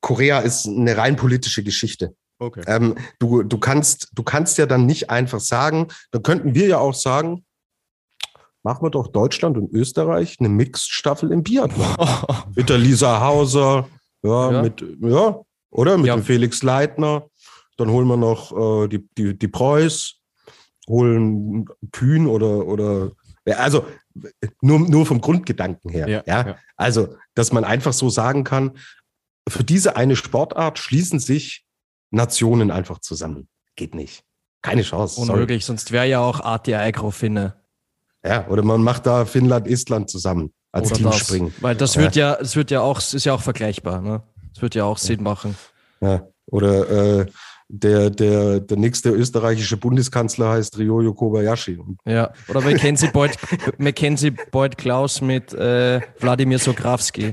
Korea 0.00 0.40
ist 0.40 0.66
eine 0.66 0.96
rein 0.96 1.16
politische 1.16 1.62
Geschichte. 1.62 2.14
Okay. 2.38 2.62
Ähm, 2.66 2.96
du, 3.18 3.42
du, 3.42 3.58
kannst, 3.58 4.10
du 4.12 4.22
kannst 4.22 4.58
ja 4.58 4.66
dann 4.66 4.86
nicht 4.86 5.10
einfach 5.10 5.40
sagen, 5.40 5.88
dann 6.10 6.22
könnten 6.22 6.54
wir 6.54 6.66
ja 6.66 6.78
auch 6.78 6.94
sagen, 6.94 7.45
machen 8.66 8.84
wir 8.84 8.90
doch 8.90 9.06
Deutschland 9.06 9.56
und 9.56 9.72
Österreich 9.72 10.38
eine 10.40 10.48
Mixed-Staffel 10.48 11.30
im 11.30 11.44
Biathlon. 11.44 11.86
mit 12.56 12.68
der 12.68 12.78
Lisa 12.78 13.20
Hauser, 13.20 13.88
ja, 14.24 14.50
ja. 14.50 14.62
mit, 14.62 14.84
ja, 15.02 15.40
oder? 15.70 15.96
Mit 15.96 16.08
ja. 16.08 16.16
dem 16.16 16.24
Felix 16.24 16.64
Leitner. 16.64 17.28
Dann 17.76 17.90
holen 17.90 18.08
wir 18.08 18.16
noch 18.16 18.50
äh, 18.82 18.88
die, 18.88 19.08
die, 19.16 19.38
die 19.38 19.46
Preuß, 19.46 20.16
holen 20.88 21.66
Kühn 21.92 22.26
oder, 22.26 22.66
oder 22.66 23.12
also 23.44 23.86
nur, 24.60 24.80
nur 24.80 25.06
vom 25.06 25.20
Grundgedanken 25.20 25.88
her. 25.92 26.08
Ja, 26.08 26.22
ja? 26.26 26.56
Also, 26.76 27.16
dass 27.34 27.52
man 27.52 27.62
einfach 27.62 27.92
so 27.92 28.10
sagen 28.10 28.42
kann, 28.42 28.72
für 29.48 29.62
diese 29.62 29.94
eine 29.94 30.16
Sportart 30.16 30.80
schließen 30.80 31.20
sich 31.20 31.64
Nationen 32.10 32.72
einfach 32.72 32.98
zusammen. 32.98 33.46
Geht 33.76 33.94
nicht. 33.94 34.24
Keine 34.60 34.82
Chance. 34.82 35.20
Unmöglich, 35.20 35.64
sorry. 35.64 35.78
sonst 35.78 35.92
wäre 35.92 36.08
ja 36.08 36.18
auch 36.18 36.40
ATI 36.40 36.74
Agro-Finne. 36.74 37.54
Ja, 38.24 38.46
oder 38.48 38.62
man 38.64 38.82
macht 38.82 39.06
da 39.06 39.24
Finnland, 39.24 39.66
Estland 39.66 40.10
zusammen 40.10 40.52
als 40.72 40.92
Team 40.92 41.12
springen. 41.12 41.54
Weil 41.60 41.76
das 41.76 41.96
wird 41.96 42.16
ja, 42.16 42.34
es 42.34 42.56
wird 42.56 42.70
ja 42.70 42.80
auch, 42.80 42.98
ist 42.98 43.24
ja 43.24 43.32
auch 43.32 43.42
vergleichbar, 43.42 44.00
ne? 44.00 44.22
Das 44.52 44.62
wird 44.62 44.74
ja 44.74 44.84
auch 44.84 44.98
Sinn 44.98 45.22
machen. 45.22 45.56
Ja. 46.00 46.26
Oder 46.46 47.20
äh, 47.20 47.26
der, 47.68 48.10
der, 48.10 48.60
der 48.60 48.76
nächste 48.76 49.10
österreichische 49.10 49.76
Bundeskanzler 49.76 50.50
heißt 50.50 50.78
Ryoyo 50.78 51.12
Kobayashi. 51.14 51.80
Ja, 52.04 52.32
oder 52.48 52.60
Mackenzie 52.60 53.08
Boyd, 53.08 53.36
Mackenzie 53.78 54.30
Boyd 54.30 54.78
Klaus 54.78 55.20
mit 55.20 55.52
äh, 55.52 56.00
Wladimir 56.20 56.58
Sokrawski. 56.58 57.32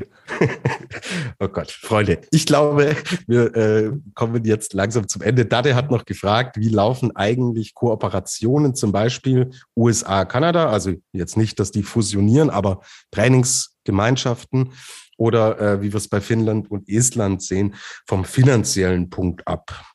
oh 1.40 1.48
Gott, 1.48 1.70
Freunde, 1.70 2.20
ich 2.32 2.46
glaube, 2.46 2.96
wir 3.28 3.56
äh, 3.56 3.92
kommen 4.16 4.44
jetzt 4.46 4.74
langsam 4.74 5.08
zum 5.08 5.22
Ende. 5.22 5.46
Dade 5.46 5.76
hat 5.76 5.92
noch 5.92 6.06
gefragt, 6.06 6.58
wie 6.58 6.70
laufen 6.70 7.16
eigentlich 7.16 7.76
Kooperationen, 7.76 8.74
zum 8.74 8.92
Beispiel 8.92 9.52
USA, 9.76 10.26
Kanada? 10.26 10.70
Also 10.70 10.94
jetzt 11.12 11.38
nicht, 11.38 11.60
dass 11.60 11.72
die 11.72 11.84
fusionieren, 11.84 12.50
aber 12.50 12.82
Trainingsgemeinschaften 13.12 14.72
oder 15.18 15.60
äh, 15.60 15.82
wie 15.82 15.94
wir 15.94 15.98
es 15.98 16.08
bei 16.08 16.22
Finnland 16.22 16.72
und 16.72 16.90
Estland 16.90 17.44
sehen, 17.44 17.76
vom 18.08 18.26
finanziellen 18.26 19.10
Punkt 19.10 19.48
ab 19.48 19.93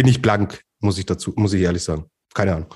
bin 0.00 0.08
ich 0.08 0.22
blank, 0.22 0.62
muss 0.78 0.96
ich 0.96 1.04
dazu, 1.04 1.34
muss 1.36 1.52
ich 1.52 1.60
ehrlich 1.60 1.82
sagen. 1.82 2.06
Keine 2.32 2.54
Ahnung. 2.54 2.74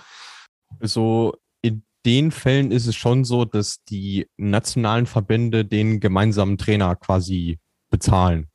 So 0.83 1.35
in 1.63 1.83
den 2.05 2.31
Fällen 2.33 2.71
ist 2.71 2.87
es 2.87 2.97
schon 2.97 3.25
so, 3.25 3.47
dass 3.47 3.83
die 3.85 4.27
nationalen 4.37 5.07
Verbände 5.07 5.65
den 5.65 6.01
gemeinsamen 6.01 6.59
Trainer 6.59 6.97
quasi 6.97 7.59
bezahlen. 7.89 8.51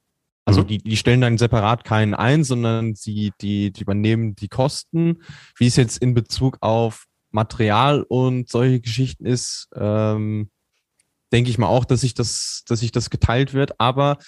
Also 0.45 0.61
mhm. 0.61 0.67
die, 0.67 0.77
die 0.77 0.97
stellen 0.97 1.21
dann 1.21 1.39
separat 1.39 1.83
keinen 1.83 2.13
ein, 2.13 2.43
sondern 2.43 2.93
sie 2.93 3.31
die, 3.41 3.71
die 3.71 3.81
übernehmen 3.81 4.35
die 4.35 4.49
Kosten. 4.49 5.23
Wie 5.57 5.65
es 5.65 5.75
jetzt 5.75 5.97
in 5.97 6.13
Bezug 6.13 6.59
auf 6.61 7.07
Material 7.31 8.03
und 8.03 8.49
solche 8.49 8.81
Geschichten 8.81 9.25
ist, 9.25 9.67
ähm, 9.73 10.51
denke 11.33 11.49
ich 11.49 11.57
mal 11.57 11.65
auch, 11.65 11.85
dass 11.85 12.01
sich 12.01 12.13
das, 12.13 12.61
dass 12.67 12.81
sich 12.81 12.91
das 12.91 13.09
geteilt 13.09 13.55
wird. 13.55 13.79
Aber 13.79 14.19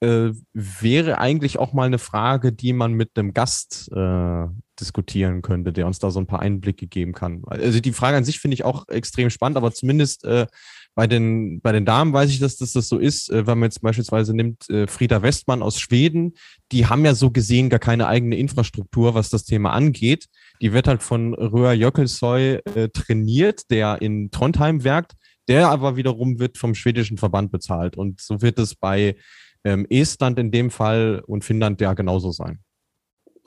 äh, 0.00 0.30
wäre 0.52 1.18
eigentlich 1.18 1.58
auch 1.58 1.72
mal 1.72 1.86
eine 1.86 1.98
Frage, 1.98 2.52
die 2.52 2.72
man 2.72 2.92
mit 2.92 3.12
einem 3.16 3.32
Gast 3.32 3.90
äh, 3.92 4.46
diskutieren 4.78 5.42
könnte, 5.42 5.72
der 5.72 5.86
uns 5.86 5.98
da 5.98 6.10
so 6.10 6.20
ein 6.20 6.26
paar 6.26 6.40
Einblicke 6.40 6.86
geben 6.86 7.12
kann. 7.12 7.42
Also 7.46 7.80
die 7.80 7.92
Frage 7.92 8.18
an 8.18 8.24
sich 8.24 8.38
finde 8.38 8.54
ich 8.54 8.64
auch 8.64 8.88
extrem 8.88 9.30
spannend, 9.30 9.56
aber 9.56 9.72
zumindest 9.72 10.24
äh, 10.24 10.46
bei 10.94 11.06
den, 11.06 11.60
bei 11.60 11.72
den 11.72 11.84
Damen 11.84 12.12
weiß 12.12 12.30
ich, 12.30 12.38
dass, 12.38 12.56
dass 12.56 12.72
das 12.72 12.88
so 12.88 12.98
ist. 12.98 13.30
Äh, 13.30 13.46
wenn 13.46 13.58
man 13.58 13.68
jetzt 13.68 13.80
beispielsweise 13.80 14.34
nimmt 14.34 14.68
äh, 14.68 14.86
Frieda 14.86 15.22
Westmann 15.22 15.62
aus 15.62 15.78
Schweden, 15.78 16.34
die 16.72 16.86
haben 16.86 17.04
ja 17.04 17.14
so 17.14 17.30
gesehen 17.30 17.70
gar 17.70 17.78
keine 17.78 18.06
eigene 18.06 18.36
Infrastruktur, 18.36 19.14
was 19.14 19.30
das 19.30 19.44
Thema 19.44 19.72
angeht. 19.72 20.26
Die 20.60 20.72
wird 20.72 20.88
halt 20.88 21.02
von 21.02 21.34
Röhr 21.34 21.72
Jökkelsoy 21.72 22.60
äh, 22.74 22.88
trainiert, 22.88 23.70
der 23.70 24.00
in 24.02 24.30
Trondheim 24.30 24.84
werkt. 24.84 25.12
Der 25.48 25.68
aber 25.68 25.96
wiederum 25.96 26.40
wird 26.40 26.58
vom 26.58 26.74
schwedischen 26.74 27.18
Verband 27.18 27.52
bezahlt. 27.52 27.96
Und 27.96 28.20
so 28.20 28.42
wird 28.42 28.58
es 28.58 28.74
bei 28.74 29.14
ähm, 29.66 29.84
Estland 29.90 30.38
in 30.38 30.52
dem 30.52 30.70
Fall 30.70 31.22
und 31.26 31.44
Finnland 31.44 31.80
ja 31.80 31.92
genauso 31.94 32.30
sein. 32.30 32.60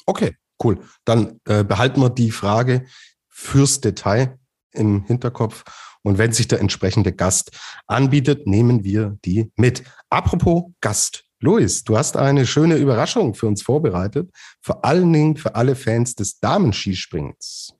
Okay, 0.06 0.36
cool. 0.62 0.80
Dann 1.06 1.40
äh, 1.46 1.64
behalten 1.64 2.02
wir 2.02 2.10
die 2.10 2.32
Frage 2.32 2.86
fürs 3.30 3.80
Detail 3.80 4.38
im 4.74 5.06
Hinterkopf. 5.06 5.64
Und 6.04 6.18
wenn 6.18 6.34
sich 6.34 6.48
der 6.48 6.60
entsprechende 6.60 7.14
Gast 7.14 7.52
anbietet, 7.88 8.48
nehmen 8.48 8.84
wir 8.84 9.18
die 9.24 9.52
mit. 9.56 9.84
Apropos 10.10 10.72
Gast. 10.82 11.26
Luis, 11.40 11.86
du 11.86 11.98
hast 11.98 12.18
eine 12.18 12.46
schöne 12.46 12.76
Überraschung 12.76 13.34
für 13.34 13.48
uns 13.48 13.62
vorbereitet. 13.62 14.30
Vor 14.62 14.84
allen 14.84 15.14
Dingen 15.14 15.38
für 15.38 15.56
alle 15.56 15.76
Fans 15.76 16.16
des 16.16 16.40
Damenskispringens. 16.40 17.74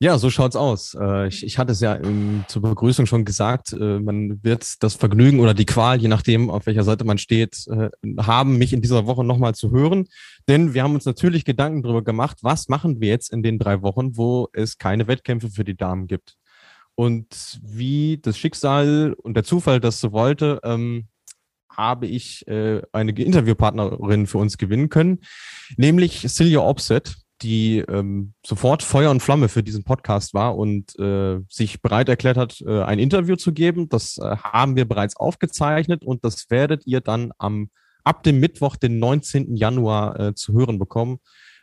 Ja, 0.00 0.18
so 0.18 0.28
schaut's 0.28 0.56
aus. 0.56 0.96
Äh, 1.00 1.28
ich, 1.28 1.44
ich 1.44 1.56
hatte 1.56 1.72
es 1.72 1.80
ja 1.80 1.94
in, 1.94 2.44
zur 2.48 2.62
Begrüßung 2.62 3.06
schon 3.06 3.24
gesagt, 3.24 3.72
äh, 3.72 4.00
man 4.00 4.42
wird 4.42 4.82
das 4.82 4.94
Vergnügen 4.94 5.38
oder 5.38 5.54
die 5.54 5.66
Qual, 5.66 6.00
je 6.00 6.08
nachdem, 6.08 6.50
auf 6.50 6.66
welcher 6.66 6.82
Seite 6.82 7.04
man 7.04 7.16
steht, 7.16 7.66
äh, 7.68 7.90
haben, 8.18 8.58
mich 8.58 8.72
in 8.72 8.82
dieser 8.82 9.06
Woche 9.06 9.24
nochmal 9.24 9.54
zu 9.54 9.70
hören. 9.70 10.08
Denn 10.48 10.74
wir 10.74 10.82
haben 10.82 10.94
uns 10.94 11.04
natürlich 11.04 11.44
Gedanken 11.44 11.82
darüber 11.82 12.02
gemacht, 12.02 12.38
was 12.42 12.68
machen 12.68 13.00
wir 13.00 13.08
jetzt 13.08 13.32
in 13.32 13.42
den 13.42 13.58
drei 13.58 13.82
Wochen, 13.82 14.16
wo 14.16 14.48
es 14.52 14.78
keine 14.78 15.06
Wettkämpfe 15.06 15.48
für 15.48 15.64
die 15.64 15.76
Damen 15.76 16.08
gibt. 16.08 16.34
Und 16.96 17.60
wie 17.62 18.18
das 18.20 18.36
Schicksal 18.36 19.14
und 19.22 19.34
der 19.34 19.44
Zufall 19.44 19.80
das 19.80 20.00
so 20.00 20.12
wollte, 20.12 20.60
ähm, 20.64 21.06
habe 21.70 22.06
ich 22.06 22.46
äh, 22.46 22.82
eine 22.92 23.12
Interviewpartnerin 23.12 24.26
für 24.26 24.38
uns 24.38 24.58
gewinnen 24.58 24.88
können, 24.88 25.20
nämlich 25.76 26.26
Celia 26.28 26.60
Opset 26.60 27.16
die 27.44 27.78
ähm, 27.88 28.32
sofort 28.44 28.82
Feuer 28.82 29.10
und 29.10 29.20
Flamme 29.20 29.48
für 29.48 29.62
diesen 29.62 29.84
Podcast 29.84 30.32
war 30.32 30.56
und 30.56 30.98
äh, 30.98 31.40
sich 31.50 31.82
bereit 31.82 32.08
erklärt 32.08 32.38
hat, 32.38 32.62
äh, 32.66 32.82
ein 32.82 32.98
Interview 32.98 33.36
zu 33.36 33.52
geben. 33.52 33.90
Das 33.90 34.16
äh, 34.16 34.36
haben 34.36 34.76
wir 34.76 34.88
bereits 34.88 35.16
aufgezeichnet 35.16 36.04
und 36.04 36.24
das 36.24 36.50
werdet 36.50 36.86
ihr 36.86 37.00
dann 37.00 37.32
am 37.38 37.68
ab 38.02 38.22
dem 38.22 38.38
Mittwoch, 38.38 38.76
den 38.76 38.98
19. 38.98 39.56
Januar, 39.56 40.18
äh, 40.18 40.34
zu 40.34 40.52
hören 40.52 40.78
bekommen. 40.78 41.18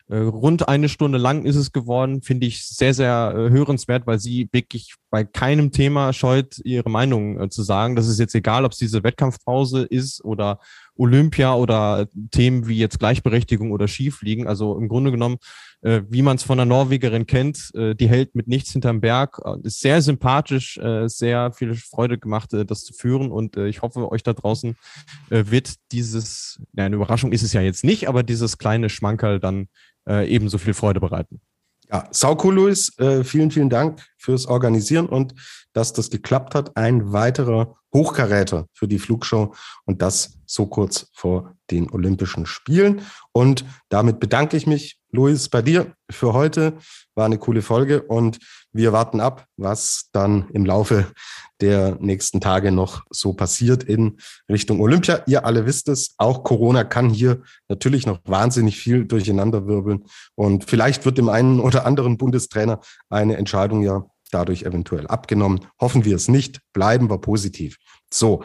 Äh, 0.08 0.18
rund 0.18 0.68
eine 0.68 0.90
Stunde 0.90 1.18
lang 1.18 1.46
ist 1.46 1.56
es 1.56 1.72
geworden, 1.72 2.22
finde 2.22 2.48
ich 2.48 2.68
sehr, 2.68 2.94
sehr 2.94 3.34
äh, 3.36 3.50
hörenswert, 3.50 4.08
weil 4.08 4.20
sie 4.20 4.50
wirklich 4.52 4.96
bei 5.10 5.24
keinem 5.24 5.72
Thema 5.72 6.14
scheut, 6.14 6.60
ihre 6.64 6.90
Meinung 6.90 7.50
zu 7.50 7.64
sagen. 7.64 7.96
Das 7.96 8.08
ist 8.08 8.20
jetzt 8.20 8.36
egal, 8.36 8.66
ob 8.66 8.72
es 8.72 8.78
diese 8.78 9.04
Wettkampfpause 9.04 9.84
ist 9.84 10.24
oder 10.26 10.60
Olympia 10.96 11.56
oder 11.56 12.08
Themen 12.32 12.68
wie 12.68 12.78
jetzt 12.78 13.00
Gleichberechtigung 13.00 13.72
oder 13.72 13.88
Skifliegen. 13.88 14.48
Also 14.48 14.78
im 14.78 14.88
Grunde 14.88 15.12
genommen, 15.12 15.38
äh, 15.82 16.02
wie 16.10 16.22
man 16.22 16.38
es 16.38 16.44
von 16.44 16.60
einer 16.60 16.66
Norwegerin 16.66 17.26
kennt, 17.26 17.72
äh, 17.76 17.96
die 17.96 18.08
hält 18.08 18.36
mit 18.36 18.48
nichts 18.48 18.72
hinterm 18.72 19.02
Berg, 19.02 19.40
äh, 19.44 19.56
ist 19.64 19.80
sehr 19.80 20.02
sympathisch, 20.02 20.78
äh, 20.78 21.08
sehr 21.08 21.52
viel 21.52 21.76
Freude 21.76 22.18
gemacht, 22.18 22.54
äh, 22.54 22.66
das 22.66 22.84
zu 22.84 22.94
führen. 22.94 23.32
Und 23.32 23.58
äh, 23.58 23.68
ich 23.68 23.82
hoffe, 23.82 24.12
euch 24.12 24.24
da 24.24 24.34
draußen 24.34 24.76
äh, 25.30 25.46
wird 25.48 25.76
dieses, 25.92 26.62
ja, 26.74 26.86
eine 26.86 26.96
Überraschung 26.96 27.32
ist 27.32 27.44
es 27.44 27.54
ja 27.54 27.62
jetzt 27.62 27.84
nicht, 27.84 28.08
aber 28.08 28.24
dieses 28.24 28.58
kleine 28.58 28.90
Schmankerl 28.90 29.40
dann 29.40 29.68
äh, 30.08 30.28
ebenso 30.30 30.58
viel 30.58 30.74
Freude 30.74 31.00
bereiten. 31.00 31.42
Ja, 31.92 32.08
sau 32.12 32.38
cool, 32.44 32.56
Luis. 32.56 32.98
Äh, 33.00 33.24
vielen, 33.24 33.52
vielen 33.52 33.70
Dank 33.70 34.02
fürs 34.22 34.46
Organisieren 34.46 35.08
und 35.08 35.34
dass 35.74 35.94
das 35.94 36.10
geklappt 36.10 36.56
hat. 36.56 36.78
Ein 36.78 37.12
weiterer 37.12 37.76
Hochkaräter 37.94 38.68
für 38.74 38.88
die 38.88 39.00
Flugshow 39.00 39.54
und 39.86 40.02
das 40.02 40.38
so 40.46 40.66
kurz 40.66 41.08
vor 41.14 41.56
den 41.70 41.90
Olympischen 41.92 42.46
Spielen. 42.46 43.02
Und 43.32 43.66
damit 43.90 44.20
bedanke 44.20 44.58
ich 44.58 44.68
mich, 44.68 45.00
Luis, 45.12 45.50
bei 45.50 45.62
dir 45.62 45.94
für 46.10 46.34
heute. 46.34 46.74
War 47.16 47.26
eine 47.26 47.38
coole 47.38 47.62
Folge 47.62 48.04
und 48.04 48.40
wir 48.72 48.94
warten 48.94 49.20
ab, 49.20 49.46
was 49.58 50.10
dann 50.14 50.50
im 50.54 50.66
Laufe 50.66 51.08
der 51.60 51.98
nächsten 52.00 52.40
Tage 52.40 52.72
noch 52.72 53.04
so 53.10 53.34
passiert 53.34 53.84
in 53.84 54.18
Richtung 54.50 54.80
Olympia. 54.80 55.24
Ihr 55.28 55.46
alle 55.46 55.66
wisst 55.66 55.90
es, 55.90 56.16
auch 56.18 56.44
Corona 56.44 56.84
kann 56.84 57.10
hier 57.10 57.42
natürlich 57.68 58.06
noch 58.06 58.20
wahnsinnig 58.24 58.78
viel 58.78 59.06
durcheinanderwirbeln. 59.06 60.06
Und 60.36 60.70
vielleicht 60.70 61.06
wird 61.06 61.18
dem 61.18 61.30
einen 61.30 61.60
oder 61.60 61.86
anderen 61.86 62.18
Bundestrainer 62.18 62.80
eine 63.10 63.38
Entscheidung 63.38 63.84
ja 63.84 64.06
dadurch 64.32 64.64
eventuell 64.64 65.08
abgenommen. 65.08 65.66
Hoffen 65.80 66.06
wir 66.06 66.16
es 66.16 66.28
nicht, 66.28 66.60
bleiben 66.74 67.10
wir 67.10 67.20
positiv. 67.20 67.78
So, 68.12 68.44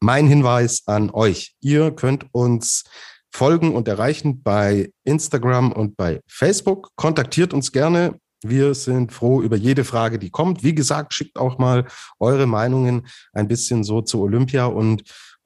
mein 0.00 0.26
Hinweis 0.26 0.82
an 0.86 1.10
euch. 1.10 1.54
Ihr 1.60 1.92
könnt 1.92 2.26
uns 2.32 2.84
folgen 3.32 3.74
und 3.74 3.88
erreichen 3.88 4.42
bei 4.42 4.90
Instagram 5.04 5.72
und 5.72 5.96
bei 5.96 6.20
Facebook. 6.26 6.90
Kontaktiert 6.96 7.54
uns 7.54 7.72
gerne. 7.72 8.18
Wir 8.44 8.74
sind 8.74 9.12
froh 9.12 9.40
über 9.40 9.56
jede 9.56 9.84
Frage, 9.84 10.18
die 10.18 10.30
kommt. 10.30 10.64
Wie 10.64 10.74
gesagt, 10.74 11.14
schickt 11.14 11.38
auch 11.38 11.58
mal 11.58 11.86
eure 12.18 12.46
Meinungen 12.46 13.06
ein 13.32 13.46
bisschen 13.46 13.84
so 13.84 14.02
zu 14.02 14.20
Olympia 14.20 14.66
und 14.66 15.04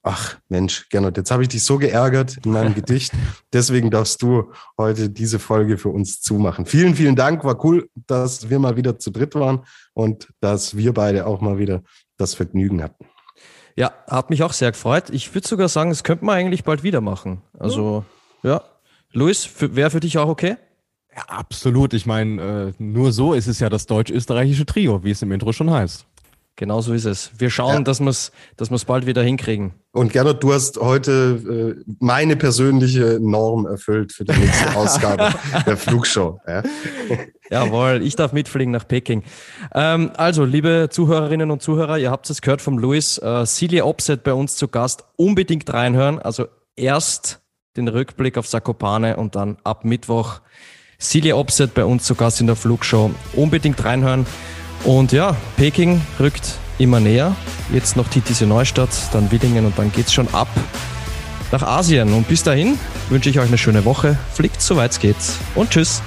Ach 0.08 0.36
Mensch, 0.48 0.88
Gernot, 0.88 1.16
jetzt 1.16 1.32
habe 1.32 1.42
ich 1.42 1.48
dich 1.48 1.64
so 1.64 1.78
geärgert 1.78 2.36
in 2.44 2.52
meinem 2.52 2.74
Gedicht. 2.76 3.12
Deswegen 3.52 3.90
darfst 3.90 4.22
du 4.22 4.52
heute 4.78 5.10
diese 5.10 5.40
Folge 5.40 5.78
für 5.78 5.88
uns 5.88 6.20
zumachen. 6.20 6.64
Vielen, 6.64 6.94
vielen 6.94 7.16
Dank. 7.16 7.42
War 7.42 7.64
cool, 7.64 7.90
dass 8.06 8.48
wir 8.48 8.60
mal 8.60 8.76
wieder 8.76 9.00
zu 9.00 9.10
dritt 9.10 9.34
waren 9.34 9.64
und 9.94 10.28
dass 10.38 10.76
wir 10.76 10.94
beide 10.94 11.26
auch 11.26 11.40
mal 11.40 11.58
wieder 11.58 11.82
das 12.18 12.34
Vergnügen 12.34 12.84
hatten. 12.84 13.04
Ja, 13.74 13.92
hat 14.06 14.30
mich 14.30 14.44
auch 14.44 14.52
sehr 14.52 14.70
gefreut. 14.70 15.10
Ich 15.10 15.34
würde 15.34 15.48
sogar 15.48 15.68
sagen, 15.68 15.90
das 15.90 16.04
könnte 16.04 16.24
man 16.24 16.36
eigentlich 16.36 16.62
bald 16.62 16.84
wieder 16.84 17.00
machen. 17.00 17.42
Also, 17.58 18.04
ja. 18.44 18.50
ja. 18.50 18.62
Luis, 19.10 19.50
wäre 19.58 19.90
für 19.90 19.98
dich 19.98 20.18
auch 20.18 20.28
okay? 20.28 20.56
Ja, 21.16 21.22
absolut. 21.26 21.94
Ich 21.94 22.06
meine, 22.06 22.74
äh, 22.78 22.82
nur 22.82 23.10
so 23.10 23.34
ist 23.34 23.48
es 23.48 23.58
ja 23.58 23.68
das 23.68 23.86
deutsch-österreichische 23.86 24.66
Trio, 24.66 25.02
wie 25.02 25.10
es 25.10 25.20
im 25.22 25.32
Intro 25.32 25.52
schon 25.52 25.68
heißt. 25.68 26.06
Genau 26.58 26.80
so 26.80 26.94
ist 26.94 27.04
es. 27.04 27.30
Wir 27.36 27.50
schauen, 27.50 27.74
ja. 27.74 27.80
dass 27.80 28.00
wir 28.00 28.08
es 28.08 28.32
dass 28.56 28.84
bald 28.86 29.04
wieder 29.04 29.22
hinkriegen. 29.22 29.74
Und 29.92 30.10
Gernot, 30.10 30.42
du 30.42 30.54
hast 30.54 30.78
heute 30.78 31.76
äh, 31.76 31.94
meine 32.00 32.34
persönliche 32.34 33.18
Norm 33.20 33.66
erfüllt 33.66 34.12
für 34.12 34.24
die 34.24 34.32
nächste 34.32 34.74
Ausgabe 34.76 35.34
der 35.66 35.76
Flugshow. 35.76 36.40
Ja. 36.48 36.62
Jawohl, 37.50 38.00
ich 38.02 38.16
darf 38.16 38.32
mitfliegen 38.32 38.72
nach 38.72 38.88
Peking. 38.88 39.22
Ähm, 39.74 40.12
also, 40.16 40.46
liebe 40.46 40.88
Zuhörerinnen 40.90 41.50
und 41.50 41.60
Zuhörer, 41.60 41.98
ihr 41.98 42.10
habt 42.10 42.28
es 42.30 42.40
gehört 42.40 42.62
vom 42.62 42.78
Luis. 42.78 43.18
Äh, 43.18 43.44
Celia 43.44 43.84
Opset 43.84 44.24
bei 44.24 44.32
uns 44.32 44.56
zu 44.56 44.68
Gast. 44.68 45.04
Unbedingt 45.16 45.70
reinhören. 45.70 46.18
Also 46.18 46.46
erst 46.74 47.42
den 47.76 47.88
Rückblick 47.88 48.38
auf 48.38 48.46
Sakopane 48.46 49.18
und 49.18 49.36
dann 49.36 49.58
ab 49.62 49.84
Mittwoch 49.84 50.40
Celia 50.98 51.34
Opset 51.34 51.74
bei 51.74 51.84
uns 51.84 52.04
zu 52.04 52.14
Gast 52.14 52.40
in 52.40 52.46
der 52.46 52.56
Flugshow. 52.56 53.10
Unbedingt 53.34 53.84
reinhören. 53.84 54.24
Und 54.86 55.10
ja, 55.10 55.36
Peking 55.56 56.00
rückt 56.20 56.58
immer 56.78 57.00
näher. 57.00 57.34
Jetzt 57.72 57.96
noch 57.96 58.06
Titisee 58.06 58.46
Neustadt, 58.46 58.90
dann 59.12 59.32
Willingen 59.32 59.66
und 59.66 59.76
dann 59.76 59.90
geht's 59.90 60.12
schon 60.14 60.32
ab 60.32 60.48
nach 61.50 61.62
Asien. 61.62 62.12
Und 62.12 62.28
bis 62.28 62.44
dahin 62.44 62.78
wünsche 63.08 63.28
ich 63.28 63.40
euch 63.40 63.48
eine 63.48 63.58
schöne 63.58 63.84
Woche. 63.84 64.16
Fliegt 64.32 64.62
soweit 64.62 64.92
es 64.92 65.00
geht 65.00 65.16
und 65.56 65.70
tschüss. 65.70 66.02